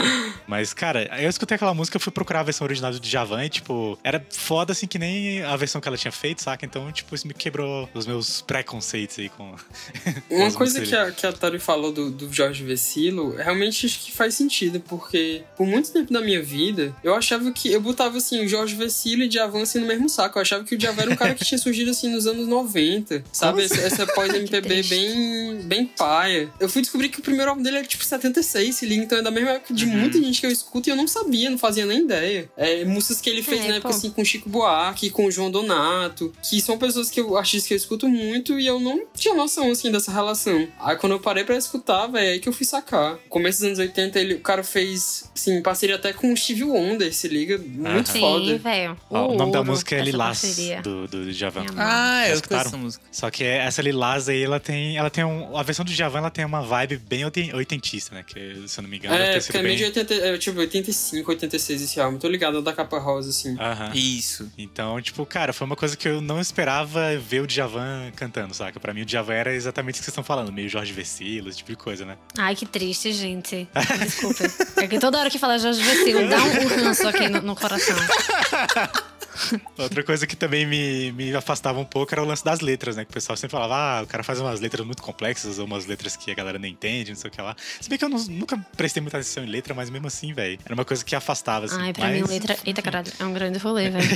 Mas, 0.46 0.74
cara, 0.74 1.08
eu 1.20 1.28
escutei 1.28 1.54
aquela 1.54 1.74
música, 1.74 1.96
eu 1.96 2.00
fui 2.00 2.12
procurar 2.12 2.40
a 2.40 2.42
versão 2.42 2.66
original 2.66 2.90
do 2.92 3.00
Djavan 3.00 3.44
e, 3.44 3.48
tipo, 3.48 3.98
era 4.02 4.24
foda 4.30 4.72
assim 4.72 4.86
que 4.86 4.98
nem 4.98 5.42
a 5.42 5.56
versão 5.56 5.80
que 5.80 5.88
ela 5.88 5.96
tinha 5.96 6.12
feito, 6.12 6.42
saca? 6.42 6.64
Então, 6.66 6.90
tipo, 6.92 7.14
isso 7.14 7.26
me 7.26 7.34
quebrou 7.34 7.88
os 7.94 8.06
meus 8.06 8.42
preconceitos 8.42 9.18
aí 9.18 9.28
com. 9.28 9.54
Uma 10.30 10.52
coisa 10.52 10.80
que 10.80 10.94
a, 10.94 11.10
que 11.12 11.26
a 11.26 11.32
Tori 11.32 11.58
falou 11.58 11.92
do, 11.92 12.10
do 12.10 12.32
Jorge 12.32 12.64
Vecilo, 12.64 13.36
realmente 13.36 13.86
acho 13.86 14.00
que 14.00 14.12
faz 14.12 14.34
sentido, 14.34 14.80
porque 14.80 15.44
por 15.56 15.66
muito 15.66 15.92
tempo 15.92 16.12
da 16.12 16.20
minha 16.20 16.42
vida, 16.42 16.94
eu 17.02 17.14
achava 17.14 17.50
que 17.52 17.70
eu 17.70 17.80
botava 17.80 18.16
assim, 18.16 18.44
o 18.44 18.48
Jorge 18.48 18.74
Vecilo 18.74 19.22
e 19.22 19.28
Djavan 19.28 19.62
assim, 19.62 19.78
no 19.78 19.86
mesmo 19.86 19.99
saco. 20.08 20.38
Eu 20.38 20.42
achava 20.42 20.64
que 20.64 20.74
o 20.74 20.78
Djavan 20.78 21.02
era 21.02 21.10
um 21.12 21.16
cara 21.16 21.34
que 21.34 21.44
tinha 21.44 21.58
surgido 21.58 21.90
assim 21.90 22.08
nos 22.08 22.26
anos 22.26 22.46
90. 22.48 23.24
Sabe? 23.32 23.64
Essa, 23.64 23.80
essa 23.80 24.06
pós-MPB 24.06 24.82
bem, 24.88 25.60
bem 25.64 25.86
paia. 25.86 26.50
Eu 26.58 26.68
fui 26.68 26.82
descobrir 26.82 27.08
que 27.08 27.20
o 27.20 27.22
primeiro 27.22 27.50
álbum 27.50 27.62
dele 27.62 27.78
é 27.78 27.82
tipo 27.82 28.04
76, 28.04 28.74
se 28.74 28.86
liga. 28.86 29.02
Então 29.02 29.18
é 29.18 29.22
da 29.22 29.30
mesma 29.30 29.50
época 29.52 29.74
de 29.74 29.86
muita 29.86 30.18
gente 30.18 30.40
que 30.40 30.46
eu 30.46 30.50
escuto 30.50 30.88
e 30.88 30.92
eu 30.92 30.96
não 30.96 31.06
sabia, 31.08 31.50
não 31.50 31.58
fazia 31.58 31.86
nem 31.86 32.00
ideia. 32.00 32.50
É, 32.56 32.84
músicas 32.84 33.20
que 33.20 33.30
ele 33.30 33.42
fez 33.42 33.64
É, 33.64 33.68
na 33.68 33.74
época 33.76 33.90
pô. 33.90 33.96
assim 33.96 34.10
com 34.10 34.24
Chico 34.24 34.48
Buarque, 34.48 35.10
com 35.10 35.26
o 35.26 35.30
João 35.30 35.50
Donato, 35.50 36.32
que 36.42 36.60
são 36.60 36.78
pessoas 36.78 37.10
que 37.10 37.20
eu, 37.20 37.36
artistas 37.36 37.66
que 37.66 37.74
eu 37.74 37.76
escuto 37.78 38.08
muito 38.08 38.58
e 38.58 38.66
eu 38.66 38.78
não 38.80 39.02
tinha 39.14 39.34
noção 39.34 39.70
assim 39.70 39.90
dessa 39.90 40.10
relação. 40.12 40.68
Aí 40.80 40.96
quando 40.96 41.12
eu 41.12 41.20
parei 41.20 41.44
pra 41.44 41.56
escutar, 41.56 42.06
velho, 42.06 42.26
é 42.26 42.32
aí 42.32 42.40
que 42.40 42.48
eu 42.48 42.52
fui 42.52 42.66
sacar. 42.66 43.18
Começo 43.28 43.58
dos 43.60 43.66
anos 43.66 43.78
80, 43.78 44.18
ele, 44.18 44.34
o 44.34 44.40
cara 44.40 44.62
fez, 44.62 45.30
assim, 45.34 45.60
parceria 45.62 45.96
até 45.96 46.12
com 46.12 46.32
o 46.32 46.36
Steve 46.36 46.64
Wonder, 46.64 47.12
se 47.14 47.28
liga. 47.28 47.58
Muito. 47.58 48.10
Sim, 48.10 48.20
foda. 48.20 48.58
velho. 48.58 48.96
Ó, 49.10 49.28
o 49.32 49.36
nome 49.36 49.52
da 49.52 49.58
ouro 49.58 49.70
música 49.94 49.96
é 49.96 50.02
Lilás, 50.02 50.40
parceria. 50.40 50.82
do, 50.82 51.06
do 51.08 51.32
Djavan. 51.32 51.60
Minha 51.62 51.72
Ah, 51.78 52.28
eu 52.28 52.34
escutaram? 52.34 52.62
conheço 52.62 52.68
essa 52.68 52.76
música. 52.76 53.04
Só 53.12 53.30
que 53.30 53.44
essa 53.44 53.82
Lilás 53.82 54.28
aí, 54.28 54.42
ela 54.42 54.60
tem, 54.60 54.96
ela 54.96 55.10
tem 55.10 55.24
um, 55.24 55.56
a 55.56 55.62
versão 55.62 55.84
do 55.84 55.90
Djavan, 55.92 56.18
ela 56.18 56.30
tem 56.30 56.44
uma 56.44 56.62
vibe 56.62 56.96
bem 56.98 57.24
oiten- 57.24 57.54
oitentista, 57.54 58.14
né? 58.14 58.22
Que, 58.26 58.62
se 58.66 58.78
eu 58.78 58.82
não 58.82 58.90
me 58.90 58.96
engano, 58.98 59.14
É, 59.14 59.26
porque 59.32 59.40
sido 59.42 59.58
é 59.58 59.62
meio 59.62 59.76
de 59.76 59.82
bem... 59.82 59.88
80, 59.90 60.14
é, 60.14 60.38
tipo 60.38 60.58
85, 60.60 61.30
86 61.30 61.82
esse 61.82 62.00
álbum. 62.00 62.18
Tô 62.18 62.28
ligado, 62.28 62.58
é 62.58 62.62
da 62.62 62.72
capa 62.72 62.98
rosa, 62.98 63.30
assim. 63.30 63.56
Aham. 63.58 63.90
Isso. 63.94 64.50
Então, 64.56 65.00
tipo, 65.00 65.24
cara, 65.26 65.52
foi 65.52 65.66
uma 65.66 65.76
coisa 65.76 65.96
que 65.96 66.08
eu 66.08 66.20
não 66.20 66.40
esperava 66.40 67.16
ver 67.18 67.40
o 67.40 67.46
Djavan 67.46 68.10
cantando, 68.16 68.54
saca? 68.54 68.78
Pra 68.80 68.92
mim, 68.94 69.02
o 69.02 69.04
Djavan 69.04 69.34
era 69.34 69.54
exatamente 69.54 69.96
o 69.96 69.98
que 69.98 70.04
vocês 70.04 70.12
estão 70.12 70.24
falando, 70.24 70.52
meio 70.52 70.68
Jorge 70.68 70.92
Vecilo, 70.92 71.48
esse 71.48 71.58
tipo 71.58 71.70
de 71.70 71.76
coisa, 71.76 72.04
né? 72.04 72.16
Ai, 72.38 72.54
que 72.54 72.66
triste, 72.66 73.12
gente. 73.12 73.68
Desculpa. 74.00 74.44
É 74.76 74.86
que 74.86 74.98
toda 74.98 75.18
hora 75.18 75.30
que 75.30 75.38
fala 75.38 75.58
Jorge 75.58 75.82
Vecilo, 75.82 76.28
dá 76.28 76.36
um 76.42 76.68
ranço 76.84 77.06
aqui 77.08 77.28
no, 77.28 77.40
no 77.42 77.56
coração. 77.56 77.96
Outra 79.78 80.02
coisa 80.02 80.26
que 80.26 80.36
também 80.36 80.66
me, 80.66 81.12
me 81.12 81.34
afastava 81.34 81.78
um 81.78 81.84
pouco 81.84 82.12
era 82.14 82.22
o 82.22 82.24
lance 82.26 82.44
das 82.44 82.60
letras, 82.60 82.96
né? 82.96 83.04
Que 83.04 83.10
o 83.10 83.14
pessoal 83.14 83.36
sempre 83.36 83.52
falava, 83.52 83.74
ah, 83.74 84.02
o 84.02 84.06
cara 84.06 84.22
faz 84.22 84.40
umas 84.40 84.60
letras 84.60 84.84
muito 84.86 85.02
complexas, 85.02 85.58
ou 85.58 85.66
umas 85.66 85.86
letras 85.86 86.16
que 86.16 86.30
a 86.30 86.34
galera 86.34 86.58
não 86.58 86.66
entende, 86.66 87.10
não 87.10 87.16
sei 87.18 87.28
o 87.28 87.32
que 87.32 87.40
lá. 87.40 87.56
Se 87.80 87.88
bem 87.88 87.98
que 87.98 88.04
eu 88.04 88.08
não- 88.08 88.18
nunca 88.24 88.58
prestei 88.76 89.00
muita 89.00 89.18
atenção 89.18 89.44
em 89.44 89.48
letra, 89.48 89.74
mas 89.74 89.90
mesmo 89.90 90.06
assim, 90.06 90.32
velho, 90.32 90.58
era 90.64 90.74
uma 90.74 90.84
coisa 90.84 91.04
que 91.04 91.14
afastava, 91.14 91.66
assim. 91.66 91.76
Ai, 91.80 91.92
pra 91.92 92.08
mas... 92.08 92.22
mim, 92.22 92.28
letra. 92.28 92.56
Eita, 92.64 92.82
caralho, 92.82 93.12
é 93.18 93.24
um 93.24 93.32
grande 93.32 93.58
rolê, 93.58 93.90
velho. 93.90 94.08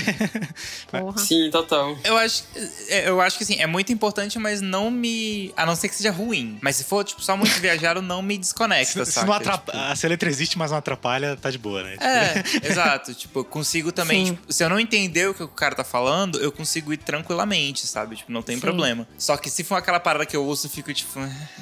Porra. 0.91 1.19
Sim, 1.19 1.51
total. 1.51 1.97
Eu 2.05 2.17
acho, 2.17 2.45
é, 2.89 3.09
eu 3.09 3.21
acho 3.21 3.39
que 3.39 3.45
assim, 3.45 3.57
é 3.61 3.67
muito 3.67 3.93
importante, 3.93 4.39
mas 4.39 4.61
não 4.61 4.91
me. 4.91 5.53
A 5.57 5.65
não 5.67 5.75
ser 5.77 5.89
que 5.89 5.95
seja 5.95 6.11
ruim. 6.11 6.59
Mas 6.61 6.77
se 6.77 6.85
for, 6.85 7.05
tipo, 7.05 7.23
só 7.23 7.37
muito 7.37 7.53
viajado, 7.61 8.01
não 8.03 8.23
me 8.23 8.37
desconecta, 8.39 9.05
Se, 9.05 9.13
se 9.13 9.25
não 9.25 9.33
atrapa... 9.33 9.73
Tipo, 9.73 9.97
Se 9.97 10.07
a 10.07 10.09
letra 10.09 10.29
existe, 10.29 10.59
mas 10.59 10.71
não 10.71 10.79
atrapalha, 10.79 11.37
tá 11.37 11.51
de 11.51 11.59
boa, 11.59 11.83
né? 11.83 11.97
É, 12.01 12.43
exato. 12.69 13.15
Tipo, 13.15 13.45
consigo 13.45 13.93
também. 13.93 14.27
Tipo, 14.27 14.53
se 14.53 14.63
eu 14.65 14.69
não 14.69 14.79
entender 15.15 15.29
o 15.29 15.35
que 15.35 15.43
o 15.45 15.49
cara 15.49 15.75
tá 15.77 15.85
falando, 15.85 16.39
eu 16.41 16.51
consigo 16.51 16.93
ir 16.93 16.97
tranquilamente, 16.97 17.87
sabe? 17.87 18.17
Tipo, 18.17 18.33
não 18.33 18.43
tem 18.43 18.57
Sim. 18.57 18.61
problema. 18.61 19.07
Só 19.17 19.37
que 19.37 19.49
se 19.49 19.63
for 19.63 19.77
aquela 19.77 20.01
parada 20.01 20.27
que 20.27 20.37
eu 20.37 20.45
ouço, 20.45 20.67
eu 20.67 20.71
fico, 20.71 20.93
tipo. 20.93 21.21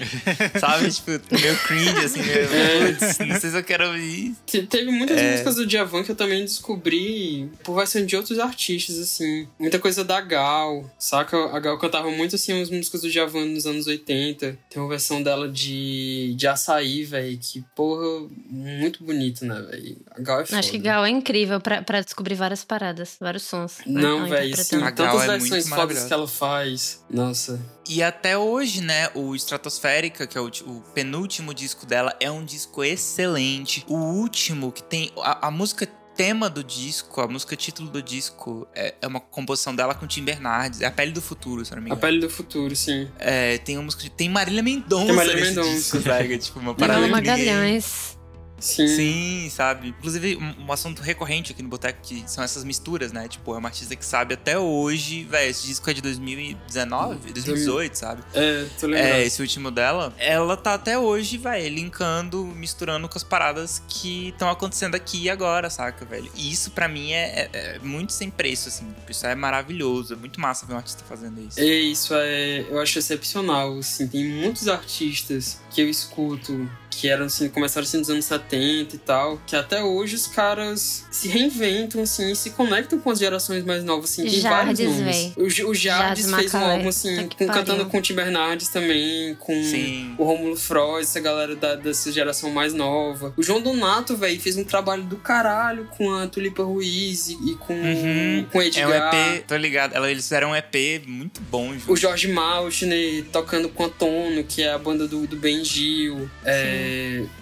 sabe? 0.59 0.91
Tipo, 0.91 1.11
meio 1.11 1.57
cringe, 1.59 2.05
assim, 2.05 2.23
meio. 2.23 2.49
Putz, 2.99 3.19
não 3.19 3.41
sei 3.41 3.51
se 3.51 3.57
eu 3.59 3.65
quero 3.65 3.87
ouvir. 3.89 4.35
Te- 4.47 4.63
Teve 4.67 4.91
muitas 4.91 5.19
É. 5.19 5.33
músicas 5.33 5.55
do 5.57 5.67
Djavan 5.67 6.03
que 6.03 6.11
eu 6.13 6.17
também 6.17 6.41
descobri 6.43 7.51
por 7.63 7.77
versão 7.77 8.05
de 8.05 8.17
outros 8.17 8.39
artistas, 8.39 8.99
assim. 8.99 9.47
Muita 9.59 9.79
coisa 9.79 10.03
da 10.05 10.21
Gal, 10.21 10.91
saca? 10.99 11.37
A 11.55 11.61
Gal 11.61 11.79
cantava 11.79 12.11
muito, 12.11 12.37
assim, 12.37 12.61
as 12.63 12.71
músicas 12.71 13.03
do 13.03 13.11
Djavan 13.11 13.45
nos 13.47 13.67
anos 13.67 13.87
80. 13.87 14.59
Tem 14.71 14.83
uma 14.83 14.89
versão 14.89 15.23
dela 15.23 15.49
de, 15.49 16.35
de 16.37 16.47
Açaí, 16.47 17.05
velho, 17.05 17.39
que, 17.39 17.63
porra, 17.75 18.29
muito 18.49 19.05
bonito, 19.05 19.45
né, 19.45 19.61
velho? 19.71 19.97
A 20.11 20.21
Gal 20.21 20.41
é 20.41 20.47
foda. 20.47 20.59
Acho 20.59 20.71
que 20.71 20.79
Gal 20.79 21.05
é 21.05 21.11
incrível 21.11 21.61
pra, 21.61 21.83
pra 21.83 22.01
descobrir 22.01 22.35
várias 22.35 22.65
paradas, 22.65 23.17
vários 23.33 23.43
sons. 23.45 23.79
Não, 23.87 24.29
velho, 24.29 24.57
sim. 24.57 24.83
A 24.83 24.93
Tantas 24.93 25.23
é 25.23 25.27
versões 25.27 25.51
fodas 25.51 25.69
maravilhosa. 25.69 26.07
que 26.09 26.13
ela 26.13 26.29
faz. 26.29 27.05
Nossa. 27.11 27.61
E 27.89 28.03
até 28.03 28.37
hoje, 28.37 28.81
né, 28.81 29.09
o 29.15 29.35
Estratosférica, 29.35 30.27
que 30.27 30.37
é 30.37 30.41
o, 30.41 30.47
o 30.67 30.83
penúltimo 30.95 31.55
disco 31.55 31.87
dela, 31.87 32.15
é 32.21 32.31
um 32.31 32.45
disco 32.45 32.85
excelente. 32.85 33.85
O 33.89 33.95
último, 33.97 34.71
que 34.73 34.83
tem. 34.83 35.11
A, 35.19 35.49
a 35.49 35.51
música 35.51 35.87
tema 36.15 36.51
do 36.51 36.63
disco, 36.63 37.23
a 37.23 37.27
música 37.27 37.57
título 37.57 37.89
do 37.89 38.03
disco, 38.03 38.69
é, 38.75 38.95
é 39.01 39.07
uma 39.07 39.19
composição 39.19 39.75
dela 39.75 39.95
com 39.95 40.07
Tim 40.07 40.23
Bernardes. 40.23 40.83
É 40.83 40.87
A 40.87 40.91
Pele 40.91 41.11
do 41.11 41.23
Futuro, 41.23 41.65
se 41.65 41.73
eu 41.73 41.77
não 41.77 41.83
me 41.83 41.91
A 41.91 41.95
engano. 41.95 42.01
Pele 42.03 42.21
do 42.21 42.29
Futuro, 42.29 42.77
sim. 42.77 43.09
É, 43.19 43.57
tem 43.59 43.79
uma 43.79 43.85
música. 43.85 44.03
de- 44.03 44.11
Tem 44.11 44.29
Marília 44.29 44.63
Mendonça 44.63 45.07
Tem 45.07 45.17
Marília 45.17 45.45
Mendonça. 45.47 45.71
disco, 45.71 46.03
sabe? 46.03 46.37
Tipo, 46.39 46.61
uma 46.61 46.75
parada 46.75 47.01
ninguém- 47.01 47.13
Magalhães. 47.13 48.19
Sim. 48.63 48.87
Sim, 48.87 49.51
sabe? 49.51 49.89
Inclusive, 49.89 50.37
um, 50.37 50.67
um 50.67 50.73
assunto 50.73 51.03
recorrente 51.03 51.53
aqui 51.53 51.63
no 51.63 51.69
Boteco 51.69 52.01
que 52.03 52.25
são 52.27 52.43
essas 52.45 52.65
misturas, 52.65 53.13
né? 53.13 53.27
Tipo, 53.29 53.55
é 53.55 53.59
uma 53.59 53.69
artista 53.69 53.95
que 53.97 54.05
sabe 54.05 54.35
até 54.35 54.59
hoje, 54.59 55.25
velho, 55.25 55.51
esse 55.51 55.67
disco 55.67 55.89
é 55.91 55.93
de 55.95 56.01
2019, 56.01 57.33
2018, 57.33 57.95
sabe? 57.99 58.23
É, 58.35 58.67
tô 58.79 58.87
lembrando. 58.87 59.07
É, 59.15 59.25
esse 59.25 59.41
último 59.43 59.71
dela, 59.71 60.15
ela 60.19 60.57
tá 60.57 60.75
até 60.75 60.99
hoje, 60.99 61.37
velho, 61.39 61.75
linkando, 61.75 62.45
misturando 62.47 63.09
com 63.09 63.19
as 63.19 63.25
paradas 63.25 63.83
que 63.89 64.29
estão 64.29 64.49
acontecendo 64.51 64.95
aqui 64.95 65.23
e 65.25 65.31
agora, 65.31 65.69
saca, 65.69 66.05
velho? 66.05 66.31
E 66.37 66.51
isso 66.53 66.71
pra 66.71 66.87
mim 66.89 67.13
é, 67.13 67.49
é- 67.53 67.77
é 67.77 67.79
muito 67.81 68.13
sem 68.13 68.31
preço, 68.31 68.69
assim. 68.69 68.87
Isso 69.09 69.27
é 69.27 69.35
maravilhoso, 69.35 70.15
é 70.15 70.17
muito 70.17 70.41
massa 70.41 70.67
ver 70.67 70.75
um 70.75 70.77
artista 70.77 71.03
fazendo 71.09 71.41
isso. 71.41 71.59
É 71.61 71.65
isso, 71.65 72.15
é, 72.15 72.61
eu 72.71 72.81
acho 72.81 72.99
excepcional, 72.99 73.79
assim, 73.79 74.07
tem 74.07 74.25
muitos 74.29 74.69
artistas 74.69 75.61
que 75.71 75.81
eu 75.81 75.89
escuto 75.89 76.71
que 76.95 77.09
eram 77.09 77.27
assim, 77.27 77.49
começaram 77.49 77.87
assim 77.87 77.99
nos 77.99 78.11
anos 78.11 78.25
70 78.25 78.95
e 78.97 78.99
tal, 78.99 79.41
que 79.47 79.57
até 79.57 79.83
hoje 79.83 80.15
os 80.15 80.27
caras 80.27 81.07
se 81.11 81.27
reinventam 81.29 82.03
assim, 82.03 82.31
e 82.33 82.37
se 82.37 82.51
conectam 82.51 82.99
com 82.99 83.11
as 83.11 83.19
gerações 83.19 83.65
mais 83.65 83.83
novas 83.83 84.11
assim, 84.11 84.25
tem 84.25 84.41
vários 84.41 84.79
nomes. 84.79 85.33
O, 85.37 85.43
o 85.71 85.75
Jardes 85.75 85.81
Jardes 85.83 86.31
fez 86.35 86.55
um 86.55 86.59
álbum 86.59 86.89
assim, 86.89 87.29
com- 87.29 87.47
cantando 87.47 87.87
com 87.87 87.99
o 87.99 88.03
Tim 88.03 88.15
Bernardes 88.15 88.69
também, 88.69 89.35
com 89.37 89.53
Sim. 89.65 90.15
o 90.19 90.25
Rômulo 90.25 90.57
Freud, 90.57 91.03
essa 91.03 91.19
galera 91.21 91.57
da, 91.57 91.75
dessa 91.75 92.13
geração 92.13 92.51
mais 92.51 92.73
nova. 92.75 93.33
O 93.37 93.43
João 93.43 93.61
Donato, 93.61 94.17
velho, 94.17 94.41
fez 94.41 94.57
um 94.57 94.65
trabalho 94.65 95.03
do 95.05 95.17
caralho 95.17 95.87
com 95.97 96.13
a 96.15 96.27
Tulipa 96.27 96.63
Ruiz 96.63 97.29
e, 97.29 97.33
e 97.51 97.55
com, 97.57 97.73
Uhum. 97.73 98.47
com 98.53 98.59
o 98.59 98.63
É 98.63 98.67
Edgar. 98.67 99.15
um 99.15 99.35
EP, 99.35 99.45
tô 99.47 99.57
ligado. 99.57 100.07
Eles 100.07 100.25
fizeram 100.25 100.51
um 100.51 100.57
EP 100.57 101.03
muito 101.07 101.41
bom, 101.41 101.73
junto. 101.73 101.93
O 101.93 101.97
Jorge 101.97 102.29
Maltner 102.29 103.25
tocando 103.33 103.69
com 103.69 103.85
a 103.85 103.89
Tono, 103.89 104.45
que 104.45 104.63
é 104.63 104.73
a 104.73 104.79
banda 104.79 105.07
do, 105.09 105.27
do 105.27 105.37
Ben 105.37 105.65
Gil. 105.65 106.29
É... 106.45 106.82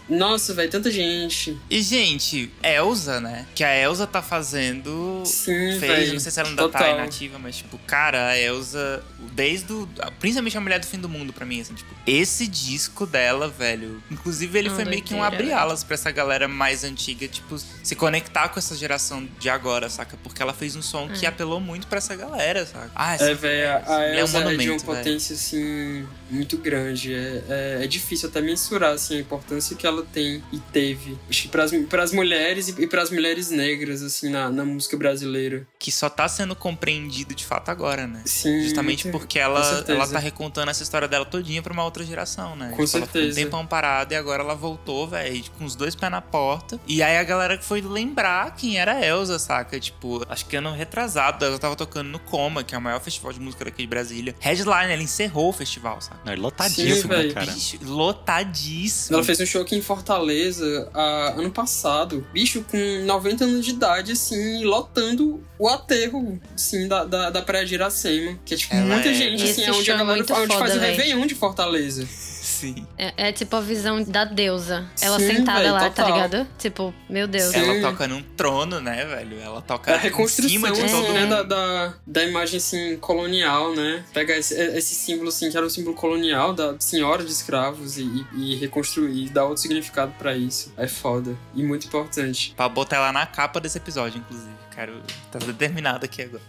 Nossa, 0.08 0.52
velho, 0.54 0.70
tanta 0.70 0.90
gente. 0.90 1.56
E, 1.70 1.80
gente, 1.82 2.50
Elsa, 2.62 3.20
né? 3.20 3.46
Que 3.54 3.62
a 3.62 3.74
Elsa 3.76 4.06
tá 4.06 4.20
fazendo. 4.20 5.22
Sim, 5.24 5.78
fez, 5.78 5.80
velho. 5.80 6.12
não 6.14 6.20
sei 6.20 6.32
se 6.32 6.40
ela 6.40 6.48
ainda 6.48 6.68
tá 6.68 6.78
Total. 6.78 6.94
inativa, 6.98 7.38
mas, 7.38 7.56
tipo, 7.58 7.78
cara, 7.86 8.28
a 8.28 8.38
Elsa, 8.38 9.02
desde 9.32 9.72
o. 9.72 9.88
Principalmente 10.18 10.56
a 10.56 10.60
Mulher 10.60 10.80
do 10.80 10.86
Fim 10.86 10.98
do 10.98 11.08
Mundo, 11.08 11.32
pra 11.32 11.46
mim, 11.46 11.60
assim, 11.60 11.74
tipo, 11.74 11.94
esse 12.06 12.46
disco 12.48 13.06
dela, 13.06 13.48
velho. 13.48 14.02
Inclusive, 14.10 14.58
ele 14.58 14.68
Uma 14.68 14.76
foi 14.76 14.84
meio 14.84 15.02
que 15.02 15.14
um 15.14 15.18
doideira, 15.18 15.36
abrir-alas 15.44 15.84
pra 15.84 15.94
essa 15.94 16.10
galera 16.10 16.48
mais 16.48 16.82
antiga, 16.82 17.28
tipo, 17.28 17.56
se 17.58 17.94
conectar 17.94 18.48
com 18.48 18.58
essa 18.58 18.76
geração 18.76 19.28
de 19.38 19.48
agora, 19.48 19.88
saca? 19.88 20.16
Porque 20.22 20.42
ela 20.42 20.52
fez 20.52 20.74
um 20.74 20.82
som 20.82 21.08
que 21.08 21.24
É. 21.24 21.28
apelou 21.28 21.60
muito 21.60 21.86
pra 21.86 21.98
essa 21.98 22.16
galera, 22.16 22.66
saca? 22.66 22.90
Ah, 22.94 23.12
É, 23.12 23.14
essa 23.14 23.34
velho, 23.34 23.68
a 23.70 23.74
essa 23.78 23.92
mulher 23.98 24.18
Elsa 24.18 24.38
é 24.38 24.40
de 24.40 24.46
uma 24.46 24.52
monumento, 24.56 24.84
potência, 24.84 25.34
assim, 25.34 26.06
muito 26.30 26.56
grande. 26.58 27.14
É, 27.14 27.42
é, 27.48 27.84
é 27.84 27.86
difícil 27.86 28.28
até 28.28 28.40
mensurar, 28.40 28.92
assim, 28.94 29.20
a 29.20 29.24
importância 29.34 29.76
que 29.76 29.86
ela 29.86 30.02
tem 30.02 30.42
e 30.52 30.58
teve. 30.58 31.16
Acho 31.28 31.42
que 31.42 31.48
pras, 31.48 31.70
pras 31.88 32.12
mulheres 32.12 32.68
e, 32.68 32.82
e 32.82 32.86
pras 32.86 33.10
mulheres 33.10 33.50
negras, 33.50 34.02
assim, 34.02 34.28
na, 34.28 34.50
na 34.50 34.64
música 34.64 34.96
brasileira. 34.96 35.66
Que 35.78 35.92
só 35.92 36.08
tá 36.10 36.28
sendo 36.28 36.56
compreendido 36.56 37.34
de 37.34 37.44
fato 37.46 37.70
agora, 37.70 38.06
né? 38.06 38.22
Sim. 38.24 38.62
Justamente 38.62 39.08
porque 39.08 39.38
ela, 39.38 39.62
certeza. 39.62 39.92
ela 39.92 40.08
tá 40.08 40.18
recontando 40.18 40.70
essa 40.70 40.82
história 40.82 41.06
dela 41.06 41.24
todinha 41.24 41.62
pra 41.62 41.72
uma 41.72 41.84
outra 41.84 42.04
geração, 42.04 42.56
né? 42.56 42.72
Com 42.76 42.84
Tipo, 42.84 42.96
Ela 42.96 43.06
ficou 43.06 43.20
um 43.20 43.24
certeza. 43.24 43.40
tempão 43.40 43.66
parada 43.66 44.14
e 44.14 44.16
agora 44.16 44.42
ela 44.42 44.54
voltou, 44.54 45.06
velho, 45.06 45.44
com 45.58 45.64
os 45.64 45.76
dois 45.76 45.94
pés 45.94 46.10
na 46.10 46.20
porta. 46.20 46.80
E 46.86 47.02
aí 47.02 47.16
a 47.18 47.22
galera 47.22 47.56
que 47.56 47.64
foi 47.64 47.80
lembrar 47.80 48.54
quem 48.56 48.78
era 48.78 48.94
a 48.94 49.06
Elsa, 49.06 49.38
saca? 49.38 49.78
Tipo, 49.78 50.24
acho 50.28 50.44
que 50.46 50.56
ano 50.56 50.72
retrasado, 50.72 51.44
ela 51.44 51.58
tava 51.58 51.76
tocando 51.76 52.08
no 52.08 52.18
Coma, 52.18 52.64
que 52.64 52.74
é 52.74 52.78
o 52.78 52.80
maior 52.80 53.00
festival 53.00 53.32
de 53.32 53.40
música 53.40 53.64
daqui 53.64 53.82
de 53.82 53.88
Brasília. 53.88 54.34
Headline, 54.40 54.92
ela 54.92 55.02
encerrou 55.02 55.50
o 55.50 55.52
festival, 55.52 56.00
saca? 56.00 56.18
Não, 56.24 56.32
é 56.32 56.36
lotadíssimo, 56.36 57.12
Sim, 57.14 57.26
né, 57.28 57.32
cara? 57.32 57.52
Bicho, 57.52 57.78
lotadíssimo. 57.84 59.16
Ela 59.20 59.26
fez 59.26 59.40
um 59.40 59.46
show 59.46 59.62
aqui 59.62 59.76
em 59.76 59.82
Fortaleza 59.82 60.88
ah, 60.94 61.34
ano 61.36 61.50
passado. 61.50 62.26
Bicho, 62.32 62.64
com 62.70 63.04
90 63.04 63.44
anos 63.44 63.64
de 63.64 63.72
idade, 63.72 64.12
assim, 64.12 64.64
lotando 64.64 65.42
o 65.58 65.68
aterro, 65.68 66.40
assim, 66.54 66.88
da, 66.88 67.04
da, 67.04 67.30
da 67.30 67.42
Praia 67.42 67.66
de 67.66 67.74
Iracema. 67.74 68.38
Que 68.44 68.54
é, 68.54 68.56
tipo, 68.56 68.74
Ela 68.74 68.86
muita 68.94 69.10
é- 69.10 69.14
gente, 69.14 69.42
Esse 69.42 69.62
assim, 69.62 69.70
é 69.70 69.72
onde 69.72 69.90
a 69.90 69.94
é 69.94 69.98
galera 69.98 70.20
onde 70.20 70.32
faz 70.32 70.52
foda, 70.52 70.76
o 70.76 70.80
véi. 70.80 70.90
Réveillon 70.92 71.26
de 71.26 71.34
Fortaleza. 71.34 72.08
Sim. 72.60 72.86
É, 72.98 73.28
é 73.28 73.32
tipo 73.32 73.56
a 73.56 73.60
visão 73.60 74.02
da 74.02 74.24
deusa. 74.24 74.86
Ela 75.00 75.18
Sim, 75.18 75.28
sentada 75.36 75.60
véi, 75.60 75.70
lá, 75.70 75.80
tá 75.80 76.04
total. 76.04 76.12
ligado? 76.12 76.48
Tipo, 76.58 76.94
meu 77.08 77.26
Deus. 77.26 77.52
Sim. 77.54 77.58
Ela 77.60 77.80
toca 77.90 78.06
num 78.06 78.22
trono, 78.36 78.80
né, 78.80 79.06
velho? 79.06 79.40
Ela 79.40 79.62
toca 79.62 79.90
É 79.90 79.94
a 79.94 80.06
em 80.06 80.28
cima 80.28 80.70
de 80.70 80.82
assim, 80.82 80.90
todo 80.94 81.12
né, 81.14 81.20
mundo. 81.20 81.30
da, 81.30 81.42
da, 81.42 81.94
da 82.06 82.24
imagem, 82.24 82.58
assim, 82.58 82.98
colonial, 82.98 83.74
né? 83.74 84.04
Pegar 84.12 84.36
esse, 84.36 84.54
esse 84.54 84.94
símbolo, 84.94 85.30
assim, 85.30 85.50
que 85.50 85.56
era 85.56 85.64
um 85.64 85.70
símbolo 85.70 85.96
colonial 85.96 86.52
da 86.52 86.78
senhora 86.78 87.24
de 87.24 87.32
escravos 87.32 87.96
e, 87.96 88.02
e, 88.34 88.52
e 88.52 88.56
reconstruir, 88.56 89.30
dar 89.30 89.44
outro 89.44 89.62
significado 89.62 90.12
pra 90.18 90.36
isso. 90.36 90.72
É 90.76 90.86
foda. 90.86 91.34
E 91.54 91.62
muito 91.62 91.86
importante. 91.86 92.52
Pra 92.54 92.68
botar 92.68 92.96
ela 92.96 93.12
na 93.12 93.24
capa 93.24 93.58
desse 93.58 93.78
episódio, 93.78 94.18
inclusive. 94.18 94.50
Quero. 94.74 95.00
Tá 95.32 95.38
determinado 95.38 96.04
aqui 96.04 96.22
agora. 96.22 96.42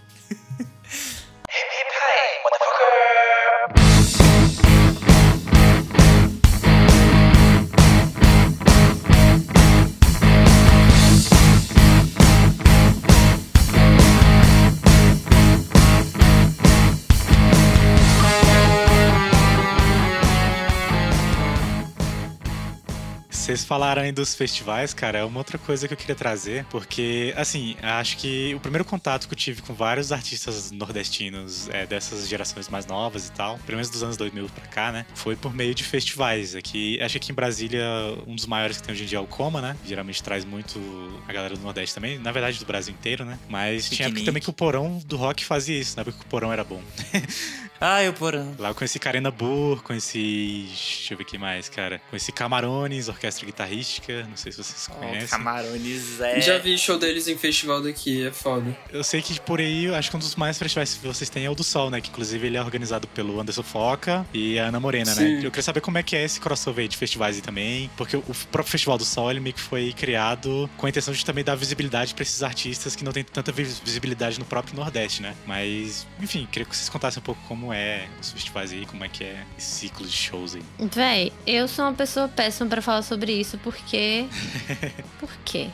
Vocês 23.51 23.65
falaram 23.65 24.01
aí 24.01 24.13
dos 24.13 24.33
festivais, 24.33 24.93
cara, 24.93 25.19
é 25.19 25.23
uma 25.25 25.37
outra 25.37 25.57
coisa 25.57 25.85
que 25.85 25.93
eu 25.93 25.97
queria 25.97 26.15
trazer, 26.15 26.63
porque, 26.69 27.33
assim, 27.35 27.75
acho 27.81 28.15
que 28.15 28.55
o 28.55 28.61
primeiro 28.61 28.85
contato 28.85 29.27
que 29.27 29.33
eu 29.33 29.37
tive 29.37 29.61
com 29.61 29.73
vários 29.73 30.13
artistas 30.13 30.71
nordestinos 30.71 31.67
é, 31.67 31.85
dessas 31.85 32.29
gerações 32.29 32.69
mais 32.69 32.85
novas 32.85 33.27
e 33.27 33.31
tal, 33.33 33.57
pelo 33.65 33.75
menos 33.75 33.89
dos 33.89 34.01
anos 34.03 34.15
2000 34.15 34.47
pra 34.47 34.65
cá, 34.67 34.91
né, 34.93 35.05
foi 35.13 35.35
por 35.35 35.53
meio 35.53 35.75
de 35.75 35.83
festivais. 35.83 36.55
Aqui, 36.55 36.97
acho 37.01 37.11
que 37.11 37.17
aqui 37.17 37.31
em 37.33 37.35
Brasília, 37.35 37.83
um 38.25 38.35
dos 38.35 38.45
maiores 38.45 38.77
que 38.77 38.83
tem 38.83 38.93
hoje 38.93 39.03
em 39.03 39.07
dia 39.07 39.17
é 39.17 39.21
o 39.21 39.27
Coma, 39.27 39.59
né, 39.59 39.75
geralmente 39.85 40.23
traz 40.23 40.45
muito 40.45 40.79
a 41.27 41.33
galera 41.33 41.53
do 41.53 41.61
Nordeste 41.61 41.93
também, 41.93 42.17
na 42.19 42.31
verdade 42.31 42.57
do 42.57 42.65
Brasil 42.65 42.93
inteiro, 42.93 43.25
né, 43.25 43.37
mas 43.49 43.89
tinha 43.89 44.05
época 44.05 44.11
Piquenique. 44.11 44.25
também 44.25 44.41
que 44.41 44.49
o 44.49 44.53
Porão 44.53 45.01
do 45.05 45.17
rock 45.17 45.43
fazia 45.43 45.77
isso, 45.77 45.97
na 45.97 46.03
época 46.03 46.19
que 46.19 46.23
o 46.23 46.27
Porão 46.29 46.53
era 46.53 46.63
bom. 46.63 46.81
Ai, 47.83 48.07
o 48.07 48.13
porão. 48.13 48.53
Lá 48.59 48.69
eu 48.69 48.75
conheci 48.75 48.99
Karina 48.99 49.31
Burr, 49.31 49.81
conheci. 49.81 50.65
Deixa 50.67 51.13
eu 51.15 51.17
ver 51.17 51.25
quem 51.25 51.39
mais, 51.39 51.67
cara. 51.67 51.99
Conheci 52.11 52.31
Camarones, 52.31 53.07
orquestra 53.07 53.43
guitarrística. 53.43 54.23
Não 54.29 54.37
sei 54.37 54.51
se 54.51 54.59
vocês 54.63 54.87
Oh, 54.91 54.93
conhecem. 54.99 55.27
Camarones 55.29 56.21
é. 56.21 56.39
Já 56.41 56.57
vi 56.59 56.77
show 56.77 56.99
deles 56.99 57.27
em 57.27 57.35
festival 57.35 57.81
daqui, 57.81 58.27
é 58.27 58.31
foda. 58.31 58.77
Eu 58.91 59.03
sei 59.03 59.21
que 59.21 59.39
por 59.41 59.59
aí, 59.59 59.85
eu 59.85 59.95
acho 59.95 60.11
que 60.11 60.15
um 60.15 60.19
dos 60.19 60.35
mais 60.35 60.59
festivais 60.59 60.93
que 60.93 61.07
vocês 61.07 61.27
têm 61.29 61.45
é 61.45 61.49
o 61.49 61.55
do 61.55 61.63
Sol, 61.63 61.89
né? 61.89 61.99
Que 62.01 62.09
inclusive 62.09 62.45
ele 62.45 62.55
é 62.57 62.61
organizado 62.61 63.07
pelo 63.07 63.39
Anderson 63.41 63.63
Foca 63.63 64.25
e 64.31 64.59
a 64.59 64.65
Ana 64.67 64.79
Morena, 64.79 65.15
né? 65.15 65.21
Sim. 65.21 65.35
Eu 65.43 65.49
queria 65.49 65.63
saber 65.63 65.81
como 65.81 65.97
é 65.97 66.03
que 66.03 66.15
é 66.15 66.23
esse 66.23 66.39
crossover 66.39 66.87
de 66.87 66.95
festivais 66.97 67.35
aí 67.37 67.41
também. 67.41 67.89
Porque 67.97 68.15
o 68.15 68.21
próprio 68.51 68.71
Festival 68.71 68.97
do 68.99 69.05
Sol, 69.05 69.31
ele 69.31 69.39
meio 69.39 69.55
que 69.55 69.61
foi 69.61 69.91
criado 69.93 70.69
com 70.77 70.85
a 70.85 70.89
intenção 70.89 71.13
de 71.13 71.25
também 71.25 71.43
dar 71.43 71.55
visibilidade 71.55 72.13
pra 72.13 72.21
esses 72.21 72.43
artistas 72.43 72.95
que 72.95 73.03
não 73.03 73.11
têm 73.11 73.23
tanta 73.23 73.51
vis- 73.51 73.79
visibilidade 73.79 74.37
no 74.37 74.45
próprio 74.45 74.75
Nordeste, 74.75 75.23
né? 75.23 75.33
Mas, 75.47 76.05
enfim, 76.21 76.47
queria 76.51 76.65
que 76.67 76.75
vocês 76.75 76.87
contassem 76.89 77.19
um 77.19 77.23
pouco 77.23 77.41
como 77.47 77.70
é 77.73 78.07
os 78.19 78.31
festivais 78.31 78.71
aí, 78.71 78.85
como 78.85 79.03
é 79.03 79.09
que 79.09 79.23
é 79.23 79.43
esse 79.57 79.87
ciclo 79.87 80.05
de 80.05 80.11
shows 80.11 80.55
aí. 80.55 80.63
Véi, 80.79 81.33
eu 81.45 81.67
sou 81.67 81.85
uma 81.85 81.93
pessoa 81.93 82.27
péssima 82.27 82.69
pra 82.69 82.81
falar 82.81 83.01
sobre 83.01 83.31
isso, 83.33 83.57
porque. 83.59 84.25
Por 85.19 85.29
quê? 85.45 85.69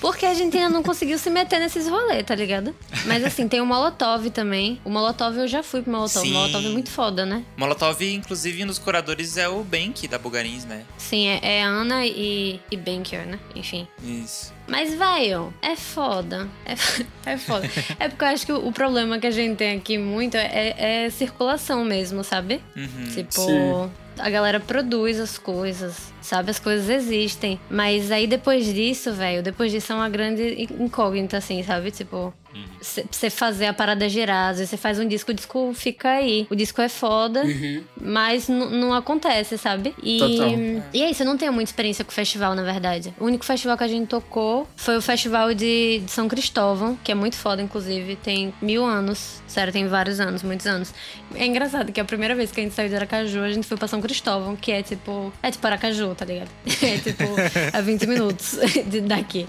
Porque 0.00 0.26
a 0.26 0.34
gente 0.34 0.56
ainda 0.56 0.68
não 0.68 0.82
conseguiu 0.82 1.18
se 1.18 1.30
meter 1.30 1.58
nesses 1.58 1.88
rolês, 1.88 2.24
tá 2.24 2.34
ligado? 2.34 2.74
Mas 3.06 3.24
assim, 3.24 3.48
tem 3.48 3.60
o 3.60 3.66
Molotov 3.66 4.28
também. 4.30 4.80
O 4.84 4.90
Molotov 4.90 5.38
eu 5.38 5.48
já 5.48 5.62
fui 5.62 5.82
pro 5.82 5.90
Molotov. 5.92 6.22
Sim. 6.22 6.30
O 6.30 6.34
Molotov 6.34 6.66
é 6.66 6.68
muito 6.68 6.90
foda, 6.90 7.26
né? 7.26 7.44
Molotov, 7.56 8.02
inclusive, 8.02 8.64
um 8.64 8.66
dos 8.66 8.78
curadores 8.78 9.36
é 9.36 9.48
o 9.48 9.62
Bank 9.62 10.06
da 10.08 10.18
Bugarins, 10.18 10.64
né? 10.64 10.84
Sim, 10.98 11.28
é, 11.28 11.40
é 11.42 11.62
Ana 11.62 12.06
e, 12.06 12.60
e 12.70 12.76
Banker, 12.76 13.26
né? 13.26 13.38
Enfim. 13.54 13.86
Isso. 14.02 14.52
Mas, 14.68 14.94
velho, 14.94 15.54
é 15.62 15.76
foda. 15.76 16.48
É, 16.64 16.74
é 17.32 17.38
foda. 17.38 17.66
É 17.98 18.08
porque 18.08 18.24
eu 18.24 18.28
acho 18.28 18.46
que 18.46 18.52
o, 18.52 18.66
o 18.68 18.72
problema 18.72 19.18
que 19.18 19.26
a 19.26 19.30
gente 19.30 19.56
tem 19.56 19.76
aqui 19.76 19.96
muito 19.96 20.36
é, 20.36 21.04
é 21.04 21.10
circulação 21.10 21.84
mesmo, 21.84 22.22
sabe? 22.22 22.60
Uhum. 22.76 23.08
Tipo, 23.14 23.40
Sim. 23.42 23.90
A 24.18 24.30
galera 24.30 24.60
produz 24.60 25.20
as 25.20 25.38
coisas, 25.38 26.12
sabe? 26.20 26.50
As 26.50 26.58
coisas 26.58 26.88
existem. 26.88 27.60
Mas 27.70 28.10
aí 28.10 28.26
depois 28.26 28.72
disso, 28.72 29.12
velho, 29.12 29.42
depois 29.42 29.70
disso 29.72 29.92
é 29.92 29.96
uma 29.96 30.08
grande 30.08 30.68
incógnita, 30.78 31.36
assim, 31.38 31.62
sabe? 31.62 31.90
Tipo, 31.90 32.32
você 32.80 33.30
fazer 33.30 33.66
a 33.66 33.74
parada 33.74 34.08
girar, 34.08 34.50
às 34.50 34.58
vezes 34.58 34.70
você 34.70 34.76
faz 34.76 34.98
um 34.98 35.06
disco, 35.08 35.30
o 35.30 35.34
disco 35.34 35.72
fica 35.74 36.10
aí. 36.10 36.46
O 36.50 36.54
disco 36.54 36.80
é 36.80 36.88
foda, 36.88 37.42
Uhum. 37.44 37.82
mas 38.00 38.48
não 38.48 38.92
acontece, 38.94 39.58
sabe? 39.58 39.94
E, 40.02 40.18
Total. 40.18 40.48
e 40.94 41.02
é 41.02 41.10
isso, 41.10 41.22
eu 41.22 41.26
não 41.26 41.36
tenho 41.36 41.52
muita 41.52 41.70
experiência 41.70 42.04
com 42.04 42.10
festival, 42.12 42.54
na 42.54 42.62
verdade. 42.62 43.14
O 43.18 43.24
único 43.24 43.44
festival 43.44 43.76
que 43.76 43.84
a 43.84 43.88
gente 43.88 44.06
tocou 44.08 44.68
foi 44.76 44.96
o 44.96 45.02
festival 45.02 45.52
de, 45.54 46.00
de 46.04 46.10
São 46.10 46.28
Cristóvão, 46.28 46.96
que 47.02 47.10
é 47.10 47.14
muito 47.14 47.36
foda, 47.36 47.60
inclusive. 47.62 48.16
Tem 48.16 48.52
mil 48.62 48.84
anos. 48.84 49.42
Sério, 49.46 49.72
tem 49.72 49.86
vários 49.88 50.20
anos, 50.20 50.42
muitos 50.42 50.66
anos. 50.66 50.92
É 51.34 51.44
engraçado 51.46 51.92
que 51.92 52.00
a 52.00 52.04
primeira 52.04 52.34
vez 52.34 52.52
que 52.52 52.60
a 52.60 52.62
gente 52.62 52.74
saiu 52.74 52.88
de 52.88 52.94
Aracaju, 52.96 53.40
a 53.42 53.50
gente 53.50 53.66
foi 53.66 53.76
pra 53.76 53.88
São 53.88 54.00
Cristóvão, 54.00 54.54
que 54.56 54.70
é 54.72 54.82
tipo. 54.82 55.32
É 55.42 55.50
tipo 55.50 55.66
Aracaju, 55.66 56.14
tá 56.14 56.24
ligado? 56.24 56.48
É 56.82 56.98
tipo 56.98 57.24
a 57.72 57.80
20 57.80 58.06
minutos 58.06 58.58
daqui. 59.06 59.46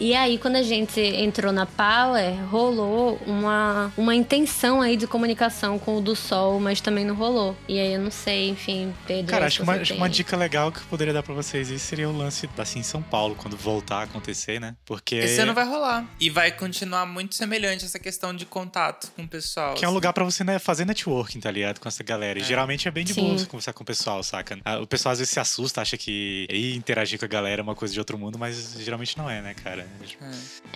E 0.00 0.14
aí, 0.14 0.38
quando 0.38 0.56
a 0.56 0.62
gente 0.62 0.98
entrou 0.98 1.52
na 1.52 1.66
Power, 1.66 2.42
rolou 2.48 3.20
uma, 3.26 3.92
uma 3.98 4.14
intenção 4.14 4.80
aí 4.80 4.96
de 4.96 5.06
comunicação 5.06 5.78
com 5.78 5.98
o 5.98 6.00
do 6.00 6.16
Sol, 6.16 6.58
mas 6.58 6.80
também 6.80 7.04
não 7.04 7.14
rolou. 7.14 7.54
E 7.68 7.78
aí 7.78 7.92
eu 7.92 8.00
não 8.00 8.10
sei, 8.10 8.48
enfim, 8.48 8.94
Pedro. 9.06 9.30
Cara, 9.30 9.46
acho 9.46 9.58
que, 9.58 9.62
uma, 9.62 9.74
acho 9.74 9.94
uma 9.94 10.08
dica 10.08 10.38
legal 10.38 10.72
que 10.72 10.78
eu 10.78 10.84
poderia 10.84 11.12
dar 11.12 11.22
pra 11.22 11.34
vocês 11.34 11.70
aí 11.70 11.78
seria 11.78 12.08
o 12.08 12.16
lance 12.16 12.48
assim 12.56 12.78
em 12.78 12.82
São 12.82 13.02
Paulo, 13.02 13.34
quando 13.34 13.58
voltar 13.58 13.98
a 13.98 14.02
acontecer, 14.04 14.58
né? 14.58 14.74
Porque. 14.86 15.16
Esse 15.16 15.40
ano 15.42 15.52
vai 15.52 15.66
rolar. 15.66 16.06
E 16.18 16.30
vai 16.30 16.50
continuar 16.50 17.04
muito 17.04 17.34
semelhante 17.34 17.84
essa 17.84 17.98
questão 17.98 18.34
de 18.34 18.46
contato 18.46 19.12
com 19.14 19.24
o 19.24 19.28
pessoal. 19.28 19.74
Que 19.74 19.84
é 19.84 19.88
um 19.88 19.90
assim. 19.90 19.94
lugar 19.94 20.14
pra 20.14 20.24
você 20.24 20.42
né, 20.42 20.58
fazer 20.58 20.86
networking, 20.86 21.40
tá 21.40 21.50
ligado? 21.50 21.78
Com 21.78 21.88
essa 21.88 22.02
galera. 22.02 22.38
E 22.38 22.42
geralmente 22.42 22.88
é 22.88 22.90
bem 22.90 23.04
de 23.04 23.12
Sim. 23.12 23.20
boa 23.20 23.38
você 23.38 23.44
conversar 23.44 23.74
com 23.74 23.82
o 23.82 23.86
pessoal, 23.86 24.22
saca? 24.22 24.58
Ah, 24.64 24.78
O 24.78 24.86
pessoal 24.86 25.12
às 25.12 25.18
vezes 25.18 25.30
se 25.30 25.38
assusta, 25.38 25.82
acha 25.82 25.98
que 25.98 26.46
ir 26.48 26.74
interagir 26.74 27.18
com 27.18 27.26
a 27.26 27.28
galera 27.28 27.60
é 27.60 27.62
uma 27.62 27.74
coisa 27.74 27.92
de 27.92 28.00
outro 28.00 28.16
mundo, 28.16 28.38
mas 28.38 28.76
geralmente 28.78 29.18
não 29.18 29.28
é, 29.28 29.42
né, 29.42 29.52
cara? 29.52 29.89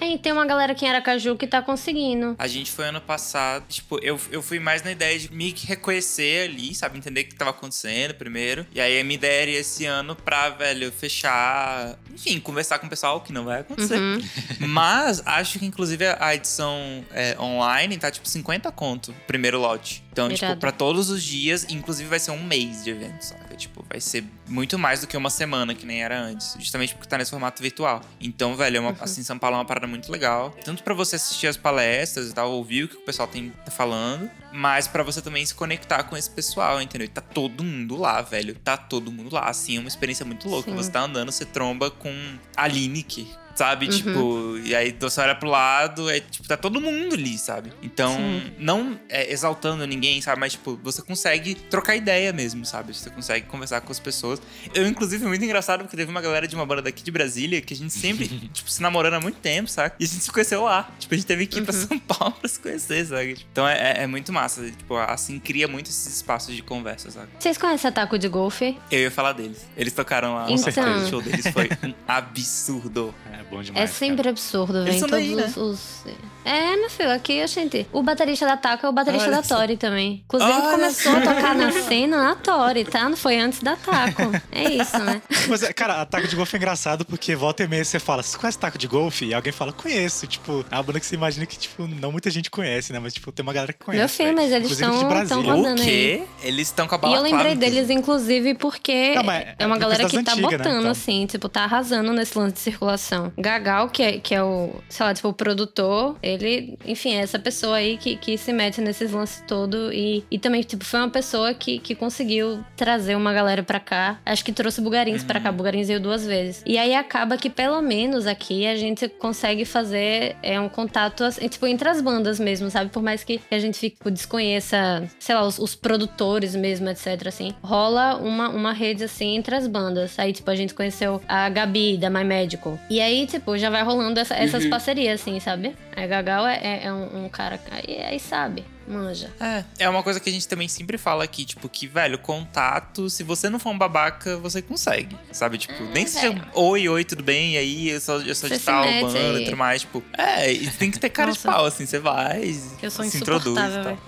É, 0.01 0.13
e 0.13 0.19
tem 0.19 0.33
uma 0.33 0.47
galera 0.47 0.73
aqui 0.73 0.85
em 0.85 0.89
Aracaju 0.89 1.37
que 1.37 1.47
tá 1.47 1.63
conseguindo. 1.63 2.35
A 2.39 2.47
gente 2.47 2.71
foi 2.71 2.87
ano 2.87 3.01
passado, 3.01 3.65
tipo, 3.69 3.99
eu, 4.03 4.19
eu 4.31 4.43
fui 4.43 4.59
mais 4.59 4.83
na 4.83 4.93
ideia 4.93 5.19
de 5.19 5.33
me 5.33 5.55
reconhecer 5.67 6.49
ali, 6.49 6.75
sabe? 6.75 6.99
Entender 6.99 7.23
o 7.23 7.25
que 7.25 7.35
tava 7.35 7.51
acontecendo 7.51 8.15
primeiro. 8.15 8.67
E 8.75 8.81
aí 8.81 9.01
a 9.01 9.05
minha 9.05 9.15
ideia 9.15 9.43
era 9.43 9.51
esse 9.51 9.87
ano 9.87 10.17
pra, 10.17 10.51
velho, 10.51 10.91
fechar. 10.93 11.99
Enfim, 12.13 12.41
conversar 12.41 12.79
com 12.79 12.87
o 12.87 12.91
pessoal, 12.91 13.21
que 13.21 13.33
não 13.33 13.45
vai 13.45 13.61
acontecer. 13.61 13.99
Uhum. 13.99 14.19
Mas 14.69 15.23
acho 15.27 15.59
que, 15.59 15.67
inclusive, 15.67 16.05
a 16.19 16.35
edição 16.35 17.05
é, 17.13 17.37
online 17.39 17.97
tá 17.99 18.11
tipo 18.11 18.29
50 18.29 18.71
conto, 18.73 19.15
primeiro 19.27 19.59
lote. 19.59 20.05
Então, 20.13 20.29
tipo, 20.29 20.45
Irado. 20.45 20.61
pra 20.61 20.73
todos 20.73 21.11
os 21.11 21.23
dias, 21.23 21.67
inclusive 21.69 22.09
vai 22.09 22.19
ser 22.19 22.31
um 22.31 22.43
mês 22.43 22.85
de 22.85 22.91
evento, 22.91 23.35
Tipo, 23.57 23.85
vai 23.89 24.01
ser 24.01 24.25
muito 24.49 24.79
mais 24.79 25.01
do 25.01 25.07
que 25.07 25.17
uma 25.17 25.31
semana, 25.31 25.75
que 25.75 25.87
nem 25.87 26.03
era 26.03 26.19
antes. 26.19 26.57
Justamente 26.59 26.95
porque 26.95 27.09
tá 27.09 27.19
nesse 27.19 27.31
formato 27.31 27.63
virtual. 27.63 28.01
Então, 28.21 28.57
velho, 28.57 28.77
é 28.79 28.81
uma, 28.81 28.97
assim, 29.01 29.23
São 29.23 29.39
Paulo 29.39 29.57
é 29.57 29.59
uma 29.59 29.65
parada 29.65 29.87
muito 29.87 30.11
legal. 30.11 30.51
Tanto 30.65 30.83
pra 30.83 30.95
você 30.95 31.17
assistir 31.17 31.47
as 31.47 31.57
palestras 31.57 32.31
e 32.31 32.35
tal, 32.35 32.51
ouvir 32.53 32.85
o 32.85 32.89
que 32.89 32.97
o 32.97 33.01
pessoal 33.01 33.29
tem, 33.29 33.51
tá 33.65 33.71
falando, 33.71 34.31
mas 34.55 34.87
pra 34.87 35.03
você 35.03 35.21
também 35.21 35.45
se 35.45 35.55
conectar 35.55 36.03
com 36.05 36.17
esse 36.17 36.31
pessoal, 36.31 36.81
entendeu? 36.81 37.07
E 37.07 37.09
tá 37.09 37.21
todo 37.21 37.65
mundo 37.65 37.97
lá, 37.97 38.23
velho. 38.23 38.55
Tá 38.55 38.77
todo 38.77 39.11
mundo 39.11 39.35
lá. 39.35 39.49
Assim, 39.49 39.77
é 39.77 39.81
uma 39.81 39.89
experiência 39.89 40.25
muito 40.25 40.49
louca. 40.49 40.71
Sim. 40.71 40.77
Você 40.77 40.91
tá 40.91 41.01
andando, 41.01 41.33
você 41.33 41.45
tromba 41.45 41.91
com 41.91 42.13
a 42.57 42.67
Lineker. 42.69 43.27
Sabe? 43.55 43.87
Uhum. 43.87 43.93
Tipo, 43.93 44.59
e 44.65 44.75
aí 44.75 44.93
você 44.99 45.21
olha 45.21 45.33
pro 45.37 45.49
lado, 45.49 46.11
é 46.11 46.19
tipo, 46.19 46.49
tá 46.49 46.57
todo 46.57 46.81
mundo 46.81 47.15
ali, 47.15 47.39
sabe? 47.39 47.73
Então, 47.85 48.13
Sim. 48.17 48.53
não 48.59 48.99
é, 49.09 49.33
exaltando 49.33 49.87
ninguém, 49.87 50.21
sabe? 50.21 50.41
Mas, 50.41 50.55
tipo, 50.55 50.77
você 50.83 51.01
consegue 51.03 51.55
trocar 51.55 51.95
ideia 51.95 52.33
mesmo, 52.33 52.67
sabe? 52.67 52.93
Você 52.93 53.09
consegue 53.11 53.47
conversar 53.47 53.81
com 53.83 53.93
as 53.93 54.01
pessoas. 54.01 54.43
Eu, 54.75 54.89
inclusive, 54.89 55.25
muito 55.25 55.45
engraçado 55.45 55.83
porque 55.83 55.97
teve 55.97 56.11
uma 56.11 56.21
galera 56.21 56.49
de 56.49 56.57
uma 56.57 56.67
banda 56.67 56.83
daqui 56.83 57.05
de 57.05 57.13
Brasília 57.13 57.61
que 57.61 57.73
a 57.73 57.77
gente 57.77 57.93
sempre, 57.93 58.27
tipo, 58.53 58.69
se 58.69 58.83
namorando 58.83 59.15
há 59.15 59.21
muito 59.21 59.39
tempo, 59.39 59.71
sabe? 59.71 59.95
E 60.01 60.05
a 60.05 60.07
gente 60.09 60.25
se 60.25 60.33
conheceu 60.33 60.65
lá. 60.65 60.91
Tipo, 60.99 61.15
a 61.15 61.17
gente 61.17 61.27
teve 61.27 61.47
que 61.47 61.61
ir 61.61 61.63
pra 61.65 61.73
Uhum. 61.73 61.87
São 61.87 61.99
Paulo 62.01 62.35
pra 62.35 62.49
se 62.49 62.59
conhecer, 62.59 63.07
sabe? 63.07 63.39
Então 63.53 63.69
é, 63.69 63.99
é- 64.01 64.03
é 64.03 64.07
muito 64.09 64.33
massa. 64.33 64.44
Tipo, 64.49 64.97
assim, 64.97 65.39
cria 65.39 65.67
muito 65.69 65.91
esses 65.91 66.17
espaços 66.17 66.55
de 66.55 66.63
conversa, 66.63 67.11
sabe? 67.11 67.29
Vocês 67.39 67.59
conhecem 67.59 67.89
a 67.89 67.93
Taco 67.93 68.19
de 68.19 68.29
Golfe? 68.29 68.79
Eu 68.91 69.01
ia 69.01 69.11
falar 69.11 69.33
deles. 69.33 69.67
Eles 69.77 69.93
tocaram 69.93 70.35
lá. 70.35 70.47
Certeza. 70.57 71.07
o 71.07 71.09
show 71.09 71.23
deles 71.23 71.47
foi 71.49 71.69
um 71.83 71.93
absurdo. 72.07 73.15
É 73.33 73.43
bom 73.51 73.63
demais. 73.63 73.91
É 73.91 73.93
sempre 73.93 74.29
absurdo, 74.29 74.79
Eles 74.79 74.91
vem 74.91 74.99
são 75.01 75.09
todos 75.09 75.25
daí, 75.25 75.35
né? 75.35 75.53
os, 75.57 76.05
É, 76.45 76.77
meu 76.77 76.91
filho, 76.91 77.11
aqui 77.11 77.41
a 77.41 77.47
gente. 77.47 77.87
O 77.93 78.03
baterista 78.03 78.47
da 78.47 78.57
Taco 78.57 78.87
é 78.87 78.89
o 78.89 78.93
baterista 78.93 79.29
Olha 79.29 79.43
da. 79.43 79.43
Tori 79.43 79.77
também. 79.77 80.23
Inclusive, 80.25 80.53
Olha 80.53 80.71
começou 80.71 81.17
a 81.17 81.21
tocar 81.21 81.55
na 81.55 81.73
cena 81.73 82.17
na 82.23 82.35
Tori, 82.37 82.85
tá? 82.85 83.09
Não 83.09 83.17
foi 83.17 83.39
antes 83.39 83.61
da 83.63 83.77
Taco. 83.77 84.23
É 84.51 84.65
isso, 84.73 84.99
né? 84.99 85.21
Mas, 85.49 85.63
é, 85.63 85.73
cara, 85.73 86.01
a 86.01 86.07
taco 86.07 86.29
de 86.29 86.37
golfe 86.37 86.57
é 86.57 86.59
engraçado 86.59 87.05
porque 87.05 87.35
volta 87.35 87.65
e 87.65 87.69
meia 87.69 87.85
você 87.85 87.99
fala, 87.99 88.23
você 88.23 88.37
conhece 88.39 88.59
taco 88.59 88.79
de 88.79 88.87
golfe? 88.87 89.27
E 89.27 89.35
alguém 89.35 89.53
fala, 89.53 89.73
conheço. 89.73 90.27
Tipo, 90.27 90.65
é 90.71 90.75
uma 90.77 90.83
banda 90.83 91.01
que 91.01 91.07
você 91.07 91.15
imagina 91.15 91.47
que, 91.47 91.59
tipo, 91.59 91.87
não 91.87 92.13
muita 92.13 92.31
gente 92.31 92.51
conhece, 92.51 92.93
né? 92.93 92.99
Mas, 92.99 93.15
tipo, 93.15 93.31
tem 93.33 93.43
uma 93.43 93.53
galera 93.53 93.73
que 93.73 93.85
conhece. 93.85 94.01
Meu 94.01 94.09
filho, 94.09 94.29
velho. 94.29 94.34
Mas 94.35 94.51
eles 94.53 94.71
Inclusive 94.73 94.91
de 94.91 94.99
tão- 95.01 95.09
Brasília. 95.09 95.29
tão 95.45 95.57
rodando. 95.57 95.81
O 95.83 95.85
aí. 95.85 96.25
Eles 96.43 96.69
estão 96.69 96.87
com 96.87 96.95
a 96.95 96.99
E 96.99 97.01
eu 97.01 97.11
balaclava. 97.11 97.37
lembrei 97.45 97.55
deles, 97.55 97.89
inclusive, 97.91 98.55
porque 98.55 99.15
Não, 99.15 99.31
é 99.33 99.55
é 99.59 99.67
uma 99.67 99.79
galera 99.79 100.05
que 100.09 100.23
tá 100.23 100.33
antigas, 100.33 100.51
né? 100.53 100.59
botando, 100.59 100.79
Então. 100.81 100.91
assim, 100.91 101.27
tipo, 101.27 101.49
tá 101.49 101.65
arrasando 101.65 102.13
nesse 102.13 102.37
lance 102.39 102.55
de 102.55 102.61
circulação. 102.61 103.33
Gagal, 103.39 103.89
que 103.89 104.03
é, 104.03 104.19
que 104.19 104.35
é 104.35 104.43
o, 104.43 104.71
sei 104.89 105.07
lá, 105.07 105.15
tipo, 105.15 105.29
o 105.29 105.33
produtor, 105.33 106.17
ele, 106.23 106.79
enfim, 106.85 107.15
é 107.15 107.21
essa 107.21 107.39
pessoa 107.39 107.77
aí 107.77 107.97
que, 107.97 108.17
que 108.17 108.37
se 108.37 108.53
mete 108.53 108.81
nesses 108.81 109.11
lances 109.13 109.43
todo 109.47 109.93
e, 109.93 110.25
e 110.31 110.39
também, 110.39 110.61
tipo, 110.63 110.85
foi 110.85 111.01
uma 111.01 111.09
pessoa 111.11 111.55
que, 111.55 111.79
que 111.79 111.95
conseguiu 111.95 112.63
trazer 112.77 113.15
uma 113.17 113.33
galera 113.33 113.63
pra 113.63 113.81
cá. 113.81 114.19
Acho 114.27 114.45
que 114.45 114.53
trouxe 114.53 114.81
Bugarins 114.81 115.25
pra 115.25 115.41
cá, 115.41 115.51
Bugarins 115.53 115.89
veio 115.89 116.01
duas 116.01 116.27
vezes. 116.27 116.63
E 116.67 116.77
aí 116.77 116.95
acaba 116.95 117.37
que, 117.37 117.49
pelo 117.49 117.81
menos 117.81 118.27
aqui, 118.27 118.67
a 118.67 118.75
gente 118.77 119.09
consegue 119.09 119.65
fazer 119.65 120.37
é, 120.43 120.61
um 120.61 120.69
contato, 120.69 121.25
assim, 121.25 121.49
tipo, 121.49 121.67
entre 121.67 121.89
as 121.89 122.01
bandas 122.01 122.39
mesmo, 122.41 122.71
sabe? 122.71 122.91
Por 122.91 123.03
mais 123.03 123.25
que 123.25 123.41
a 123.51 123.59
gente 123.59 123.79
fique, 123.79 123.97
tipo, 123.97 124.11
desconheça, 124.25 125.05
sei 125.19 125.35
lá, 125.35 125.45
os, 125.47 125.59
os 125.59 125.75
produtores 125.75 126.55
mesmo, 126.57 126.89
etc, 126.89 127.27
assim. 127.27 127.53
Rola 127.63 128.17
uma, 128.17 128.49
uma 128.49 128.73
rede, 128.73 129.05
assim, 129.05 129.37
entre 129.37 129.55
as 129.55 129.67
bandas. 129.67 130.19
Aí, 130.19 130.33
tipo, 130.33 130.51
a 130.51 130.55
gente 130.57 130.75
conheceu 130.75 131.21
a 131.29 131.49
Gabi, 131.49 131.97
da 131.97 132.11
My 132.11 132.25
Medical. 132.25 132.79
E 132.91 133.01
aí, 133.01 133.27
tipo, 133.27 133.57
já 133.57 133.71
vai 133.71 133.83
rolando 133.83 134.19
essa- 134.19 134.35
essas 134.35 134.65
Uhum. 134.65 134.71
parcerias, 134.71 135.21
assim, 135.21 135.39
sabe? 135.41 135.75
A 135.97 136.07
Gagal 136.07 136.47
é, 136.47 136.61
é- 136.63 136.81
é 136.87 136.93
um, 136.93 137.25
um 137.25 137.29
cara... 137.29 137.61
Aí, 137.71 138.01
aí 138.03 138.19
sabe. 138.21 138.65
Manja. 138.87 139.31
É, 139.41 139.65
é 139.79 139.89
uma 139.89 140.03
coisa 140.03 140.21
que 140.21 140.29
a 140.29 140.33
gente 140.33 140.47
também 140.47 140.69
sempre 140.69 140.99
fala 140.99 141.25
aqui, 141.25 141.45
tipo, 141.45 141.69
que, 141.69 141.87
velho, 141.87 142.19
contato, 142.19 143.09
se 143.09 143.23
você 143.23 143.49
não 143.49 143.59
for 143.59 143.71
um 143.71 143.79
babaca, 143.79 144.37
você 144.39 144.61
consegue, 144.61 145.17
sabe? 145.33 145.59
Tipo, 145.59 145.83
É, 145.83 145.87
nem 145.93 146.05
que 146.05 146.11
seja 146.11 146.31
velho. 146.31 146.47
oi, 146.55 146.89
oi, 146.89 147.05
tudo 147.05 147.23
bem, 147.23 147.55
e 147.55 147.57
aí 147.59 147.89
eu 147.91 148.01
sou, 148.01 148.21
eu 148.23 148.35
sou 148.35 148.49
Você 148.49 148.59
de 148.59 148.65
tal 148.65 148.85
banda 148.85 149.41
e 149.41 149.45
tudo 149.47 149.57
mais, 149.57 149.81
tipo, 149.83 150.03
é, 150.13 150.53
tem 150.79 150.91
que 150.91 150.99
ter 150.99 151.09
cara 151.11 151.33
de 151.33 151.39
Nossa. 151.39 151.51
pau, 151.51 151.65
assim, 151.67 151.87
você 151.87 151.99
vai, 151.99 152.55
Eu 152.83 152.91
sou 152.91 153.05
se 153.05 153.17
introduz 153.17 153.59
e 153.59 153.83
tal. 153.85 153.99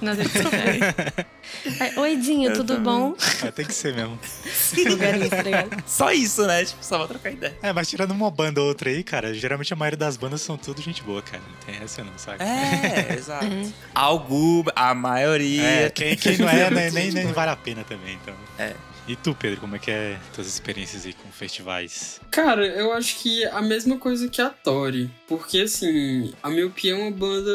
Nas 0.00 0.18
redes 0.18 0.32
sociais. 0.32 0.80
Aí, 1.80 1.92
Oi, 1.96 2.16
Dinho, 2.16 2.50
Eu 2.50 2.54
tudo 2.56 2.74
também. 2.76 2.84
bom? 2.84 3.16
É, 3.44 3.50
tem 3.50 3.64
que 3.64 3.74
ser 3.74 3.94
mesmo. 3.94 4.18
Só 5.86 6.12
isso, 6.12 6.46
né? 6.46 6.64
Tipo, 6.64 6.84
só 6.84 6.98
pra 6.98 7.08
trocar 7.08 7.30
ideia. 7.30 7.56
É, 7.62 7.72
mas 7.72 7.88
tirando 7.88 8.12
uma 8.12 8.30
banda 8.30 8.60
ou 8.60 8.68
outra 8.68 8.90
aí, 8.90 9.02
cara, 9.02 9.32
geralmente 9.34 9.72
a 9.72 9.76
maioria 9.76 9.96
das 9.96 10.16
bandas 10.16 10.40
são 10.42 10.56
tudo 10.56 10.80
gente 10.80 11.02
boa, 11.02 11.22
cara. 11.22 11.42
Não 11.48 11.56
tem 11.66 11.82
essa 11.82 12.04
não, 12.04 12.12
sabe? 12.16 12.42
É, 12.42 13.14
exato. 13.18 13.46
Alguma, 13.94 14.72
a 14.74 14.94
maioria. 14.94 15.62
É, 15.62 15.90
quem, 15.90 16.16
quem 16.16 16.38
não 16.38 16.48
é, 16.48 16.70
né, 16.70 16.90
nem, 16.90 17.10
nem 17.10 17.26
vale 17.32 17.50
a 17.50 17.56
pena 17.56 17.84
também, 17.84 18.18
então. 18.22 18.34
É. 18.58 18.74
E 19.06 19.16
tu, 19.16 19.34
Pedro, 19.34 19.60
como 19.60 19.76
é 19.76 19.78
que 19.78 19.90
é 19.90 20.18
tuas 20.34 20.46
experiências 20.46 21.04
aí 21.04 21.12
com 21.12 21.30
festivais? 21.30 22.20
Cara, 22.30 22.66
eu 22.66 22.92
acho 22.92 23.16
que 23.18 23.44
a 23.46 23.60
mesma 23.60 23.98
coisa 23.98 24.28
que 24.28 24.40
a 24.40 24.50
Tori. 24.50 25.10
Porque, 25.26 25.60
assim, 25.60 26.32
a 26.42 26.48
Miopia 26.48 26.92
é 26.92 26.96
uma 26.96 27.10
banda 27.10 27.50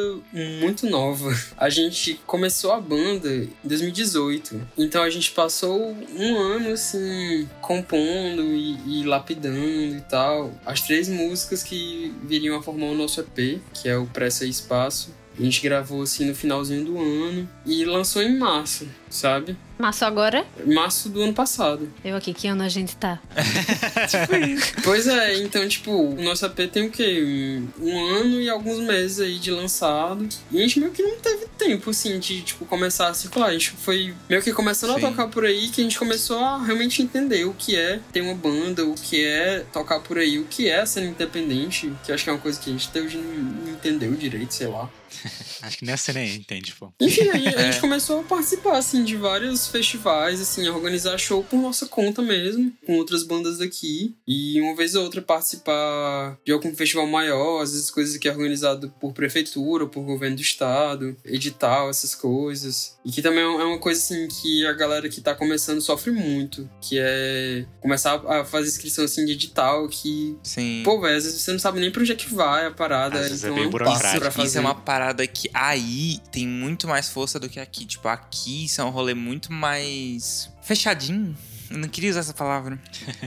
muito 0.59 0.89
nova. 0.89 1.33
A 1.57 1.69
gente 1.69 2.19
começou 2.25 2.71
a 2.71 2.81
banda 2.81 3.29
em 3.33 3.49
2018. 3.63 4.61
Então 4.77 5.01
a 5.03 5.09
gente 5.09 5.31
passou 5.31 5.95
um 6.15 6.37
ano, 6.37 6.71
assim, 6.71 7.47
compondo 7.61 8.41
e, 8.41 9.01
e 9.01 9.03
lapidando 9.03 9.95
e 9.95 10.01
tal. 10.01 10.53
As 10.65 10.81
três 10.81 11.07
músicas 11.07 11.63
que 11.63 12.13
viriam 12.23 12.57
a 12.57 12.61
formar 12.61 12.87
o 12.87 12.95
nosso 12.95 13.21
EP, 13.21 13.61
que 13.73 13.87
é 13.87 13.97
o 13.97 14.05
Pressa 14.05 14.45
e 14.45 14.49
Espaço. 14.49 15.13
A 15.37 15.41
gente 15.41 15.61
gravou, 15.61 16.01
assim, 16.01 16.25
no 16.25 16.35
finalzinho 16.35 16.85
do 16.85 16.97
ano. 16.97 17.47
E 17.65 17.83
lançou 17.83 18.21
em 18.21 18.37
março, 18.37 18.87
sabe? 19.15 19.57
Março 19.77 20.05
agora? 20.05 20.45
Março 20.65 21.09
do 21.09 21.21
ano 21.21 21.33
passado. 21.33 21.91
Eu 22.03 22.15
aqui, 22.15 22.33
que 22.33 22.47
ano 22.47 22.63
a 22.63 22.69
gente 22.69 22.95
tá? 22.95 23.19
Pois 24.83 25.07
é, 25.07 25.37
então, 25.37 25.67
tipo, 25.67 25.91
o 25.91 26.21
nosso 26.21 26.45
EP 26.45 26.71
tem 26.71 26.87
o 26.87 26.91
quê? 26.91 27.67
Um, 27.81 27.87
um 27.87 28.05
ano 28.15 28.41
e 28.41 28.49
alguns 28.49 28.79
meses 28.79 29.19
aí 29.19 29.37
de 29.37 29.51
lançado. 29.51 30.27
E 30.51 30.57
a 30.57 30.61
gente 30.61 30.79
meio 30.79 30.91
que 30.91 31.01
não 31.01 31.17
teve 31.17 31.47
tempo, 31.57 31.89
assim, 31.89 32.17
de, 32.19 32.41
tipo, 32.41 32.65
começar 32.65 33.09
a 33.09 33.13
circular. 33.13 33.47
A 33.47 33.53
gente 33.53 33.71
foi 33.71 34.13
meio 34.29 34.41
que 34.41 34.53
começando 34.53 34.91
Sim. 34.97 35.05
a 35.05 35.09
tocar 35.09 35.27
por 35.27 35.45
aí 35.45 35.69
que 35.69 35.81
a 35.81 35.83
gente 35.83 35.99
começou 35.99 36.39
a 36.39 36.63
realmente 36.63 37.01
entender 37.01 37.45
o 37.45 37.53
que 37.53 37.75
é 37.75 37.99
ter 38.13 38.21
uma 38.21 38.35
banda, 38.35 38.85
o 38.85 38.95
que 38.95 39.25
é 39.25 39.65
tocar 39.73 39.99
por 39.99 40.17
aí, 40.17 40.39
o 40.39 40.45
que 40.45 40.69
é 40.69 40.85
ser 40.85 41.03
independente, 41.03 41.91
que 42.03 42.11
acho 42.11 42.23
que 42.23 42.29
é 42.29 42.33
uma 42.33 42.39
coisa 42.39 42.59
que 42.59 42.69
a 42.69 42.73
gente 42.73 42.87
até 42.87 43.01
hoje 43.01 43.17
não, 43.17 43.33
não 43.33 43.71
entendeu 43.73 44.11
direito, 44.13 44.53
sei 44.53 44.67
lá. 44.67 44.89
Acho 45.65 45.77
que 45.79 45.85
nem 45.85 45.93
a 45.93 45.97
cena 45.97 46.19
aí 46.19 46.35
entende, 46.35 46.73
pô. 46.73 46.91
Enfim, 46.99 47.29
aí 47.29 47.47
a 47.47 47.51
É. 47.51 47.71
gente 47.71 47.81
começou 47.81 48.19
a 48.19 48.23
participar, 48.23 48.77
assim, 48.77 49.03
de 49.03 49.15
vários 49.15 49.67
festivais, 49.67 50.39
assim, 50.41 50.67
a 50.67 50.73
organizar 50.73 51.17
show 51.17 51.43
por 51.43 51.57
nossa 51.57 51.85
conta 51.87 52.21
mesmo, 52.21 52.71
com 52.85 52.95
outras 52.97 53.23
bandas 53.23 53.57
daqui. 53.57 54.15
E 54.27 54.59
uma 54.61 54.75
vez 54.75 54.95
ou 54.95 55.03
outra 55.03 55.21
participar 55.21 56.37
de 56.45 56.51
algum 56.51 56.75
festival 56.75 57.07
maior, 57.07 57.61
às 57.61 57.71
vezes 57.73 57.89
coisas 57.89 58.17
que 58.17 58.27
é 58.27 58.31
organizado 58.31 58.93
por 58.99 59.13
prefeitura, 59.13 59.85
por 59.87 60.03
governo 60.03 60.35
do 60.35 60.41
estado, 60.41 61.15
edital, 61.25 61.89
essas 61.89 62.13
coisas. 62.15 62.97
E 63.05 63.11
que 63.11 63.21
também 63.21 63.41
é 63.43 63.47
uma 63.47 63.79
coisa, 63.79 63.99
assim, 63.99 64.27
que 64.27 64.65
a 64.65 64.73
galera 64.73 65.07
que 65.09 65.21
tá 65.21 65.33
começando 65.35 65.81
sofre 65.81 66.11
muito, 66.11 66.69
que 66.81 66.97
é 66.99 67.65
começar 67.81 68.15
a 68.27 68.43
fazer 68.45 68.67
inscrição, 68.67 69.05
assim, 69.05 69.25
de 69.25 69.31
edital, 69.33 69.87
que... 69.87 70.37
Sim. 70.43 70.81
Pô, 70.83 70.99
velho, 70.99 71.17
às 71.17 71.23
vezes 71.23 71.41
você 71.41 71.51
não 71.51 71.59
sabe 71.59 71.79
nem 71.79 71.91
pra 71.91 72.01
onde 72.01 72.11
é 72.11 72.15
que 72.15 72.33
vai 72.33 72.65
a 72.65 72.71
parada, 72.71 73.19
Às 73.19 73.29
vezes 73.29 73.43
é 73.43 73.47
então 73.47 73.55
bem 73.55 73.67
um 73.67 73.71
passo 73.71 73.85
burocrático. 73.85 74.19
pra 74.21 74.31
fazer. 74.31 74.47
Isso 74.47 74.57
é 74.57 74.61
uma 74.61 74.75
parada 74.75 75.25
que 75.27 75.49
aí 75.55 76.19
tem 76.31 76.45
muito 76.45 76.85
mais 76.85 77.07
força 77.09 77.39
do 77.39 77.47
que 77.47 77.59
aqui. 77.59 77.85
Tipo, 77.85 78.09
aqui 78.09 78.65
isso 78.65 78.81
é 78.81 78.83
um 78.83 78.89
rolê 78.89 79.13
muito 79.13 79.53
mais 79.53 80.51
fechadinho. 80.61 81.35
Eu 81.69 81.77
não 81.77 81.87
queria 81.87 82.11
usar 82.11 82.21
essa 82.21 82.33
palavra. 82.33 82.79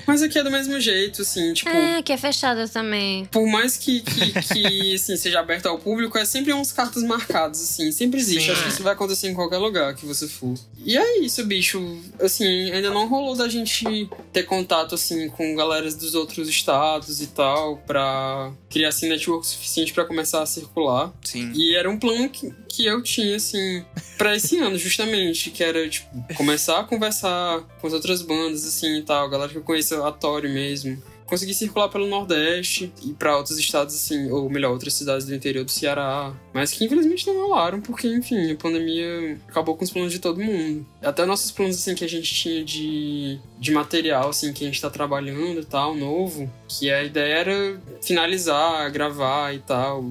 Mas 0.07 0.23
aqui 0.23 0.39
é 0.39 0.43
do 0.43 0.51
mesmo 0.51 0.79
jeito, 0.81 1.23
assim, 1.23 1.53
tipo... 1.53 1.71
É, 1.71 2.03
que 2.03 2.13
é 2.13 2.17
fechada 2.17 2.69
também. 2.69 3.25
Por 3.27 3.47
mais 3.47 3.77
que, 3.77 4.01
que, 4.01 4.33
que, 4.43 4.95
assim, 4.95 5.17
seja 5.17 5.41
aberto 5.41 5.67
ao 5.67 5.79
público, 5.79 6.17
é 6.19 6.25
sempre 6.25 6.53
uns 6.53 6.73
cartas 6.73 7.03
marcadas, 7.03 7.63
assim. 7.63 7.91
Sempre 7.93 8.21
existe. 8.21 8.47
Sim. 8.47 8.53
Acho 8.53 8.63
que 8.63 8.69
isso 8.69 8.83
vai 8.83 8.93
acontecer 8.93 9.29
em 9.29 9.35
qualquer 9.35 9.59
lugar 9.59 9.95
que 9.95 10.07
você 10.07 10.29
for. 10.29 10.55
E 10.85 10.97
é 10.97 11.19
isso, 11.19 11.45
bicho. 11.45 11.99
Assim, 12.21 12.71
ainda 12.71 12.91
não 12.91 13.09
rolou 13.09 13.37
da 13.37 13.49
gente 13.49 14.09
ter 14.33 14.45
contato, 14.45 14.95
assim, 14.95 15.29
com 15.29 15.55
galeras 15.55 15.95
dos 15.95 16.15
outros 16.15 16.49
estados 16.49 17.21
e 17.21 17.27
tal, 17.29 17.79
pra 17.79 18.53
criar, 18.71 18.89
assim, 18.89 19.09
network 19.09 19.47
suficiente 19.47 19.93
pra 19.93 20.05
começar 20.05 20.43
a 20.43 20.47
circular. 20.47 21.13
Sim. 21.23 21.53
E 21.55 21.75
era 21.75 21.91
um 21.91 21.99
plano 21.99 22.29
que, 22.29 22.53
que 22.69 22.87
eu 22.87 23.03
tinha, 23.03 23.37
assim, 23.37 23.85
pra 24.17 24.37
esse 24.37 24.59
ano, 24.59 24.79
justamente. 24.79 25.51
Que 25.51 25.65
era, 25.65 25.89
tipo, 25.89 26.09
começar 26.35 26.81
a 26.81 26.85
conversar 26.85 27.61
com 27.81 27.87
as 27.87 27.93
outras 27.93 28.23
bandas, 28.29 28.65
assim, 28.65 28.99
e 28.99 29.03
tal. 29.03 29.29
Galera 29.29 29.51
que 29.51 29.59
eu 29.59 29.63
conheço, 29.63 30.03
a 30.05 30.13
Tori 30.13 30.49
mesmo. 30.49 31.03
Consegui 31.27 31.53
circular 31.53 31.91
pelo 31.91 32.07
Nordeste 32.07 32.91
e 33.05 33.13
pra 33.13 33.37
outros 33.37 33.59
estados, 33.59 33.95
assim, 33.95 34.31
ou 34.31 34.49
melhor, 34.49 34.73
outras 34.73 34.95
cidades 34.95 35.27
do 35.27 35.35
interior 35.35 35.63
do 35.63 35.71
Ceará. 35.71 36.33
Mas 36.55 36.73
que 36.73 36.85
infelizmente 36.85 37.27
não 37.27 37.37
rolaram, 37.37 37.83
porque, 37.83 38.09
enfim, 38.09 38.51
a 38.51 38.57
pandemia 38.57 39.39
acabou 39.47 39.77
com 39.77 39.85
os 39.85 39.91
planos 39.91 40.11
de 40.11 40.21
todo 40.21 40.41
mundo. 40.41 40.87
Até 41.03 41.27
nossos 41.27 41.51
planos, 41.51 41.77
assim, 41.77 41.95
que 41.95 42.05
a 42.05 42.09
gente 42.09 42.35
tinha 42.35 42.65
de, 42.65 43.39
de 43.59 43.73
material, 43.73 44.31
assim, 44.31 44.55
que 44.55 44.65
a 44.65 44.67
gente 44.67 44.81
tá 44.81 44.89
trabalhando 44.89 45.61
e 45.61 45.65
tal, 45.67 45.95
novo, 45.95 46.51
que 46.67 46.91
a 46.91 47.05
ideia 47.05 47.35
era 47.35 47.81
finalizar, 48.01 48.91
gravar 48.91 49.55
e 49.55 49.59
tal 49.59 50.05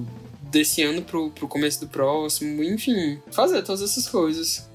desse 0.50 0.82
ano 0.82 1.02
pro, 1.02 1.30
pro 1.30 1.48
começo 1.48 1.80
do 1.80 1.88
próximo, 1.88 2.62
enfim, 2.62 3.20
fazer 3.30 3.62
todas 3.62 3.82
essas 3.82 4.08
coisas. 4.08 4.68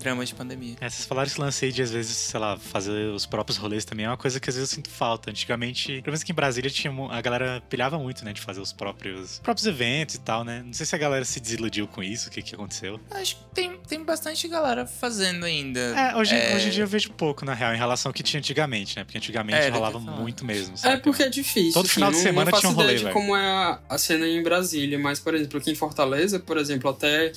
Drama 0.00 0.24
de 0.24 0.34
pandemia. 0.34 0.76
É, 0.80 0.88
vocês 0.88 1.04
falaram 1.06 1.26
esse 1.28 1.40
lance 1.40 1.64
aí 1.64 1.70
de, 1.72 1.82
às 1.82 1.90
vezes, 1.90 2.16
sei 2.16 2.40
lá, 2.40 2.56
fazer 2.58 3.10
os 3.12 3.26
próprios 3.26 3.56
rolês 3.58 3.84
também 3.84 4.06
é 4.06 4.08
uma 4.08 4.16
coisa 4.16 4.40
que 4.40 4.48
às 4.50 4.56
vezes 4.56 4.70
eu 4.70 4.74
sinto 4.76 4.88
falta. 4.90 5.30
Antigamente, 5.30 5.86
pelo 6.02 6.06
menos 6.06 6.22
aqui 6.22 6.32
em 6.32 6.34
Brasília, 6.34 6.70
tinha, 6.70 6.92
a 7.10 7.20
galera 7.20 7.62
pilhava 7.68 7.98
muito, 7.98 8.24
né, 8.24 8.32
de 8.32 8.40
fazer 8.40 8.60
os 8.60 8.72
próprios, 8.72 9.38
próprios 9.40 9.66
eventos 9.66 10.14
e 10.16 10.20
tal, 10.20 10.42
né? 10.44 10.62
Não 10.64 10.72
sei 10.72 10.86
se 10.86 10.94
a 10.94 10.98
galera 10.98 11.24
se 11.24 11.38
desiludiu 11.38 11.86
com 11.86 12.02
isso, 12.02 12.28
o 12.28 12.32
que 12.32 12.42
que 12.42 12.54
aconteceu. 12.54 12.98
Acho 13.10 13.36
que 13.36 13.42
tem, 13.54 13.76
tem 13.86 14.02
bastante 14.04 14.48
galera 14.48 14.86
fazendo 14.86 15.44
ainda. 15.44 15.80
É, 15.80 16.16
hoje, 16.16 16.34
É. 16.34 16.56
hoje 16.56 16.68
em 16.68 16.70
dia 16.70 16.84
eu 16.84 16.88
vejo 16.88 17.10
pouco, 17.10 17.44
na 17.44 17.52
real, 17.54 17.74
em 17.74 17.78
relação 17.78 18.10
ao 18.10 18.14
que 18.14 18.22
tinha 18.22 18.38
antigamente, 18.38 18.96
né? 18.96 19.04
Porque 19.04 19.18
antigamente 19.18 19.58
É, 19.58 19.68
rolava 19.68 19.98
muito 19.98 20.44
mesmo, 20.44 20.74
É 20.74 20.76
sabe? 20.76 21.02
porque 21.02 21.22
é 21.24 21.28
difícil. 21.28 21.72
Todo 21.74 21.84
assim, 21.86 21.94
final 21.94 22.10
de 22.10 22.16
semana 22.16 22.44
não 22.46 22.50
faço 22.50 22.60
tinha 22.62 22.70
um 22.72 22.74
rolê, 22.74 22.86
ideia 22.94 22.98
de 22.98 23.04
velho. 23.04 23.14
como 23.14 23.36
é 23.36 23.46
a, 23.46 23.80
a 23.88 23.98
cena 23.98 24.26
em 24.26 24.42
Brasília, 24.42 24.98
mas, 24.98 25.20
por 25.20 25.34
exemplo, 25.34 25.58
aqui 25.58 25.70
em 25.70 25.74
Fortaleza, 25.74 26.38
por 26.40 26.56
exemplo, 26.56 26.88
até 26.90 27.32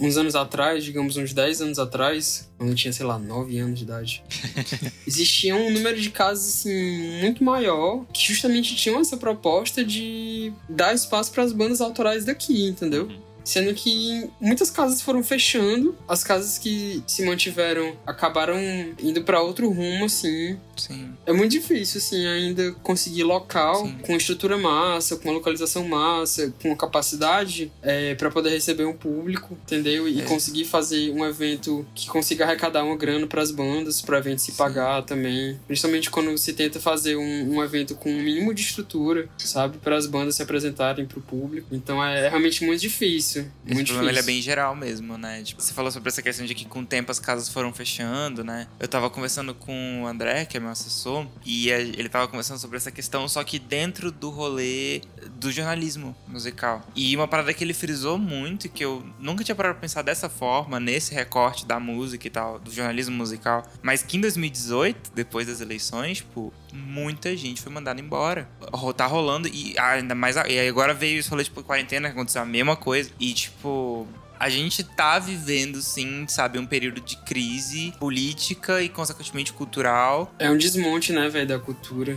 uns 0.00 0.16
anos 0.16 0.34
atrás, 0.34 0.84
digamos 0.84 1.16
uns 1.16 1.32
10 1.32 1.62
anos 1.62 1.78
atrás, 1.78 2.48
quando 2.56 2.70
eu 2.70 2.76
tinha, 2.76 2.92
sei 2.92 3.04
lá, 3.04 3.18
9 3.18 3.58
anos 3.58 3.78
de 3.78 3.84
idade, 3.84 4.22
existia 5.06 5.56
um 5.56 5.70
número 5.70 6.00
de 6.00 6.10
casas, 6.10 6.48
assim, 6.48 7.20
muito 7.20 7.42
maior, 7.42 8.04
que 8.12 8.22
justamente 8.22 8.76
tinham 8.76 9.00
essa 9.00 9.16
proposta 9.16 9.84
de 9.84 10.52
dar 10.68 10.94
espaço 10.94 11.32
para 11.32 11.42
as 11.42 11.52
bandas 11.52 11.80
autorais 11.80 12.24
daqui, 12.24 12.66
entendeu? 12.66 13.04
Uhum. 13.04 13.28
Sendo 13.48 13.72
que 13.72 14.28
muitas 14.38 14.70
casas 14.70 15.00
foram 15.00 15.24
fechando, 15.24 15.96
as 16.06 16.22
casas 16.22 16.58
que 16.58 17.02
se 17.06 17.24
mantiveram 17.24 17.96
acabaram 18.06 18.58
indo 19.00 19.22
para 19.22 19.40
outro 19.40 19.70
rumo, 19.70 20.04
assim. 20.04 20.58
Sim. 20.78 21.12
É 21.26 21.32
muito 21.32 21.52
difícil, 21.52 21.98
assim, 21.98 22.26
ainda 22.26 22.72
conseguir 22.82 23.24
local 23.24 23.84
Sim. 23.86 23.98
com 24.02 24.16
estrutura 24.16 24.56
massa, 24.56 25.16
com 25.16 25.28
uma 25.28 25.34
localização 25.34 25.86
massa, 25.86 26.52
com 26.62 26.74
capacidade 26.76 27.70
é, 27.82 28.14
para 28.14 28.30
poder 28.30 28.50
receber 28.50 28.84
um 28.84 28.92
público, 28.92 29.56
entendeu? 29.64 30.08
E 30.08 30.20
É. 30.20 30.24
conseguir 30.24 30.64
fazer 30.64 31.10
um 31.10 31.24
evento 31.24 31.86
que 31.94 32.06
consiga 32.08 32.44
arrecadar 32.44 32.84
uma 32.84 32.96
grana 32.96 33.26
para 33.26 33.42
as 33.42 33.50
bandas, 33.50 34.00
para 34.02 34.16
o 34.16 34.18
evento 34.18 34.40
se 34.40 34.52
Sim. 34.52 34.56
pagar 34.58 35.02
também. 35.02 35.58
Principalmente 35.66 36.10
quando 36.10 36.36
se 36.38 36.52
tenta 36.52 36.80
fazer 36.80 37.16
um, 37.16 37.56
um 37.56 37.62
evento 37.62 37.94
com 37.94 38.10
um 38.10 38.22
mínimo 38.22 38.52
de 38.54 38.62
estrutura, 38.62 39.28
sabe? 39.38 39.78
Para 39.78 39.96
as 39.96 40.06
bandas 40.06 40.36
se 40.36 40.42
apresentarem 40.42 41.06
para 41.06 41.18
o 41.18 41.22
público. 41.22 41.68
Então 41.72 42.04
é, 42.04 42.26
é 42.26 42.28
realmente 42.28 42.64
muito 42.64 42.80
difícil. 42.80 43.46
Esse 43.66 43.74
muito 43.74 43.86
problema 43.88 44.10
é 44.10 44.12
difícil. 44.12 44.32
bem 44.34 44.42
geral 44.42 44.74
mesmo, 44.74 45.16
né? 45.18 45.42
Tipo, 45.42 45.62
você 45.62 45.72
falou 45.72 45.90
sobre 45.90 46.08
essa 46.08 46.22
questão 46.22 46.44
de 46.46 46.54
que 46.54 46.64
com 46.64 46.80
o 46.80 46.86
tempo 46.86 47.10
as 47.10 47.18
casas 47.18 47.48
foram 47.48 47.72
fechando, 47.72 48.42
né? 48.44 48.66
Eu 48.78 48.88
tava 48.88 49.08
conversando 49.10 49.54
com 49.54 50.02
o 50.02 50.06
André, 50.06 50.44
que 50.44 50.56
é 50.56 50.60
meu 50.60 50.67
assessor, 50.70 51.26
e 51.44 51.68
ele 51.70 52.08
tava 52.08 52.28
conversando 52.28 52.58
sobre 52.58 52.76
essa 52.76 52.90
questão, 52.90 53.28
só 53.28 53.42
que 53.44 53.58
dentro 53.58 54.10
do 54.10 54.30
rolê 54.30 55.02
do 55.36 55.50
jornalismo 55.50 56.14
musical. 56.26 56.82
E 56.94 57.14
uma 57.16 57.28
parada 57.28 57.52
que 57.52 57.62
ele 57.64 57.74
frisou 57.74 58.18
muito, 58.18 58.68
que 58.68 58.84
eu 58.84 59.04
nunca 59.18 59.44
tinha 59.44 59.54
parado 59.54 59.74
pra 59.74 59.82
pensar 59.82 60.02
dessa 60.02 60.28
forma, 60.28 60.78
nesse 60.78 61.14
recorte 61.14 61.66
da 61.66 61.78
música 61.78 62.26
e 62.26 62.30
tal, 62.30 62.58
do 62.58 62.70
jornalismo 62.70 63.16
musical, 63.16 63.66
mas 63.82 64.02
que 64.02 64.16
em 64.16 64.20
2018, 64.20 65.12
depois 65.14 65.46
das 65.46 65.60
eleições, 65.60 66.18
tipo, 66.18 66.52
muita 66.72 67.36
gente 67.36 67.60
foi 67.60 67.72
mandada 67.72 68.00
embora. 68.00 68.48
Tá 68.96 69.06
rolando, 69.06 69.48
e 69.48 69.78
ainda 69.78 70.14
mais. 70.14 70.36
E 70.48 70.68
agora 70.68 70.92
veio 70.94 71.18
esse 71.20 71.28
rolê, 71.30 71.44
tipo, 71.44 71.62
quarentena, 71.62 72.08
que 72.08 72.14
aconteceu 72.14 72.42
a 72.42 72.46
mesma 72.46 72.76
coisa. 72.76 73.10
E, 73.18 73.32
tipo. 73.32 74.06
A 74.38 74.48
gente 74.48 74.84
tá 74.84 75.18
vivendo, 75.18 75.82
sim, 75.82 76.26
sabe, 76.28 76.58
um 76.58 76.66
período 76.66 77.00
de 77.00 77.16
crise 77.16 77.92
política 77.98 78.80
e, 78.80 78.88
consequentemente, 78.88 79.52
cultural. 79.52 80.32
É 80.38 80.48
um 80.48 80.56
desmonte, 80.56 81.12
né, 81.12 81.28
velho, 81.28 81.46
da 81.46 81.58
cultura. 81.58 82.16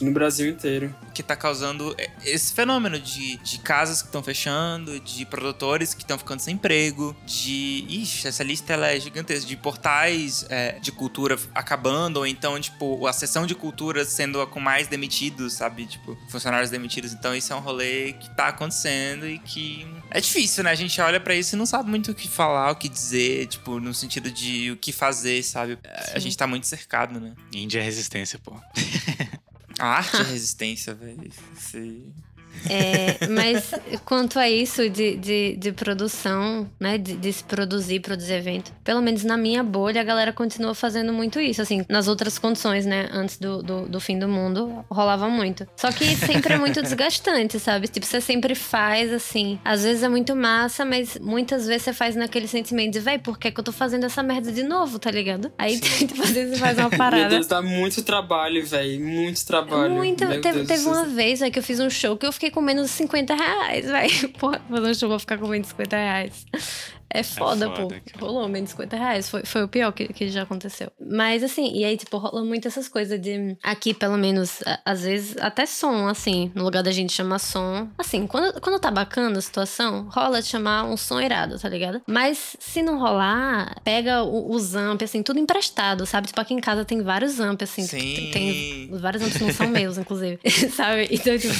No 0.00 0.12
Brasil 0.12 0.48
inteiro. 0.48 0.94
que 1.14 1.22
tá 1.22 1.36
causando 1.36 1.94
esse 2.24 2.52
fenômeno 2.52 2.98
de, 2.98 3.36
de 3.38 3.58
casas 3.58 4.00
que 4.00 4.08
estão 4.08 4.22
fechando, 4.22 4.98
de 5.00 5.26
produtores 5.26 5.92
que 5.94 6.02
estão 6.02 6.18
ficando 6.18 6.40
sem 6.40 6.54
emprego, 6.54 7.14
de. 7.26 7.84
Ixi, 7.88 8.28
essa 8.28 8.42
lista 8.42 8.72
ela 8.72 8.88
é 8.88 8.98
gigantesca. 8.98 9.46
De 9.46 9.56
portais 9.56 10.46
é, 10.48 10.78
de 10.80 10.92
cultura 10.92 11.36
acabando, 11.54 12.18
ou 12.18 12.26
então, 12.26 12.58
tipo, 12.60 13.06
a 13.06 13.12
sessão 13.12 13.46
de 13.46 13.54
cultura 13.54 14.04
sendo 14.04 14.40
a 14.40 14.46
com 14.46 14.60
mais 14.60 14.86
demitidos, 14.88 15.54
sabe? 15.54 15.86
Tipo, 15.86 16.16
funcionários 16.28 16.70
demitidos. 16.70 17.12
Então, 17.12 17.34
isso 17.34 17.52
é 17.52 17.56
um 17.56 17.60
rolê 17.60 18.12
que 18.14 18.34
tá 18.36 18.48
acontecendo 18.48 19.28
e 19.28 19.38
que. 19.38 19.86
É 20.10 20.20
difícil, 20.20 20.64
né? 20.64 20.70
A 20.70 20.74
gente 20.74 21.00
olha 21.00 21.20
pra 21.20 21.34
isso 21.34 21.54
e 21.54 21.58
não 21.58 21.66
sabe 21.66 21.90
muito 21.90 22.10
o 22.10 22.14
que 22.14 22.28
falar, 22.28 22.70
o 22.70 22.76
que 22.76 22.88
dizer, 22.88 23.46
tipo, 23.46 23.80
no 23.80 23.92
sentido 23.92 24.30
de 24.30 24.70
o 24.70 24.76
que 24.76 24.92
fazer, 24.92 25.42
sabe? 25.42 25.78
A 26.14 26.18
gente 26.18 26.36
tá 26.36 26.46
muito 26.46 26.66
cercado, 26.66 27.20
né? 27.20 27.34
Índia 27.52 27.80
é 27.80 27.82
resistência, 27.82 28.38
pô. 28.38 28.54
A 29.82 29.96
arte 29.96 30.16
é 30.16 30.22
resistência, 30.22 30.94
velho. 30.94 31.28
Esse- 31.58 32.12
É, 32.68 33.26
mas 33.28 33.72
quanto 34.04 34.38
a 34.38 34.48
isso 34.48 34.88
de, 34.88 35.16
de, 35.16 35.56
de 35.56 35.72
produção, 35.72 36.68
né? 36.78 36.98
De, 36.98 37.14
de 37.16 37.32
se 37.32 37.44
produzir, 37.44 38.00
produzir 38.00 38.34
evento, 38.34 38.72
pelo 38.84 39.00
menos 39.00 39.24
na 39.24 39.36
minha 39.36 39.62
bolha, 39.62 40.00
a 40.00 40.04
galera 40.04 40.32
continua 40.32 40.74
fazendo 40.74 41.12
muito 41.12 41.40
isso. 41.40 41.62
Assim, 41.62 41.84
nas 41.88 42.08
outras 42.08 42.38
condições, 42.38 42.86
né? 42.86 43.08
Antes 43.12 43.38
do, 43.38 43.62
do, 43.62 43.88
do 43.88 44.00
fim 44.00 44.18
do 44.18 44.28
mundo, 44.28 44.84
rolava 44.90 45.28
muito. 45.28 45.66
Só 45.76 45.90
que 45.90 46.04
sempre 46.16 46.54
é 46.54 46.58
muito 46.58 46.80
desgastante, 46.82 47.58
sabe? 47.58 47.88
Tipo, 47.88 48.06
você 48.06 48.20
sempre 48.20 48.54
faz 48.54 49.12
assim. 49.12 49.58
Às 49.64 49.82
vezes 49.82 50.02
é 50.02 50.08
muito 50.08 50.34
massa, 50.34 50.84
mas 50.84 51.18
muitas 51.18 51.66
vezes 51.66 51.82
você 51.82 51.92
faz 51.92 52.16
naquele 52.16 52.46
sentimento 52.46 52.92
de, 52.92 53.00
véi, 53.00 53.18
por 53.18 53.38
que, 53.38 53.50
que 53.50 53.60
eu 53.60 53.64
tô 53.64 53.72
fazendo 53.72 54.04
essa 54.04 54.22
merda 54.22 54.52
de 54.52 54.62
novo, 54.62 54.98
tá 54.98 55.10
ligado? 55.10 55.52
Aí, 55.58 55.78
tipo, 55.78 56.20
às 56.22 56.30
vezes 56.30 56.54
você 56.54 56.60
faz 56.60 56.78
uma 56.78 56.88
Meu 56.88 56.98
parada. 56.98 57.28
Deus, 57.28 57.46
dá 57.46 57.62
muito 57.62 58.02
trabalho, 58.02 58.64
velho. 58.64 59.04
Muito 59.04 59.44
trabalho. 59.44 59.94
Muito. 59.94 60.26
Meu 60.26 60.40
Teve, 60.40 60.86
uma 60.86 61.04
vez 61.04 61.40
véio, 61.40 61.52
que 61.52 61.58
eu 61.58 61.62
fiz 61.62 61.80
um 61.80 61.90
show 61.90 62.16
que 62.16 62.26
eu 62.26 62.32
fiquei 62.32 62.50
com 62.52 62.60
menos 62.60 62.86
de 62.86 62.96
50 62.96 63.34
reais, 63.34 63.86
velho. 63.86 64.28
Porra, 64.38 64.60
um 64.70 64.94
show 64.94 65.08
pra 65.08 65.18
ficar 65.18 65.38
com 65.38 65.46
menos 65.46 65.68
de 65.68 65.72
50 65.72 65.96
reais. 65.96 66.46
É 67.14 67.22
foda, 67.22 67.68
pô. 67.70 67.76
foda, 67.82 68.00
cara. 68.00 68.24
Rolou 68.26 68.48
menos 68.48 68.70
de 68.70 68.76
50 68.76 68.96
reais. 68.96 69.28
Foi, 69.28 69.42
foi 69.44 69.62
o 69.64 69.68
pior 69.68 69.92
que, 69.92 70.12
que 70.12 70.28
já 70.28 70.42
aconteceu. 70.42 70.90
Mas 71.00 71.42
assim, 71.42 71.72
e 71.74 71.84
aí, 71.84 71.96
tipo, 71.96 72.16
rola 72.18 72.44
muito 72.44 72.66
essas 72.68 72.88
coisas 72.88 73.20
de. 73.20 73.56
Aqui, 73.62 73.92
pelo 73.94 74.16
menos, 74.16 74.60
a- 74.66 74.80
às 74.84 75.02
vezes, 75.02 75.36
até 75.38 75.66
som, 75.66 76.06
assim. 76.08 76.50
No 76.54 76.64
lugar 76.64 76.82
da 76.82 76.90
gente 76.90 77.12
chamar 77.12 77.38
som. 77.38 77.88
Assim, 77.98 78.26
quando, 78.26 78.60
quando 78.60 78.78
tá 78.80 78.90
bacana 78.90 79.38
a 79.38 79.42
situação, 79.42 80.08
rola 80.10 80.40
de 80.40 80.48
chamar 80.48 80.84
um 80.84 80.96
som 80.96 81.20
irado, 81.20 81.58
tá 81.58 81.68
ligado? 81.68 82.00
Mas 82.06 82.56
se 82.58 82.82
não 82.82 82.98
rolar, 82.98 83.76
pega 83.84 84.22
o- 84.22 84.50
os 84.54 84.74
amp, 84.74 85.02
assim, 85.02 85.22
tudo 85.22 85.38
emprestado, 85.38 86.06
sabe? 86.06 86.28
Tipo, 86.28 86.40
aqui 86.40 86.54
em 86.54 86.60
casa 86.60 86.84
tem 86.84 87.02
vários 87.02 87.38
amp, 87.40 87.62
assim. 87.62 87.82
Sim. 87.82 87.98
Tem, 87.98 88.30
tem 88.30 88.88
os 88.92 89.00
vários 89.00 89.22
amps 89.22 89.40
não 89.40 89.52
são 89.52 89.68
meus, 89.68 89.98
inclusive. 89.98 90.38
sabe? 90.74 91.08
Então, 91.10 91.36
tipo, 91.38 91.52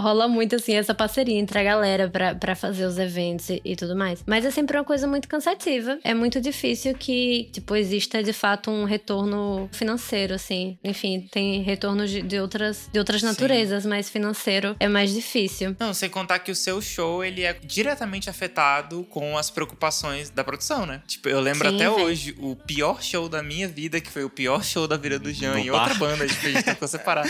rola 0.00 0.28
muito, 0.28 0.56
assim, 0.56 0.74
essa 0.74 0.94
parceria 0.94 1.38
entre 1.38 1.58
a 1.58 1.62
galera 1.62 2.08
pra, 2.08 2.34
pra 2.34 2.54
fazer 2.54 2.84
os 2.86 2.98
eventos 2.98 3.48
e, 3.50 3.60
e 3.64 3.76
tudo 3.76 3.94
mais. 3.96 4.22
Mas 4.26 4.44
é 4.44 4.50
sempre 4.50 4.69
uma 4.76 4.84
coisa 4.84 5.06
muito 5.06 5.28
cansativa. 5.28 5.98
É 6.04 6.14
muito 6.14 6.40
difícil 6.40 6.94
que, 6.94 7.48
tipo, 7.52 7.74
exista 7.74 8.22
de 8.22 8.32
fato 8.32 8.70
um 8.70 8.84
retorno 8.84 9.68
financeiro, 9.72 10.34
assim. 10.34 10.78
Enfim, 10.82 11.28
tem 11.30 11.62
retornos 11.62 12.10
de, 12.10 12.22
de 12.22 12.38
outras, 12.38 12.88
de 12.92 12.98
outras 12.98 13.20
Sim. 13.20 13.26
naturezas, 13.26 13.84
mas 13.84 14.08
financeiro 14.08 14.76
é 14.78 14.88
mais 14.88 15.12
difícil. 15.12 15.76
Não, 15.78 15.92
sem 15.92 16.08
contar 16.08 16.38
que 16.38 16.50
o 16.50 16.54
seu 16.54 16.80
show, 16.80 17.24
ele 17.24 17.42
é 17.42 17.52
diretamente 17.52 18.30
afetado 18.30 19.04
com 19.10 19.36
as 19.36 19.50
preocupações 19.50 20.30
da 20.30 20.44
produção, 20.44 20.86
né? 20.86 21.02
Tipo, 21.06 21.28
eu 21.28 21.40
lembro 21.40 21.68
Sim, 21.68 21.76
até 21.76 21.90
hoje, 21.90 22.36
o 22.38 22.54
pior 22.54 23.02
show 23.02 23.28
da 23.28 23.42
minha 23.42 23.68
vida, 23.68 24.00
que 24.00 24.10
foi 24.10 24.24
o 24.24 24.30
pior 24.30 24.64
show 24.64 24.86
da 24.86 24.96
vida 24.96 25.18
do 25.18 25.32
Jean 25.32 25.52
No 25.52 25.58
em 25.58 25.70
outra 25.70 25.94
banda, 25.94 26.26
tipo, 26.26 26.46
a 26.46 26.50
gente 26.50 26.64
tentou 26.64 26.86
separar. 26.88 27.26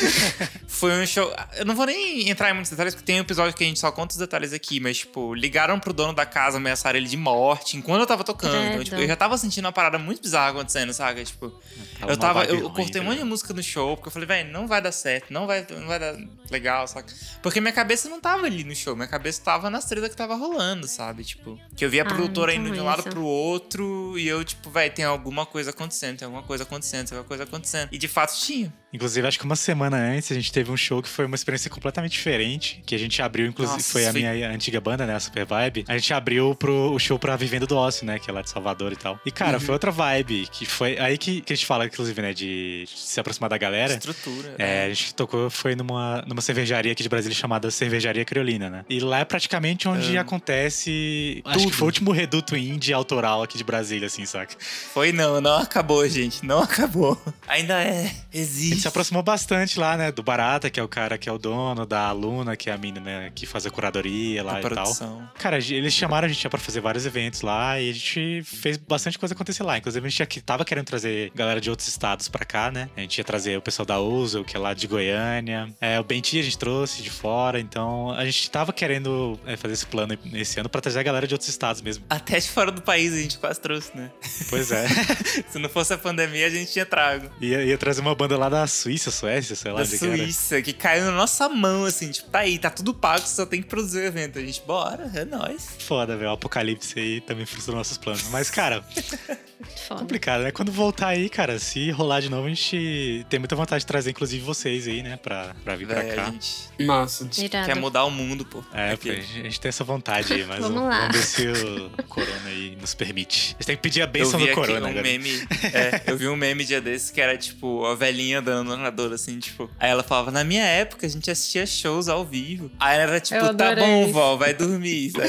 foi 0.69 0.93
um 1.03 1.07
show... 1.07 1.33
Eu 1.57 1.65
não 1.65 1.75
vou 1.75 1.87
nem 1.87 2.29
entrar 2.29 2.51
em 2.51 2.55
muitos 2.55 2.71
detalhes, 2.71 2.95
porque 2.95 3.07
tem 3.07 3.17
um 3.17 3.23
episódio 3.23 3.57
que 3.57 3.65
a 3.65 3.67
gente 3.67 3.81
só 3.81 3.91
conta 3.91 4.13
os 4.13 4.19
detalhes 4.19 4.53
aqui, 4.53 4.79
mas, 4.79 4.99
tipo, 4.99 5.35
ligaram 5.35 5.81
pro 5.81 5.93
dono 5.93 6.13
da 6.13 6.27
casa, 6.27 6.59
ameaçaram 6.59 6.99
ele 6.99 7.09
de 7.09 7.17
morte 7.17 7.30
enquanto 7.75 8.01
eu 8.01 8.07
tava 8.07 8.25
tocando. 8.25 8.55
Então, 8.55 8.71
Credo. 8.73 8.85
tipo, 8.85 8.97
eu 9.01 9.07
já 9.07 9.17
tava 9.17 9.37
sentindo 9.39 9.65
uma 9.65 9.73
parada 9.73 9.99
muito 9.99 10.23
bizarra 10.23 10.51
acontecendo, 10.51 10.93
sabe? 10.93 11.25
Tipo, 11.25 11.51
Tava 11.99 12.13
eu 12.13 12.17
tava. 12.17 12.45
Eu 12.45 12.61
ruim, 12.69 12.73
cortei 12.75 13.01
um 13.01 13.05
monte 13.05 13.19
de 13.19 13.25
música 13.25 13.53
no 13.53 13.63
show, 13.63 13.97
porque 13.97 14.09
eu 14.09 14.13
falei, 14.13 14.27
velho, 14.27 14.53
não 14.53 14.67
vai 14.67 14.81
dar 14.81 14.93
certo, 14.93 15.31
não 15.33 15.47
vai, 15.47 15.67
não 15.71 15.87
vai 15.87 15.99
dar 15.99 16.17
legal, 16.51 16.87
saca? 16.89 17.13
Porque 17.43 17.61
minha 17.61 17.73
cabeça 17.73 18.09
não 18.09 18.21
tava 18.21 18.47
ali 18.47 18.65
no 18.65 18.75
show, 18.75 18.95
minha 18.97 19.09
cabeça 19.09 19.43
tava 19.43 19.69
nas 19.71 19.85
tretas 19.85 20.09
que 20.11 20.17
tava 20.17 20.35
rolando, 20.35 20.87
sabe? 20.89 21.25
Tipo, 21.25 21.59
que 21.77 21.85
eu 21.85 21.91
via 21.91 22.03
a 22.03 22.07
Ah, 22.07 22.09
produtora 22.09 22.53
então 22.53 22.67
indo 22.67 22.75
de 22.75 22.81
um 22.81 22.85
é 22.85 22.87
lado 22.87 23.01
isso. 23.01 23.09
pro 23.11 23.23
outro 23.25 24.19
e 24.19 24.27
eu, 24.27 24.45
tipo, 24.45 24.71
velho, 24.71 24.93
tem 24.95 25.05
alguma 25.05 25.45
coisa 25.47 25.71
acontecendo, 25.71 26.19
tem 26.19 26.27
alguma 26.27 26.43
coisa 26.43 26.65
acontecendo, 26.65 27.09
tem 27.09 27.17
alguma 27.19 27.29
coisa 27.29 27.45
acontecendo. 27.45 27.89
E 27.93 27.99
de 27.99 28.09
fato 28.09 28.35
tinha. 28.39 28.73
Inclusive, 28.93 29.27
acho 29.27 29.39
que 29.39 29.45
uma 29.45 29.57
semana 29.57 29.97
antes 29.97 30.33
a 30.33 30.35
gente 30.35 30.53
teve 30.53 30.71
um 30.71 30.77
show 30.77 31.01
que 31.03 31.09
foi 31.09 31.25
uma 31.25 31.35
experiência 31.37 31.71
completamente 31.71 32.13
diferente. 32.13 32.83
Que 32.85 32.95
a 32.95 32.99
gente 32.99 33.23
abriu, 33.23 33.47
inclusive, 33.47 33.77
Nossa, 33.79 33.93
foi 33.93 34.07
a 34.07 34.13
minha 34.13 34.51
antiga 34.51 34.81
banda, 34.81 35.07
né? 35.07 35.15
A 35.15 35.21
Super 35.21 35.45
Vibe. 35.45 35.85
A 35.89 35.97
gente 35.97 36.13
abriu 36.13 36.55
pro 36.55 36.93
o 36.93 36.99
show 36.99 37.19
pra 37.19 37.37
Vivendo 37.37 37.67
do 37.67 37.77
Ócio, 37.77 38.05
né? 38.05 38.19
Que 38.19 38.31
é 38.31 38.33
lá 38.33 38.43
de 38.43 38.51
Salvador 38.51 38.93
e 38.93 38.97
tal. 38.97 39.19
E, 39.25 39.31
cara, 39.31 39.55
Uhum. 39.59 39.61
foi 39.65 39.73
outra 39.75 39.91
vibe. 39.91 40.49
Que 40.51 40.67
foi 40.67 40.99
aí 40.99 41.17
que, 41.17 41.41
que 41.41 41.53
a 41.53 41.57
gente 41.57 41.67
fala, 41.67 41.87
inclusive, 41.87 42.21
né? 42.21 42.33
De 42.35 42.85
se 42.89 43.21
aproximar 43.21 43.49
da 43.49 43.57
galera. 43.59 43.95
Estrutura. 43.95 44.55
É, 44.59 44.85
a 44.87 44.89
gente 44.89 45.15
tocou, 45.15 45.49
foi 45.51 45.77
numa, 45.77 46.25
numa 46.27 46.41
cervejaria 46.41 46.93
aqui 46.93 47.03
de 47.03 47.09
Brasília 47.09 47.37
chamada 47.37 47.71
Cervejaria 47.71 48.25
Criolina, 48.25 48.69
né? 48.69 48.85
E 48.89 48.99
lá 49.01 49.21
é 49.21 49.25
praticamente 49.25 49.87
onde 49.89 50.17
Ah. 50.19 50.23
acontece. 50.23 51.43
Acho 51.45 51.59
Tudo. 51.61 51.71
que 51.71 51.77
foi 51.77 51.85
o 51.85 51.87
último 51.87 52.11
reduto 52.13 52.57
indie 52.57 52.93
autoral 52.93 53.43
aqui 53.43 53.57
de 53.57 53.65
Brasília, 53.65 54.07
assim, 54.07 54.27
saca? 54.27 54.55
Foi 54.93 55.13
não, 55.13 55.41
não 55.41 55.59
acabou, 55.59 56.07
gente. 56.09 56.45
Não 56.45 56.61
acabou. 56.61 57.21
Ainda 57.47 57.83
é. 57.83 58.11
Existe. 58.33 58.80
Se 58.81 58.89
aproximou 58.89 59.23
bastante 59.23 59.79
lá, 59.79 59.97
né? 59.97 60.11
Do 60.11 60.23
Barata, 60.23 60.71
que 60.71 60.81
é 60.81 60.83
o 60.83 60.89
cara 60.89 61.19
que 61.19 61.29
é 61.29 61.33
o 61.33 61.39
dono, 61.39 61.87
da 61.87 62.07
Aluna, 62.07 62.57
que 62.57 62.71
é 62.71 62.73
a 62.73 62.79
menina 62.79 63.01
né, 63.01 63.33
que 63.35 63.47
faz 63.47 63.67
a 63.67 63.71
curadoria 63.71 64.43
lá 64.43 64.57
A 64.57 64.61
e 64.61 64.71
tal. 64.71 65.33
Cara, 65.39 65.59
eles 65.59 65.93
chamaram 65.93 66.27
a 66.27 66.29
gente 66.29 66.43
já 66.43 66.51
pra 66.51 66.59
fazer 66.59 66.81
vários 66.81 67.07
eventos 67.07 67.43
lá 67.43 67.81
e 67.81 67.91
a 67.91 67.93
gente 67.93 68.43
fez 68.45 68.77
bastante 68.77 69.19
coisa 69.19 69.35
acontecer 69.35 69.63
lá. 69.63 69.79
Inclusive, 69.79 70.07
a 70.07 70.11
gente 70.11 70.41
tava 70.41 70.65
querendo 70.65 70.87
trazer 70.87 71.31
galera 71.35 71.61
de 71.61 71.71
outros 71.71 71.89
estados 71.89 72.29
pra 72.29 72.45
cá, 72.45 72.71
né? 72.71 72.89
A 72.97 73.01
gente 73.01 73.19
ia 73.19 73.25
trazer 73.25 73.57
o 73.57 73.63
pessoal 73.63 73.87
da 73.87 73.99
Uso, 73.99 74.45
que 74.45 74.57
é 74.57 74.59
lá 74.59 74.75
de 74.75 74.87
Goiânia. 74.87 75.73
É, 75.81 75.99
o 76.01 76.05
Benti 76.05 76.39
a 76.39 76.43
gente 76.43 76.59
trouxe 76.59 77.03
de 77.03 77.11
fora. 77.11 77.61
Então, 77.61 78.11
a 78.13 78.25
gente 78.25 78.51
tava 78.51 78.73
querendo 78.73 79.39
é, 79.47 79.57
fazer 79.57 79.75
esse 79.75 79.87
plano 79.87 80.17
esse 80.33 80.59
ano 80.59 80.69
pra 80.69 80.81
trazer 80.81 81.01
a 81.01 81.03
galera 81.03 81.27
de 81.27 81.35
outros 81.35 81.49
estados 81.49 81.83
mesmo. 81.83 82.05
Até 82.09 82.39
de 82.39 82.49
fora 82.49 82.71
do 82.71 82.83
país 82.83 83.13
a 83.13 83.17
gente 83.17 83.39
quase 83.39 83.61
trouxe, 83.61 83.97
né? 83.97 84.11
Pois 84.49 84.71
é. 84.71 84.87
Se 85.49 85.59
não 85.59 85.69
fosse 85.69 85.93
a 85.93 85.99
pandemia, 85.99 86.47
a 86.47 86.51
gente 86.51 86.73
tinha 86.73 86.87
trago. 86.87 87.31
ia, 87.41 87.65
ia 87.65 87.79
trazer 87.79 88.01
uma 88.01 88.15
banda 88.15 88.37
lá 88.37 88.49
da 88.49 88.63
Suíça, 88.71 89.11
Suécia, 89.11 89.55
sei 89.55 89.73
lá. 89.73 89.83
da 89.83 89.87
que 89.89 90.05
era. 90.05 90.17
Suíça, 90.17 90.63
que 90.63 90.73
caiu 90.73 91.05
na 91.05 91.13
nossa 91.13 91.49
mão, 91.49 91.85
assim, 91.85 92.11
tipo, 92.11 92.31
tá 92.31 92.41
aí, 92.41 92.59
tá 92.59 92.71
tudo 92.71 92.95
pago, 92.95 93.27
só 93.27 93.45
tem 93.45 93.61
que 93.63 93.69
produzir 93.69 93.99
o 93.99 94.05
evento. 94.05 94.39
A 94.39 94.43
gente, 94.43 94.63
bora, 94.67 95.11
é 95.15 95.25
nóis. 95.25 95.69
Foda, 95.81 96.17
velho. 96.17 96.31
O 96.31 96.35
apocalipse 96.35 96.99
aí 96.99 97.21
também 97.21 97.45
frustrou 97.47 97.77
nossos 97.77 97.99
planos. 97.99 98.25
Mas, 98.31 98.51
cara, 98.51 98.85
Foda. 99.89 100.01
complicado, 100.01 100.43
né? 100.43 100.51
Quando 100.51 100.73
voltar 100.73 101.09
aí, 101.09 101.29
cara, 101.29 101.59
se 101.59 101.91
rolar 101.91 102.21
de 102.21 102.29
novo, 102.31 102.47
a 102.47 102.49
gente 102.49 103.25
tem 103.29 103.39
muita 103.39 103.55
vontade 103.57 103.81
de 103.81 103.87
trazer, 103.87 104.11
inclusive, 104.11 104.43
vocês 104.45 104.87
aí, 104.89 105.03
né? 105.03 105.17
Pra, 105.17 105.55
pra 105.65 105.77
vir 105.77 105.87
pra 105.87 106.01
Véi, 106.03 106.15
cá. 106.17 106.23
a 106.27 106.31
gente 106.31 106.69
Massa. 106.81 107.29
Irado. 107.39 107.67
quer 107.67 107.77
mudar 107.77 108.05
o 108.05 108.11
mundo, 108.11 108.45
pô. 108.45 108.63
É, 108.73 108.93
Aqui. 108.93 109.13
pô, 109.13 109.19
a 109.19 109.43
gente 109.43 109.61
tem 109.61 109.69
essa 109.69 109.85
vontade 109.85 110.33
aí, 110.33 110.45
mas 110.47 110.61
Vamos 110.65 110.83
lá. 110.83 111.01
vamos 111.09 111.17
ver 111.17 111.23
se 111.25 111.47
o 111.49 111.91
Corona 112.09 112.49
aí 112.49 112.77
nos 112.81 112.95
permite. 112.95 113.55
A 113.59 113.63
gente 113.63 113.67
tem 113.67 113.77
que 113.77 113.83
pedir 113.83 114.01
a 114.03 114.05
Eu 114.05 114.09
bênção 114.11 114.39
vi 114.39 114.47
do 114.47 114.53
aqui 114.53 114.61
Corona, 114.61 114.79
um 114.89 114.95
galera. 114.95 115.03
meme. 115.03 115.31
é, 115.75 116.03
eu 116.07 116.17
vi 116.17 116.29
um 116.29 116.37
meme 116.37 116.65
dia 116.65 116.81
desses 116.81 117.11
que 117.11 117.21
era 117.21 117.37
tipo 117.37 117.85
a 117.87 117.95
velhinha 117.95 118.41
dando 118.41 118.69
no 118.71 118.77
narrador, 118.77 119.13
assim, 119.13 119.39
tipo. 119.39 119.71
Aí 119.79 119.91
ela 119.91 120.03
falava: 120.03 120.31
Na 120.31 120.45
minha 120.45 120.65
época 120.65 121.07
a 121.07 121.11
gente 121.11 121.31
assistia 121.31 121.67
shows 121.67 122.09
ao 122.09 122.25
vivo. 122.25 122.71
Aí 122.81 122.95
ela 122.99 123.03
era 123.13 123.21
tipo: 123.21 123.41
Tá 123.55 123.75
bom, 123.77 124.11
vó, 124.13 124.37
vai 124.37 124.55
dormir. 124.55 125.11
Sabe? 125.11 125.29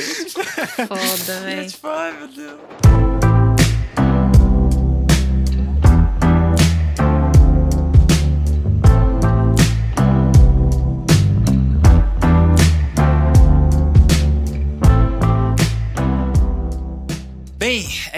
Foda, 0.87 1.39
velho. 1.41 1.69
tipo, 1.69 1.87
ai 1.87 2.11
meu 2.17 2.27
Deus. 2.27 3.00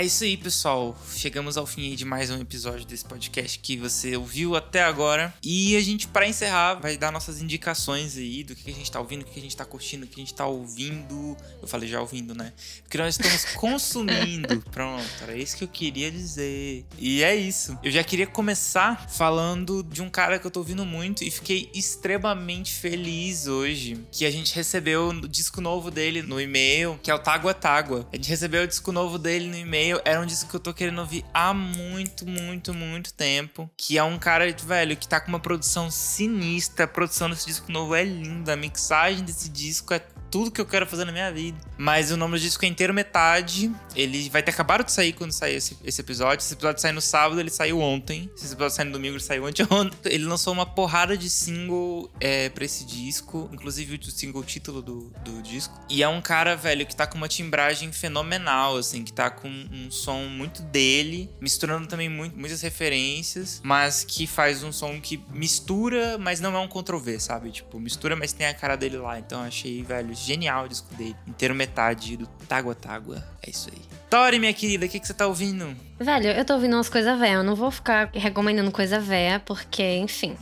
É 0.04 0.06
isso 0.06 0.24
aí, 0.26 0.36
pessoal. 0.36 0.98
Chegamos 1.16 1.56
ao 1.56 1.66
fim 1.66 1.90
aí 1.90 1.96
de 1.96 2.04
mais 2.04 2.30
um 2.30 2.42
episódio 2.42 2.86
desse 2.86 3.06
podcast 3.06 3.58
que 3.60 3.78
você 3.78 4.18
ouviu 4.18 4.54
até 4.54 4.84
agora. 4.84 5.34
E 5.42 5.78
a 5.78 5.82
gente, 5.82 6.08
pra 6.08 6.28
encerrar, 6.28 6.76
vai 6.76 6.98
dar 6.98 7.10
nossas 7.10 7.42
indicações 7.42 8.18
aí 8.18 8.44
do 8.44 8.54
que 8.54 8.70
a 8.70 8.74
gente 8.74 8.92
tá 8.92 9.00
ouvindo, 9.00 9.22
o 9.22 9.26
que 9.26 9.40
a 9.40 9.42
gente 9.42 9.56
tá 9.56 9.64
curtindo, 9.64 10.04
o 10.06 10.08
que 10.08 10.16
a 10.16 10.20
gente 10.20 10.34
tá 10.34 10.46
ouvindo. 10.46 11.38
Eu 11.62 11.68
falei 11.70 11.88
já 11.88 12.02
ouvindo, 12.02 12.36
né? 12.36 12.52
Porque 12.82 12.98
nós 12.98 13.18
estamos 13.18 13.46
consumindo. 13.56 14.62
Pronto, 14.72 15.06
era 15.22 15.38
isso 15.38 15.56
que 15.56 15.64
eu 15.64 15.70
queria 15.70 16.12
dizer. 16.12 16.86
E 16.98 17.24
é 17.24 17.34
isso. 17.34 17.78
Eu 17.82 17.92
já 17.92 18.04
queria 18.04 18.28
começar 18.28 19.08
falando 19.10 19.84
de 19.84 20.02
um 20.02 20.10
cara 20.10 20.38
que 20.38 20.46
eu 20.46 20.52
tô 20.52 20.60
ouvindo 20.60 20.86
muito 20.86 21.24
e 21.24 21.32
fiquei 21.32 21.70
extremamente 21.74 22.74
feliz 22.74 23.48
hoje. 23.48 24.06
Que 24.12 24.26
a 24.26 24.32
gente 24.32 24.54
recebeu 24.54 25.10
o 25.10 25.28
disco 25.30 25.62
novo 25.62 25.90
dele 25.90 26.22
no 26.22 26.42
e-mail, 26.42 27.00
que 27.02 27.10
é 27.10 27.16
o 27.16 27.20
Tágua 27.20 27.54
Tágua. 27.54 28.06
A 28.12 28.18
gente 28.18 28.28
recebeu 28.28 28.64
o 28.64 28.68
disco 28.68 28.92
novo 28.92 29.18
dele 29.18 29.44
ele 29.44 29.50
no 29.50 29.58
e-mail. 29.58 29.93
Era 30.04 30.20
um 30.22 30.26
disco 30.26 30.50
que 30.50 30.56
eu 30.56 30.60
tô 30.60 30.74
querendo 30.74 31.00
ouvir 31.00 31.26
há 31.34 31.54
muito, 31.54 32.26
muito, 32.26 32.74
muito 32.74 33.14
tempo. 33.14 33.70
Que 33.78 33.98
é 33.98 34.04
um 34.04 34.18
cara, 34.18 34.46
velho, 34.66 34.96
que 34.96 35.08
tá 35.08 35.20
com 35.20 35.30
uma 35.30 35.40
produção 35.40 35.90
sinistra. 35.92 36.86
A 36.86 36.88
produção 36.88 37.30
desse 37.30 37.46
disco 37.46 37.72
novo 37.72 37.96
é 37.96 38.04
linda. 38.04 38.54
A 38.54 38.58
mixagem 38.58 39.24
desse 39.24 39.50
disco 39.50 39.94
é 39.94 40.00
tudo 40.34 40.50
que 40.50 40.60
eu 40.60 40.66
quero 40.66 40.88
fazer 40.88 41.06
na 41.06 41.12
minha 41.12 41.32
vida. 41.32 41.56
Mas 41.78 42.12
o 42.12 42.18
nome 42.18 42.40
do 42.40 42.42
disco 42.42 42.66
é 42.66 42.68
inteiro 42.68 42.92
metade. 42.92 43.72
Ele 43.96 44.32
vai 44.32 44.42
ter 44.42 44.50
acabado 44.50 44.84
de 44.84 44.92
sair 44.92 45.14
quando 45.14 45.32
sair 45.32 45.58
esse, 45.58 45.78
esse 45.84 46.02
episódio. 46.02 46.44
Esse 46.44 46.56
episódio 46.56 46.82
sai 46.82 46.92
no 46.92 47.02
sábado, 47.02 47.40
ele 47.40 47.52
saiu 47.52 47.80
ontem. 47.80 48.32
Se 48.36 48.46
esse 48.46 48.54
episódio 48.56 48.76
sai 48.76 48.86
no 48.86 48.94
domingo, 48.94 49.14
ele 49.14 49.24
saiu 49.24 49.46
anteontem. 49.46 49.94
Ele 50.12 50.26
lançou 50.26 50.52
uma 50.52 50.66
porrada 50.66 51.16
de 51.16 51.30
single 51.30 52.10
é, 52.20 52.50
pra 52.50 52.66
esse 52.66 52.84
disco. 52.84 53.48
Inclusive 53.54 53.96
o 53.96 54.12
single 54.12 54.44
título 54.44 54.82
do, 54.82 55.14
do 55.24 55.40
disco. 55.44 55.80
E 55.88 56.02
é 56.02 56.08
um 56.08 56.20
cara, 56.20 56.56
velho, 56.56 56.84
que 56.88 56.96
tá 56.96 57.06
com 57.06 57.16
uma 57.16 57.28
timbragem 57.28 57.92
fenomenal, 57.92 58.78
assim. 58.78 59.04
Que 59.04 59.14
tá 59.14 59.30
com 59.30 59.48
um 59.48 59.92
som 59.92 60.24
muito 60.24 60.64
dele. 60.64 61.30
Misturando 61.40 61.86
também 61.86 62.10
muito, 62.10 62.36
muitas 62.36 62.62
referências. 62.62 63.62
Mas 63.64 64.04
que 64.04 64.26
faz 64.26 64.64
um 64.64 64.72
som 64.72 65.00
que 65.00 65.24
mistura, 65.32 66.18
mas 66.18 66.40
não 66.40 66.56
é 66.56 66.60
um 66.60 66.68
Ctrl-V, 66.68 67.20
sabe? 67.20 67.52
Tipo, 67.52 67.80
mistura, 67.80 68.16
mas 68.16 68.34
tem 68.34 68.48
a 68.48 68.54
cara 68.54 68.76
dele 68.76 68.98
lá. 68.98 69.20
Então 69.20 69.40
achei, 69.42 69.84
velho, 69.84 70.16
genial 70.26 70.66
o 70.66 70.68
disco 70.68 70.94
dele. 70.96 71.16
Inteiro 71.28 71.54
metade 71.54 72.18
do 72.18 72.28
Tágua 72.48 72.74
Tágua. 72.74 73.24
É 73.42 73.50
isso 73.50 73.70
aí. 73.72 73.82
Tori, 74.10 74.40
minha 74.40 74.54
querida, 74.54 74.86
o 74.86 74.90
que, 74.90 75.00
que 75.00 75.08
você 75.08 75.14
tá 75.14 75.28
ouvindo? 75.28 75.76
Velho, 76.00 76.32
eu 76.32 76.44
tô 76.44 76.54
ouvindo 76.54 76.76
umas 76.76 76.90
coisas 76.90 77.18
velhas. 77.18 77.38
Eu 77.38 77.44
não 77.44 77.56
vou 77.56 77.70
ficar 77.72 78.10
recomendando 78.14 78.72
coisa 78.72 79.00
velha, 79.00 79.40
porque, 79.40 79.84
enfim. 79.98 80.36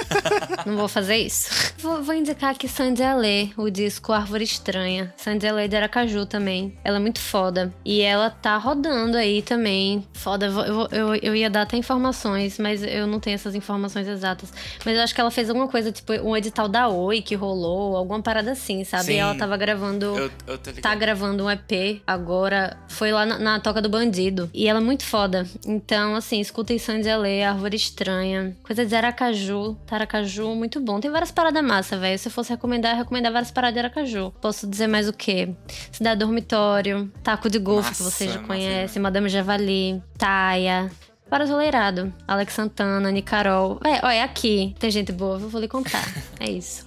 não 0.66 0.76
vou 0.76 0.88
fazer 0.88 1.16
isso. 1.16 1.72
Vou, 1.78 2.02
vou 2.02 2.14
indicar 2.14 2.50
aqui 2.50 2.68
Sandy 2.68 3.02
Alê, 3.02 3.48
o 3.56 3.70
disco 3.70 4.12
Árvore 4.12 4.44
Estranha. 4.44 5.12
Sandy 5.16 5.46
Alê 5.46 5.66
de 5.66 5.76
Aracaju 5.76 6.26
também. 6.26 6.76
Ela 6.84 6.98
é 6.98 7.00
muito 7.00 7.20
foda. 7.20 7.72
E 7.84 8.00
ela 8.00 8.30
tá 8.30 8.56
rodando 8.58 9.16
aí 9.16 9.42
também. 9.42 10.06
Foda, 10.12 10.46
eu, 10.46 10.88
eu, 10.92 11.14
eu, 11.16 11.34
ia 11.34 11.50
dar 11.50 11.62
até 11.62 11.76
informações, 11.76 12.58
mas 12.58 12.82
eu 12.82 13.06
não 13.06 13.18
tenho 13.18 13.34
essas 13.34 13.54
informações 13.54 14.06
exatas. 14.06 14.52
Mas 14.84 14.96
eu 14.96 15.02
acho 15.02 15.14
que 15.14 15.20
ela 15.20 15.30
fez 15.30 15.48
alguma 15.48 15.68
coisa, 15.68 15.90
tipo, 15.90 16.12
um 16.12 16.36
edital 16.36 16.68
da 16.68 16.88
Oi 16.88 17.22
que 17.22 17.34
rolou, 17.34 17.96
alguma 17.96 18.22
parada 18.22 18.52
assim, 18.52 18.84
sabe? 18.84 19.04
Sim. 19.04 19.12
E 19.14 19.16
ela 19.16 19.34
tava 19.34 19.56
gravando. 19.56 20.06
Eu, 20.18 20.30
eu. 20.46 20.58
Tá 20.80 20.94
gravando 20.94 21.44
um 21.44 21.50
EP 21.50 22.02
agora. 22.06 22.76
Foi 22.88 23.10
lá 23.10 23.24
na, 23.24 23.38
na 23.38 23.60
Toca 23.60 23.80
do 23.80 23.88
Bandido. 23.88 24.50
E 24.52 24.68
ela 24.68 24.78
é 24.78 24.82
muito 24.82 24.91
foda. 25.00 25.46
Então, 25.66 26.14
assim, 26.14 26.40
escutem 26.40 26.78
Sandy 26.78 27.08
Alê, 27.08 27.42
Árvore 27.42 27.76
Estranha. 27.76 28.56
Coisa 28.62 28.84
de 28.84 28.94
Aracaju. 28.94 29.76
Taracaju, 29.86 30.54
muito 30.54 30.80
bom. 30.80 31.00
Tem 31.00 31.10
várias 31.10 31.30
paradas 31.30 31.64
massa, 31.64 31.96
velho. 31.96 32.18
Se 32.18 32.28
eu 32.28 32.32
fosse 32.32 32.50
recomendar, 32.50 32.92
eu 32.92 32.98
recomendar 32.98 33.32
várias 33.32 33.50
paradas 33.50 33.74
de 33.74 33.78
Aracaju. 33.80 34.32
Posso 34.40 34.66
dizer 34.66 34.86
mais 34.86 35.08
o 35.08 35.12
quê? 35.12 35.54
Cidade 35.90 36.20
Dormitório, 36.20 37.10
Taco 37.22 37.48
de 37.48 37.58
Golfe, 37.58 37.90
que 37.92 38.02
vocês 38.02 38.30
já 38.30 38.36
massa 38.36 38.46
conhecem, 38.46 39.00
Madame 39.02 39.28
Javali, 39.28 40.02
Taia. 40.18 40.90
Vários 41.32 41.48
oleirado. 41.48 42.12
Alex 42.28 42.52
Santana, 42.52 43.10
Nicarol. 43.10 43.80
É, 43.86 44.04
olha, 44.06 44.22
aqui 44.22 44.74
tem 44.78 44.90
gente 44.90 45.12
boa, 45.12 45.40
eu 45.40 45.48
vou 45.48 45.58
lhe 45.62 45.66
contar. 45.66 46.04
É 46.38 46.50
isso. 46.50 46.84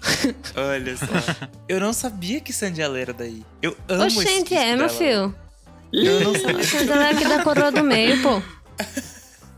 Olha 0.56 0.96
só. 0.96 1.06
eu 1.68 1.80
não 1.80 1.92
sabia 1.92 2.40
que 2.40 2.54
Sandy 2.54 2.84
Alê 2.84 3.02
era 3.02 3.14
daí. 3.14 3.44
Eu 3.60 3.76
amo 3.90 4.06
esse 4.06 4.20
Oxente, 4.20 4.50
disco 4.50 4.54
é, 4.54 4.76
meu 4.76 4.88
dela. 4.88 4.90
filho. 4.90 5.36
Eu 5.92 6.22
não 6.22 6.34
sabia. 6.34 6.94
Alê 6.94 7.04
é 7.04 7.10
aqui 7.12 7.28
da 7.28 7.44
coroa 7.44 7.72
do 7.72 7.84
meio, 7.84 8.22
pô. 8.22 8.42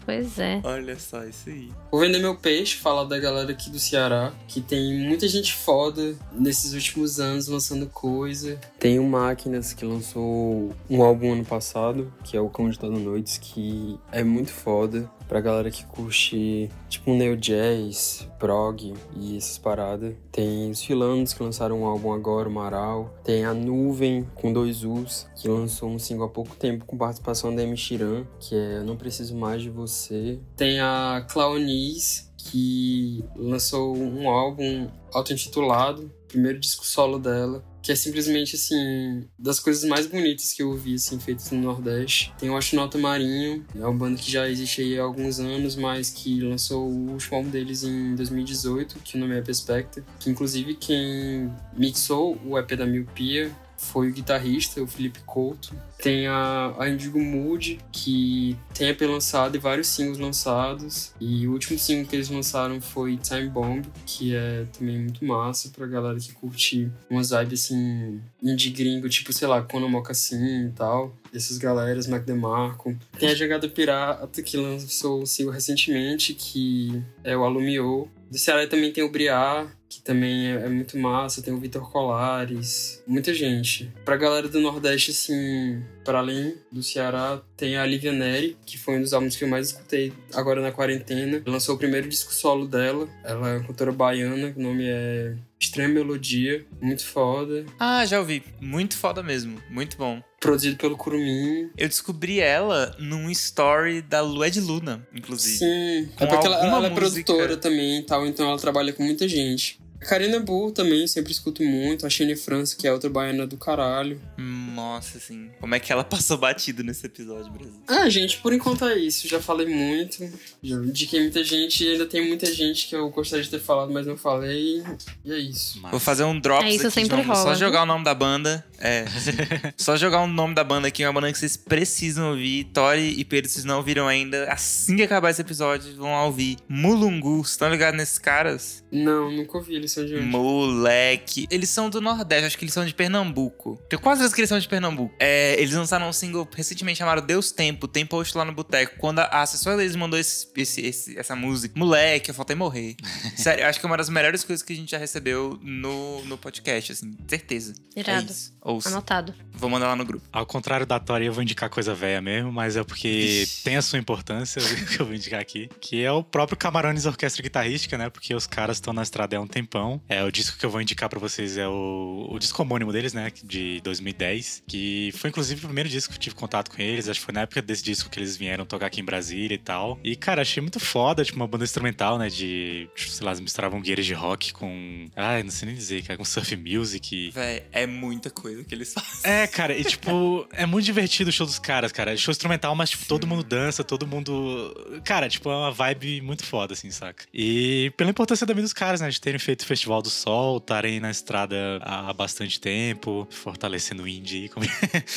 Pois 0.08 0.40
é. 0.40 0.62
Olha 0.64 0.98
só, 0.98 1.26
isso 1.26 1.50
aí. 1.50 1.70
Vou 1.92 2.00
vender 2.00 2.20
meu 2.20 2.34
peixe, 2.34 2.78
falar 2.78 3.04
da 3.04 3.20
galera 3.20 3.52
aqui 3.52 3.70
do 3.70 3.78
Ceará, 3.78 4.32
que 4.48 4.62
tem 4.62 4.98
muita 5.00 5.28
gente 5.28 5.54
foda 5.54 6.16
nesses 6.32 6.72
últimos 6.72 7.20
anos 7.20 7.50
lançando 7.50 7.88
coisa. 7.88 8.58
Tem 8.80 9.00
o 9.00 9.04
Máquinas, 9.04 9.74
que 9.74 9.84
lançou 9.84 10.74
um 10.90 11.04
álbum 11.04 11.34
ano 11.34 11.44
passado, 11.44 12.10
que 12.24 12.38
é 12.38 12.40
o 12.40 12.48
Cão 12.48 12.70
de 12.70 12.80
Toda 12.80 12.98
Noites, 12.98 13.38
que 13.38 14.00
é 14.10 14.24
muito 14.24 14.52
foda. 14.52 15.12
Pra 15.28 15.42
galera 15.42 15.70
que 15.70 15.86
curte, 15.86 16.70
tipo, 16.88 17.12
um 17.12 17.18
neo 17.18 17.36
jazz, 17.36 18.28
prog 18.40 18.94
e 19.16 19.38
essas 19.38 19.58
paradas. 19.58 20.16
Tem 20.32 20.72
os 20.72 20.82
Filandos, 20.82 21.34
que 21.34 21.44
lançaram 21.44 21.82
um 21.82 21.86
álbum 21.86 22.14
agora, 22.14 22.48
o 22.48 22.52
Maral. 22.52 23.14
Tem 23.24 23.46
a 23.46 23.54
Nuvem, 23.54 24.28
com 24.36 24.54
dois 24.54 24.84
U's, 24.84 25.28
que 25.36 25.48
lançou 25.48 25.90
um 25.90 26.00
single 26.00 26.28
há 26.28 26.30
pouco 26.30 26.56
tempo, 26.56 26.86
com 26.86 26.98
participação 26.98 27.54
da 27.54 27.64
M. 27.64 27.76
Chiran, 27.76 28.26
que 28.40 28.56
é 28.56 28.78
Eu 28.78 28.84
Não 28.86 28.96
Preciso 28.96 29.36
Mais 29.36 29.62
de 29.62 29.70
Você. 29.70 30.40
Tem 30.56 30.80
a 30.80 31.26
Clownice, 31.30 32.28
que 32.38 33.24
lançou 33.36 33.96
um 33.98 34.30
álbum 34.30 34.88
auto-intitulado, 35.14 36.12
primeiro 36.28 36.60
disco 36.60 36.86
solo 36.86 37.20
dela, 37.20 37.64
que 37.82 37.92
é 37.92 37.96
simplesmente, 37.96 38.56
assim, 38.56 39.26
das 39.38 39.60
coisas 39.60 39.84
mais 39.84 40.08
bonitas 40.08 40.52
que 40.54 40.62
eu 40.62 40.74
vi, 40.76 40.96
assim, 40.96 41.20
feitas 41.20 41.52
no 41.52 41.62
Nordeste. 41.62 42.34
Tem 42.38 42.50
o 42.50 42.58
Astronaut 42.58 42.98
Marinho, 42.98 43.66
é 43.76 43.80
uma 43.80 43.94
banda 43.94 44.20
que 44.20 44.30
já 44.32 44.50
existe 44.50 44.82
aí 44.82 45.00
há 45.00 45.04
alguns 45.04 45.40
anos, 45.40 45.76
mas 45.76 46.10
que 46.10 46.42
lançou 46.42 46.90
o 46.90 47.12
último 47.12 47.38
álbum 47.38 47.50
deles 47.50 47.84
em 47.84 48.16
2018, 48.16 49.00
que 49.04 49.18
o 49.18 49.20
nome 49.20 49.38
é 49.38 49.42
Perspective, 49.42 50.06
que 50.20 50.30
inclusive 50.30 50.76
quem 50.76 51.52
mixou 51.76 52.40
o 52.46 52.58
EP 52.58 52.72
da 52.76 52.86
Miopia 52.86 53.52
foi 53.78 54.10
o 54.10 54.14
guitarrista, 54.14 54.82
o 54.82 54.88
Felipe 54.88 55.20
Couto. 55.26 55.74
Tem 56.02 56.28
a, 56.28 56.74
a 56.78 56.90
Indigo 56.90 57.20
Mood, 57.20 57.80
que 57.92 58.58
tem 58.74 58.90
EP 58.90 59.02
lançado 59.02 59.56
e 59.56 59.60
vários 59.60 59.88
singles 59.88 60.18
lançados. 60.18 61.14
E 61.20 61.48
o 61.48 61.54
último 61.54 61.78
single 61.78 62.06
que 62.06 62.16
eles 62.16 62.30
lançaram 62.30 62.82
foi 62.82 63.18
Time 63.18 63.48
Bomb, 63.50 63.86
que 64.06 64.36
é 64.36 64.66
também 64.78 65.00
muito 65.00 65.24
massa 65.24 65.70
pra 65.70 65.86
galera 65.88 66.20
que 66.20 66.34
curte 66.34 66.92
umas 67.10 67.30
vibes 67.30 67.66
assim, 67.66 68.20
indie 68.42 68.72
gringo, 68.72 69.08
tipo, 69.08 69.32
sei 69.32 69.48
lá, 69.48 69.62
Conan 69.62 69.90
Mocassin 69.90 70.68
e 70.68 70.72
tal. 70.72 71.16
Dessas 71.32 71.58
galeras, 71.58 72.08
Mac 72.08 72.24
DeMarco. 72.24 72.98
Tem 73.20 73.30
a 73.30 73.36
Jogada 73.36 73.68
Pirata, 73.70 74.42
que 74.42 74.58
lançou 74.58 75.22
um 75.22 75.26
single 75.26 75.54
recentemente, 75.54 76.34
que 76.34 77.02
é 77.24 77.38
o 77.38 77.44
Alumiou. 77.44 78.10
Do 78.30 78.38
Ceará 78.38 78.68
também 78.68 78.92
tem 78.92 79.04
o 79.04 79.12
Briar, 79.12 79.68
que 79.90 80.02
também 80.02 80.48
é, 80.48 80.66
é 80.66 80.70
muito 80.70 80.98
massa. 80.98 81.42
Tem 81.42 81.54
o 81.54 81.60
Vitor 81.60 81.90
Colares, 81.92 83.04
muita 83.08 83.34
gente. 83.34 83.92
Pra 84.04 84.18
galera 84.18 84.48
do 84.48 84.60
Nordeste, 84.60 85.12
assim, 85.12 85.82
para 86.04 86.20
além 86.20 86.56
do 86.72 86.84
Ceará, 86.84 87.42
tem 87.56 87.78
a 87.78 87.86
Lívia 87.86 88.12
Neri, 88.12 88.58
que 88.66 88.78
foi 88.78 88.98
um 88.98 89.02
dos 89.02 89.14
álbuns 89.14 89.36
que 89.36 89.44
eu 89.44 89.48
mais 89.48 89.68
escutei 89.68 90.14
agora 90.34 90.62
na 90.62 90.72
quarentena. 90.72 91.42
Lançou 91.46 91.76
o 91.76 91.78
primeiro 91.78 92.08
disco 92.08 92.34
solo 92.34 92.68
dela. 92.68 93.08
Ela 93.24 93.50
é 93.50 93.58
uma 93.58 93.68
cantora 93.68 93.92
baiana, 93.92 94.54
o 94.56 94.62
nome 94.62 94.86
é 94.86 95.36
Estranha 95.60 95.90
Melodia, 95.90 96.66
muito 96.80 97.04
foda. 97.06 97.66
Ah, 97.80 98.06
já 98.06 98.20
ouvi. 98.20 98.44
Muito 98.62 98.96
foda 98.96 99.24
mesmo. 99.24 99.62
Muito 99.70 99.98
bom. 99.98 100.22
Produzido 100.40 100.78
pelo 100.78 100.96
Curumim. 100.96 101.72
Eu 101.76 101.88
descobri 101.88 102.40
ela 102.40 102.96
num 103.00 103.30
story 103.32 104.04
da 104.04 104.22
Lué 104.22 104.52
de 104.52 104.62
Luna, 104.62 105.06
inclusive. 105.14 105.58
Sim, 105.58 106.10
Com 106.16 106.26
é 106.26 106.28
porque 106.28 106.46
ela, 106.46 106.64
ela 106.64 106.88
é 106.88 106.90
produtora 106.92 107.58
também 107.58 108.00
e 108.00 108.04
tal, 108.04 108.26
então 108.28 108.48
ela 108.48 108.60
trabalha 108.60 108.94
com 108.94 109.02
muita 109.04 109.28
gente. 109.28 109.77
A 110.02 110.06
Karina 110.06 110.40
Bull 110.40 110.72
também, 110.72 111.08
sempre 111.08 111.32
escuto 111.32 111.64
muito. 111.64 112.06
A 112.06 112.10
Shane 112.10 112.36
França, 112.36 112.76
que 112.78 112.88
é 112.88 112.94
outra 112.94 113.10
baiana 113.10 113.48
do 113.48 113.58
caralho. 113.58 114.22
Nossa, 114.38 115.18
assim. 115.18 115.50
Como 115.60 115.74
é 115.74 115.80
que 115.80 115.92
ela 115.92 116.04
passou 116.06 116.38
batido 116.38 116.84
nesse 116.84 117.06
episódio, 117.06 117.52
Brasil? 117.52 117.82
Ah, 117.88 118.08
gente, 118.10 118.38
por 118.38 118.54
enquanto 118.54 118.86
é 118.86 118.98
isso. 118.98 119.28
Já 119.28 119.42
falei 119.42 119.68
muito. 119.68 120.18
Já 120.62 120.76
indiquei 120.78 121.20
muita 121.22 121.44
gente 121.44 121.84
e 121.84 121.92
ainda 121.94 122.06
tem 122.06 122.28
muita 122.28 122.46
gente 122.54 122.88
que 122.88 122.96
eu 122.96 123.10
gostaria 123.10 123.44
de 123.44 123.50
ter 123.50 123.60
falado, 123.60 123.92
mas 123.92 124.06
não 124.06 124.16
falei. 124.18 124.84
E 125.26 125.32
é 125.32 125.38
isso. 125.40 125.82
Vou 125.90 126.00
fazer 126.00 126.24
um 126.24 126.40
drops 126.40 126.66
É, 126.66 126.70
isso 126.70 126.88
aqui, 126.88 126.94
sempre 127.02 127.18
vamos 127.22 127.38
só 127.38 127.44
rola. 127.46 127.56
jogar 127.56 127.84
o 127.84 127.86
nome 127.86 128.04
da 128.04 128.14
banda. 128.14 128.66
É. 128.80 129.06
só 129.78 129.98
jogar 129.98 130.22
o 130.22 130.28
nome 130.28 130.54
da 130.54 130.64
banda 130.64 130.88
aqui, 130.88 131.04
uma 131.04 131.14
banda 131.14 131.32
que 131.32 131.40
vocês 131.40 131.58
precisam 131.58 132.32
ouvir. 132.32 132.66
Tori 132.66 133.20
e 133.20 133.26
Pedro, 133.26 133.50
vocês 133.50 133.66
não 133.66 133.78
ouviram 133.78 134.08
ainda. 134.08 134.52
Assim 134.52 134.96
que 134.96 135.04
acabar 135.04 135.32
esse 135.32 135.42
episódio, 135.42 135.96
vão 135.96 136.12
lá 136.12 136.24
ouvir. 136.26 136.58
Mulungu. 136.70 137.38
Vocês 137.38 137.52
estão 137.52 137.70
ligados 137.70 137.98
nesses 137.98 138.20
caras? 138.20 138.84
Não, 138.92 139.32
nunca 139.32 139.58
ouvi 139.58 139.76
eles 139.76 139.87
são 139.92 140.06
de 140.06 140.16
onde. 140.16 140.26
Moleque. 140.26 141.48
Eles 141.50 141.70
são 141.70 141.90
do 141.90 142.00
Nordeste, 142.02 142.46
acho 142.46 142.58
que 142.58 142.64
eles 142.66 142.74
são 142.74 142.86
de 142.86 142.94
Pernambuco. 142.94 143.82
Tenho 143.90 144.02
quase 144.02 144.20
certeza 144.22 144.36
que 144.36 144.42
eles 144.42 144.50
são 144.50 144.60
de 144.60 144.68
Pernambuco. 144.68 145.14
É, 145.20 145.56
eles 145.60 145.74
lançaram 145.74 146.08
um 146.10 146.14
single 146.14 146.48
recentemente 146.56 146.98
chamado 147.00 147.22
Deus 147.22 147.52
Tempo. 147.52 147.88
Tem 147.88 148.06
post 148.06 148.38
lá 148.38 148.46
no 148.46 148.52
Boteco. 148.54 148.98
Quando 149.00 149.20
a, 149.20 149.42
assessora 149.42 149.78
deles 149.78 149.96
mandou 149.96 150.20
esse, 150.20 150.48
esse- 150.56 150.82
esse- 150.82 151.18
essa 151.18 151.36
música, 151.36 151.74
moleque, 151.78 152.30
eu 152.32 152.36
faltei 152.36 152.56
morrer. 152.56 152.96
Sério, 153.36 153.64
eu 153.64 153.68
acho 153.68 153.80
que 153.80 153.86
é 153.86 153.90
uma 153.90 153.98
das 153.98 154.10
melhores 154.10 154.44
coisas 154.44 154.64
que 154.66 154.74
a 154.74 154.76
gente 154.76 154.92
já 154.92 154.98
recebeu 154.98 155.60
no, 155.62 156.24
no 156.26 156.38
podcast, 156.38 156.92
assim. 156.92 157.16
Certeza. 157.28 157.74
Irado. 157.96 158.32
É 158.32 158.57
Anotado. 158.86 159.34
Vou 159.54 159.70
mandar 159.70 159.88
lá 159.88 159.96
no 159.96 160.06
grupo. 160.06 160.26
Ao 160.32 160.46
contrário 160.46 160.86
da 160.86 161.00
Tori, 161.00 161.26
eu 161.26 161.34
vou 161.34 161.42
indicar 161.42 161.70
coisa 161.70 161.94
velha 161.94 162.22
mesmo, 162.22 162.52
mas 162.52 162.76
é 162.76 162.84
porque 162.84 163.08
Ixi. 163.08 163.64
tem 163.64 163.76
a 163.76 163.82
sua 163.82 163.98
importância 163.98 164.62
que 164.86 165.00
eu 165.00 165.06
vou 165.06 165.16
indicar 165.16 165.40
aqui, 165.40 165.70
que 165.82 166.04
é 166.04 166.12
o 166.12 166.24
próprio 166.24 166.58
Camarões 166.58 167.06
Orquestra 167.06 167.42
Guitarrística, 167.42 167.98
né? 167.98 168.10
Porque 168.10 168.36
os 168.36 168.46
caras 168.46 168.78
estão 168.78 168.94
na 168.94 169.02
estrada 169.02 169.36
há 169.38 169.42
um 169.42 169.48
tempão. 169.48 170.02
É, 170.08 170.24
o 170.24 170.32
disco 170.32 170.58
que 170.58 170.66
eu 170.66 170.70
vou 170.70 170.82
indicar 170.82 171.10
pra 171.10 171.20
vocês 171.20 171.58
é 171.58 171.68
o, 171.68 172.28
o 172.30 172.38
disco 172.38 172.62
homônimo 172.62 172.92
deles, 172.92 173.14
né? 173.14 173.32
De 173.44 173.82
2010, 173.82 174.64
que 174.68 175.12
foi 175.16 175.30
inclusive 175.30 175.64
o 175.64 175.68
primeiro 175.68 175.90
disco 175.90 176.14
que 176.14 176.18
eu 176.18 176.22
tive 176.22 176.36
contato 176.36 176.70
com 176.70 176.82
eles. 176.82 177.10
Acho 177.10 177.20
que 177.20 177.26
foi 177.26 177.34
na 177.34 177.42
época 177.42 177.62
desse 177.62 177.84
disco 177.84 178.10
que 178.10 178.20
eles 178.20 178.38
vieram 178.38 178.66
tocar 178.66 178.88
aqui 178.88 179.02
em 179.02 179.06
Brasília 179.06 179.56
e 179.56 179.60
tal. 179.60 180.00
E, 180.04 180.16
cara, 180.16 180.42
achei 180.42 180.62
muito 180.62 180.80
foda, 180.80 181.24
tipo, 181.24 181.38
uma 181.38 181.48
banda 181.48 181.64
instrumental, 181.64 182.18
né? 182.18 182.30
De, 182.30 182.90
sei 182.96 183.26
lá, 183.26 183.34
misturavam 183.36 183.82
gueiras 183.82 184.06
de 184.06 184.14
rock 184.14 184.54
com. 184.54 185.08
Ai, 185.16 185.42
não 185.42 185.52
sei 185.52 185.68
nem 185.68 185.76
dizer, 185.76 186.04
cara, 186.04 186.18
com 186.18 186.26
surf 186.26 186.56
music. 186.56 187.32
Véi, 187.32 187.64
é 187.72 187.88
muita 187.88 188.30
coisa. 188.30 188.57
Coisa 188.58 188.64
que 188.68 188.76
eles 188.76 188.94
fazem. 188.94 189.10
É, 189.32 189.48
cara, 189.48 189.76
e 189.78 189.84
tipo, 189.84 190.48
é 190.52 190.66
muito 190.66 190.86
divertido 190.86 191.30
o 191.30 191.34
show 191.34 191.46
dos 191.46 191.60
caras, 191.60 191.92
cara. 191.92 192.16
Show 192.18 192.32
instrumental, 192.32 192.76
mas 192.76 192.90
tipo, 192.90 193.06
todo 193.06 193.28
mundo 193.28 193.44
dança, 193.44 193.84
todo 193.84 194.06
mundo. 194.08 195.02
Cara, 195.04 195.30
tipo, 195.30 195.50
é 195.50 195.56
uma 195.56 195.72
vibe 195.72 196.22
muito 196.22 196.44
foda, 196.46 196.74
assim, 196.74 196.90
saca? 196.92 197.26
E 197.34 197.92
pela 197.98 198.10
importância 198.10 198.46
também 198.48 198.64
dos 198.64 198.74
caras, 198.74 199.02
né? 199.02 199.10
De 199.10 199.20
terem 199.22 199.40
feito 199.40 199.62
o 199.62 199.66
Festival 199.66 200.02
do 200.02 200.10
Sol, 200.10 200.58
estarem 200.58 201.00
na 201.00 201.12
estrada 201.12 201.56
há 201.82 202.12
bastante 202.14 202.60
tempo, 202.60 203.28
fortalecendo 203.30 204.04
o 204.04 204.08
indie 204.08 204.44
aí. 204.44 204.50
Como... 204.50 204.66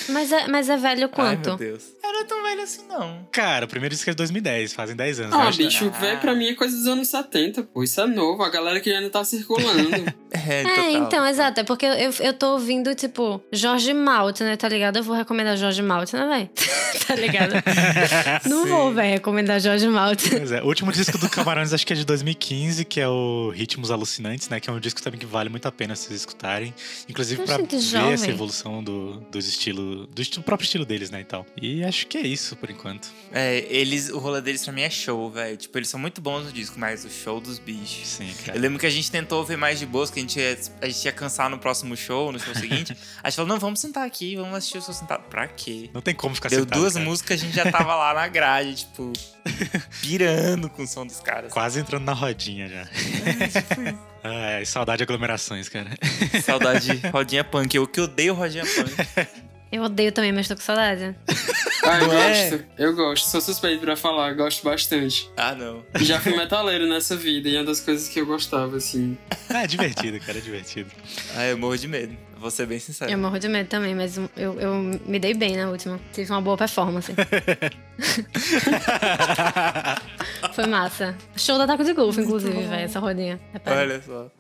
Mas 0.09 0.33
é, 0.33 0.47
mas 0.49 0.69
é 0.69 0.77
velho 0.77 1.03
Ai, 1.05 1.09
quanto? 1.09 1.49
meu 1.51 1.57
Deus. 1.57 1.85
Eu 2.03 2.13
não 2.13 2.21
é 2.21 2.25
tão 2.25 2.43
velho 2.43 2.63
assim, 2.63 2.87
não. 2.89 3.27
Cara, 3.31 3.65
o 3.65 3.69
primeiro 3.69 3.95
disco 3.95 4.11
é 4.11 4.13
de 4.13 4.17
2010, 4.17 4.73
fazem 4.73 4.97
10 4.97 5.21
anos. 5.21 5.35
Ah, 5.35 5.49
acho- 5.49 5.59
bicho, 5.59 5.91
velho, 5.91 6.19
pra 6.21 6.35
mim 6.35 6.49
é 6.49 6.55
coisa 6.55 6.77
dos 6.77 6.87
anos 6.87 7.09
70, 7.09 7.63
pô. 7.65 7.83
Isso 7.83 8.01
é 8.01 8.07
novo. 8.07 8.43
A 8.43 8.51
galera 8.51 8.81
que 8.81 8.91
ainda 8.91 9.11
tá 9.11 9.25
circulando. 9.25 9.91
É, 10.33 10.61
É, 10.61 10.65
total. 10.65 10.91
então, 10.91 11.27
exato. 11.27 11.61
É 11.61 11.65
porque 11.65 11.85
eu, 11.85 12.11
eu 12.21 12.33
tô 12.33 12.53
ouvindo, 12.53 12.95
tipo, 12.95 13.30
Jorge 13.53 13.93
Maltner, 13.93 14.57
tá 14.57 14.69
ligado? 14.69 14.97
Eu 14.99 15.03
vou 15.03 15.15
recomendar 15.15 15.57
Jorge 15.57 15.83
Maltner, 15.83 16.27
véi. 16.29 16.51
tá 17.07 17.15
ligado? 17.15 17.55
Não 18.49 18.67
vou, 18.67 18.93
véi, 18.93 19.11
recomendar 19.13 19.61
Jorge 19.61 19.87
Maltner. 19.89 20.39
Pois 20.39 20.53
é, 20.53 20.63
o 20.63 20.67
último 20.67 20.93
disco 20.93 21.19
do 21.19 21.29
Camarões 21.29 21.73
acho 21.73 21.87
que 21.87 21.93
é 21.93 21.97
de 21.97 22.05
2015, 22.05 22.85
que 22.85 23.01
é 23.01 23.09
o 23.09 23.51
Ritmos 23.55 23.91
Alucinantes, 23.91 24.49
né? 24.49 24.61
Que 24.61 24.71
é 24.71 24.73
um 24.73 24.81
disco 24.81 25.03
também 25.03 25.19
que 25.21 25.27
vale 25.27 25.49
muito 25.49 25.67
a 25.67 25.73
pena 25.73 25.95
vocês 25.95 26.19
escutarem. 26.21 26.73
Inclusive 27.09 27.43
pra 27.43 27.57
ver 27.59 27.81
jovem. 27.81 28.13
essa 28.13 28.31
evolução 28.31 28.83
do, 28.83 29.21
dos 29.31 29.47
estilo, 29.49 30.07
do 30.07 30.23
estilo- 30.23 30.43
próprio 30.45 30.65
estilo 30.65 30.85
deles, 30.85 31.11
né? 31.11 31.21
E 31.21 31.25
tal. 31.25 31.47
E 31.61 31.85
acho 31.85 32.07
que 32.07 32.19
é 32.19 32.23
isso 32.27 32.57
por 32.57 32.71
enquanto. 32.71 33.09
É, 33.33 33.65
eles, 33.69 34.09
o 34.11 34.19
rolê 34.19 34.41
deles 34.41 34.63
pra 34.65 34.73
mim 34.73 34.83
é 34.83 34.91
show, 34.91 35.31
velho. 35.31 35.57
Tipo, 35.57 35.79
eles 35.79 35.89
são 35.89 35.99
muito 36.01 36.21
bons 36.21 36.45
no 36.45 36.53
disco, 36.53 36.79
mas 36.79 37.05
o 37.05 37.11
show 37.11 37.41
dos 37.41 37.59
bichos. 37.59 38.07
Sim, 38.09 38.29
Eu 38.41 38.47
cara. 38.47 38.59
lembro 38.59 38.79
que 38.79 38.87
a 38.87 38.91
gente 38.91 39.11
tentou 39.11 39.45
ver 39.45 39.57
mais 39.57 39.79
de 39.79 39.87
boas, 39.87 40.11
que 40.11 40.19
a 40.19 40.23
gente, 40.23 40.39
ia, 40.39 40.59
a 40.81 40.87
gente 40.87 41.05
ia 41.05 41.13
cansar 41.13 41.49
no 41.51 41.59
próximo 41.59 41.97
show, 41.97 42.33
no 42.33 42.39
show 42.39 42.55
seguinte. 42.55 42.97
A 43.23 43.29
gente 43.29 43.37
falou, 43.37 43.49
não, 43.49 43.59
vamos 43.59 43.81
sentar 43.81 44.07
aqui, 44.07 44.37
vamos 44.37 44.55
assistir 44.55 44.79
o 44.79 44.83
show 44.83 44.95
sentado. 44.95 45.23
Pra 45.29 45.47
quê? 45.47 45.91
Não 45.93 46.01
tem 46.01 46.15
como 46.15 46.35
ficar 46.35 46.49
Deu 46.49 46.61
sentado, 46.61 46.79
duas 46.79 46.95
cara. 46.95 47.05
músicas, 47.05 47.41
a 47.41 47.45
gente 47.45 47.55
já 47.55 47.71
tava 47.71 47.95
lá 47.95 48.15
na 48.15 48.29
grade, 48.29 48.75
tipo, 48.77 49.13
pirando 50.01 50.69
com 50.71 50.83
o 50.83 50.87
som 50.87 51.07
dos 51.07 51.21
caras. 51.21 51.53
Quase 51.53 51.81
entrando 51.81 52.05
na 52.05 52.13
rodinha 52.13 52.69
já. 52.69 52.89
Ai, 54.23 54.65
saudade 54.65 54.99
de 54.99 55.03
aglomerações, 55.05 55.69
cara. 55.69 55.91
Saudade 56.45 56.99
de 56.99 57.09
rodinha 57.09 57.45
punk. 57.45 57.75
Eu 57.75 57.87
que 57.87 58.01
odeio 58.01 58.35
rodinha 58.35 58.65
punk. 58.65 59.29
Eu 59.73 59.85
odeio 59.85 60.11
também, 60.13 60.33
mas 60.33 60.49
tô 60.49 60.55
com 60.57 60.61
saudade. 60.63 61.15
ah, 61.85 61.99
eu 62.01 62.13
é? 62.13 62.51
gosto. 62.51 62.65
Eu 62.77 62.95
gosto. 62.95 63.29
Sou 63.29 63.41
suspeito 63.41 63.81
pra 63.81 63.97
falar. 63.97 64.35
Gosto 64.35 64.65
bastante. 64.65 65.31
Ah, 65.37 65.55
não. 65.55 65.85
Já 66.01 66.21
fui 66.21 66.37
metaleiro 66.37 66.87
nessa 66.89 67.17
vida 67.17 67.49
e 67.49 67.55
é 67.55 67.61
uma 67.61 67.67
das 67.67 67.81
coisas 67.81 68.09
que 68.09 68.21
eu 68.21 68.27
gostava, 68.27 68.77
assim. 68.77 69.17
É 69.49 69.67
divertido, 69.67 70.19
cara, 70.21 70.39
é 70.39 70.41
divertido. 70.41 70.91
Ah, 71.37 71.47
eu 71.47 71.57
morro 71.57 71.79
de 71.79 71.87
medo. 71.89 72.17
Vou 72.41 72.51
ser 72.51 72.65
bem 72.67 72.79
sincero. 72.79 73.13
Eu 73.13 73.19
morro 73.19 73.39
de 73.39 73.47
medo 73.49 73.69
também, 73.69 73.95
mas 73.95 74.17
eu, 74.17 74.31
eu 74.59 74.75
me 75.05 75.19
dei 75.19 75.35
bem 75.35 75.59
na 75.59 75.69
última. 75.69 76.01
Tive 76.11 76.33
uma 76.33 76.41
boa 76.41 76.57
performance. 76.57 77.13
Foi 80.55 80.67
massa. 80.67 81.15
Show 81.37 81.59
da 81.59 81.67
Taco 81.67 81.85
de 81.85 81.93
Golfe, 81.93 82.23
inclusive, 82.23 82.63
velho, 82.63 82.83
essa 82.83 82.99
rodinha. 82.99 83.39
Repara. 83.53 83.81
Olha 83.81 84.01
só. 84.01 84.31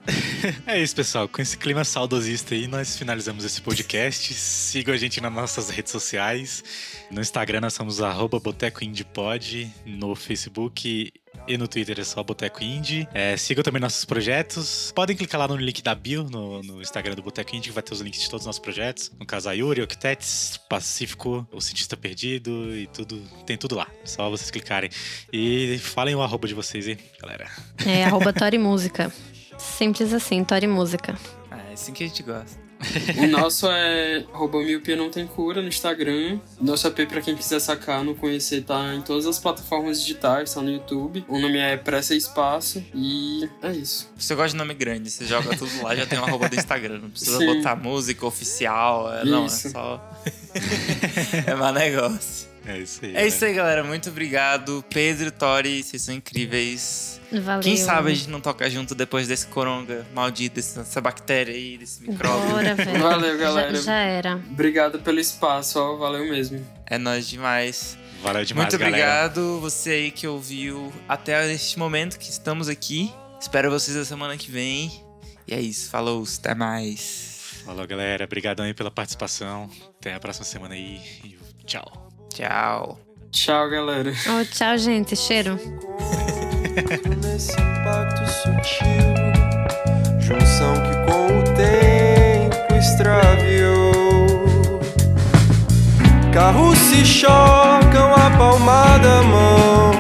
É 0.67 0.81
isso, 0.81 0.97
pessoal. 0.97 1.29
Com 1.29 1.43
esse 1.43 1.59
clima 1.59 1.85
saudosista 1.85 2.55
aí, 2.55 2.67
nós 2.67 2.97
finalizamos 2.97 3.45
esse 3.45 3.61
podcast. 3.61 4.33
Sigam 4.33 4.95
a 4.95 4.97
gente 4.97 5.21
nas 5.21 5.33
nossas 5.33 5.69
redes 5.69 5.93
sociais. 5.93 6.65
No 7.11 7.21
Instagram 7.21 7.61
nós 7.61 7.75
somos 7.75 8.01
arroba 8.01 8.41
Boteco 8.41 8.83
Indie 8.83 9.05
Pod. 9.05 9.71
No 9.85 10.15
Facebook 10.15 11.13
e 11.47 11.57
no 11.57 11.66
Twitter 11.66 11.99
é 11.99 12.05
só 12.05 12.22
Boteco 12.22 12.62
Indie. 12.62 13.09
É, 13.12 13.36
sigam 13.36 13.62
também 13.62 13.80
nossos 13.80 14.05
projetos. 14.05 14.93
Podem 14.95 15.16
clicar 15.16 15.41
lá 15.41 15.49
no 15.49 15.57
link 15.57 15.82
da 15.82 15.95
bio, 15.95 16.24
no, 16.24 16.62
no 16.62 16.80
Instagram 16.80 17.14
do 17.14 17.22
Boteco 17.22 17.55
Indie, 17.55 17.68
que 17.68 17.74
vai 17.74 17.82
ter 17.82 17.93
os 17.93 18.01
links 18.01 18.20
de 18.20 18.30
todos 18.30 18.43
os 18.43 18.47
nossos 18.47 18.61
projetos. 18.61 19.11
No 19.18 19.26
caso, 19.26 19.49
a 19.49 19.53
Yuri, 19.53 19.82
Octets, 19.82 20.61
Pacífico, 20.68 21.47
o 21.53 21.61
Cientista 21.61 21.97
Perdido 21.97 22.74
e 22.74 22.86
tudo. 22.86 23.20
Tem 23.47 23.57
tudo 23.57 23.74
lá. 23.74 23.88
Só 24.05 24.28
vocês 24.30 24.51
clicarem. 24.51 24.91
E 25.32 25.78
falem 25.78 26.14
o 26.14 26.22
arroba 26.22 26.47
de 26.47 26.55
vocês 26.55 26.86
aí, 26.86 26.99
galera. 27.20 27.51
É, 27.86 28.05
arroba 28.05 28.32
Tori 28.32 28.59
Música. 28.59 29.12
Simples 29.59 30.12
assim, 30.12 30.45
Tori 30.45 30.66
Música. 30.66 31.18
Ah, 31.51 31.61
é 31.70 31.72
assim 31.72 31.93
que 31.93 32.05
a 32.05 32.07
gente 32.07 32.22
gosta. 32.22 32.70
O 33.22 33.26
nosso 33.26 33.66
é 33.70 34.24
arroba 34.33 34.59
miopia 34.59 34.97
não 34.97 35.11
tem 35.11 35.26
cura 35.26 35.61
no 35.61 35.68
Instagram. 35.68 36.39
Nosso 36.61 36.87
AP, 36.89 37.07
pra 37.07 37.20
quem 37.20 37.37
quiser 37.37 37.61
sacar, 37.61 38.03
não 38.03 38.14
conhecer, 38.14 38.62
tá 38.62 38.95
em 38.95 39.03
todas 39.03 39.26
as 39.26 39.39
plataformas 39.39 40.01
digitais, 40.01 40.55
tá 40.55 40.62
no 40.62 40.70
YouTube. 40.70 41.24
O 41.28 41.39
nome 41.39 41.59
é 41.59 41.76
Pressa 41.76 42.14
Espaço 42.14 42.83
e 42.95 43.49
é 43.62 43.72
isso. 43.72 44.11
Você 44.16 44.35
gosta 44.35 44.51
de 44.51 44.57
nome 44.57 44.74
grande, 44.74 45.11
você 45.11 45.24
joga 45.26 45.57
tudo 45.57 45.70
lá, 45.83 45.95
já 45.95 46.07
tem 46.07 46.18
uma 46.18 46.26
arroba 46.28 46.49
do 46.49 46.57
Instagram. 46.57 46.99
Não 47.01 47.11
precisa 47.11 47.39
Sim. 47.39 47.47
botar 47.47 47.76
música 47.76 48.26
oficial. 48.26 49.12
é- 49.12 49.24
não, 49.24 49.45
é 49.45 49.47
Isso. 49.47 49.70
só. 49.70 50.03
é 51.47 51.55
mau 51.55 51.72
negócio. 51.72 52.50
É 52.71 52.79
isso 52.79 53.05
aí. 53.05 53.16
É 53.16 53.27
isso 53.27 53.45
aí, 53.45 53.53
galera. 53.53 53.83
Muito 53.83 54.09
obrigado. 54.11 54.85
Pedro 54.89 55.27
e 55.29 55.31
Tori, 55.31 55.83
vocês 55.83 56.03
são 56.03 56.14
incríveis. 56.14 57.21
Valeu. 57.33 57.61
Quem 57.61 57.77
sabe 57.77 58.11
a 58.11 58.14
gente 58.14 58.31
não 58.31 58.41
toca 58.41 58.68
junto 58.71 58.95
depois 58.95 59.27
desse 59.29 59.47
coronga 59.47 60.07
maldito, 60.14 60.57
dessa 60.57 61.01
bactéria 61.01 61.55
aí, 61.55 61.79
desse 61.79 62.03
micróbio. 62.03 62.49
Bora, 62.51 62.75
velho. 62.75 62.99
Valeu, 63.03 63.39
galera. 63.39 63.75
Já, 63.75 63.83
já 63.83 63.97
era. 63.99 64.37
Obrigado 64.51 65.01
pelo 65.01 65.18
espaço, 65.18 65.79
ó. 65.79 65.97
Valeu 65.97 66.25
mesmo. 66.31 66.64
É 66.87 66.97
nóis 66.99 67.29
demais. 67.29 67.97
Valeu 68.23 68.45
demais, 68.45 68.66
Muito 68.66 68.79
galera. 68.79 68.97
obrigado 69.27 69.61
você 69.61 69.91
aí 69.91 70.11
que 70.11 70.27
ouviu 70.27 70.93
até 71.09 71.51
este 71.53 71.79
momento 71.79 72.18
que 72.18 72.31
estamos 72.31 72.68
aqui. 72.68 73.12
Espero 73.41 73.71
vocês 73.71 73.97
na 73.97 74.05
semana 74.05 74.37
que 74.37 74.51
vem. 74.51 74.93
E 75.49 75.55
é 75.55 75.61
isso. 75.61 75.89
Falou, 75.91 76.23
até 76.39 76.55
mais. 76.55 77.62
Falou, 77.64 77.87
galera. 77.87 78.25
Obrigadão 78.25 78.66
aí 78.66 78.75
pela 78.75 78.91
participação. 78.91 79.71
Até 79.99 80.14
a 80.14 80.21
próxima 80.21 80.45
semana 80.45 80.75
aí. 80.75 81.01
E 81.25 81.39
tchau. 81.64 82.10
Tchau. 82.35 82.99
Tchau, 83.31 83.70
galera. 83.70 84.12
Oh, 84.28 84.45
tchau, 84.45 84.76
gente. 84.78 85.14
Cheiro. 85.16 85.59
nesse 87.22 87.53
impacto 87.53 88.26
sutil, 88.26 89.14
junção 90.20 90.74
que 90.74 90.95
com 91.07 91.39
o 91.39 91.43
tempo 91.55 92.74
extraviou. 92.74 94.81
Carros 96.33 96.78
se 96.78 97.05
chocam 97.05 98.14
a 98.14 98.31
palma 98.39 98.99
da 98.99 99.22
mão, 99.22 99.93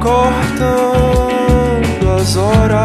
cortando 0.00 2.10
as 2.18 2.36
horas. 2.36 2.82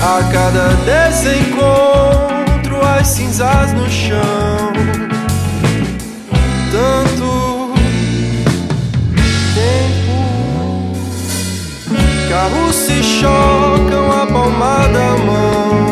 A 0.00 0.22
cada 0.32 0.68
desencontro, 0.84 2.80
as 2.84 3.08
cinzas 3.08 3.72
no 3.72 3.88
chão. 3.90 4.65
Carros 12.46 12.76
se 12.76 13.02
chocam 13.02 14.06
a 14.12 14.24
palma 14.24 14.86
da 14.94 15.16
mão, 15.26 15.90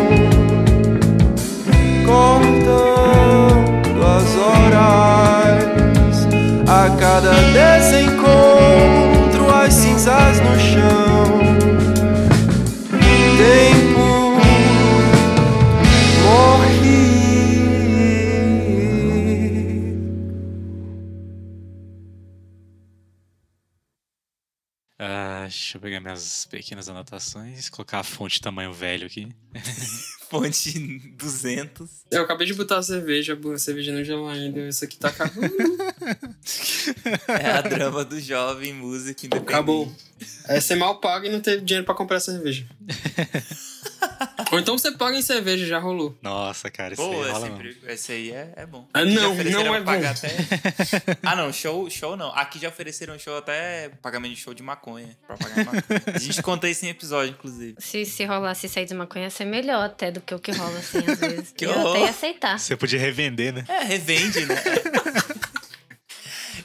cortando 2.06 4.00
as 4.04 4.36
horas. 4.38 5.64
A 6.68 6.90
cada 6.96 7.32
desencontro, 7.32 7.53
minhas 26.04 26.46
pequenas 26.46 26.88
anotações. 26.88 27.68
Colocar 27.68 28.00
a 28.00 28.04
fonte 28.04 28.40
tamanho 28.40 28.72
velho 28.72 29.06
aqui. 29.06 29.28
Fonte 30.30 30.98
200. 31.16 31.88
Eu 32.10 32.22
acabei 32.22 32.46
de 32.46 32.54
botar 32.54 32.78
a 32.78 32.82
cerveja, 32.82 33.38
a 33.54 33.58
cerveja 33.58 33.92
não 33.92 34.02
gelou 34.02 34.28
ainda. 34.28 34.68
Isso 34.68 34.84
aqui 34.84 34.96
tá 34.96 35.08
acabando. 35.08 35.54
É 37.28 37.50
a 37.50 37.60
drama 37.60 38.04
do 38.04 38.20
jovem 38.20 38.72
músico 38.72 39.26
independente. 39.26 39.52
Acabou. 39.52 39.92
É 40.48 40.60
ser 40.60 40.76
mal 40.76 40.98
pago 40.98 41.26
e 41.26 41.30
não 41.30 41.40
ter 41.40 41.60
dinheiro 41.60 41.84
pra 41.84 41.94
comprar 41.94 42.20
cerveja. 42.20 42.66
Ou 44.52 44.58
então 44.58 44.76
você 44.76 44.92
paga 44.92 45.16
em 45.16 45.22
cerveja, 45.22 45.66
já 45.66 45.78
rolou. 45.78 46.16
Nossa, 46.22 46.70
cara, 46.70 46.94
isso 46.94 47.02
Pô, 47.02 47.10
aí 47.10 47.28
é 47.28 47.32
rola 47.32 47.46
sempre, 47.46 47.78
esse 47.88 48.12
aí 48.12 48.30
é, 48.32 48.52
é 48.56 48.66
bom. 48.66 48.86
Ah, 48.92 49.04
não, 49.04 49.34
não 49.34 49.74
é 49.74 49.80
bom. 49.80 49.92
Até... 49.92 50.28
Ah, 51.22 51.36
não, 51.36 51.52
show, 51.52 51.88
show 51.88 52.16
não. 52.16 52.28
Aqui 52.34 52.58
já 52.58 52.68
ofereceram 52.68 53.18
show 53.18 53.36
até 53.36 53.90
pagamento 54.02 54.34
de 54.34 54.40
show 54.40 54.54
de 54.54 54.62
maconha. 54.62 55.16
Pra 55.26 55.36
pagar 55.36 55.64
maconha. 55.64 55.84
A 56.14 56.18
gente 56.18 56.42
conta 56.42 56.68
isso 56.68 56.84
em 56.84 56.88
episódio, 56.88 57.32
inclusive. 57.32 57.74
Se, 57.78 58.04
se 58.04 58.24
rolasse 58.24 58.68
sair 58.68 58.86
de 58.86 58.94
maconha, 58.94 59.24
ia 59.24 59.30
ser 59.30 59.44
melhor 59.44 59.84
até 59.84 60.10
do 60.10 60.20
que 60.20 60.34
o 60.34 60.38
que 60.38 60.52
rola, 60.52 60.78
assim, 60.78 60.98
às 60.98 61.18
vezes. 61.18 61.52
Que 61.56 61.66
eu 61.66 61.70
horror. 61.70 61.90
até 61.90 62.00
ia 62.00 62.10
aceitar. 62.10 62.58
Você 62.58 62.76
podia 62.76 62.98
revender, 62.98 63.52
né? 63.52 63.64
É, 63.68 63.84
revende, 63.84 64.44
né? 64.46 64.54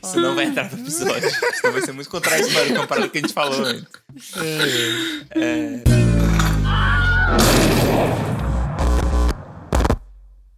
Isso 0.04 0.20
não 0.20 0.34
vai 0.34 0.46
entrar 0.46 0.72
no 0.72 0.80
episódio. 0.80 1.30
Senão 1.30 1.74
vai 1.74 1.82
ser 1.82 1.92
muito 1.92 2.10
contraditório 2.10 2.76
comparado 2.76 3.02
com 3.02 3.10
o 3.10 3.12
que 3.12 3.18
a 3.18 3.22
gente 3.22 3.34
falou 3.34 3.64
antes. 3.64 3.86
É... 5.32 6.19
Oh, 7.32 7.38
my 7.38 8.18
God. 8.18 8.29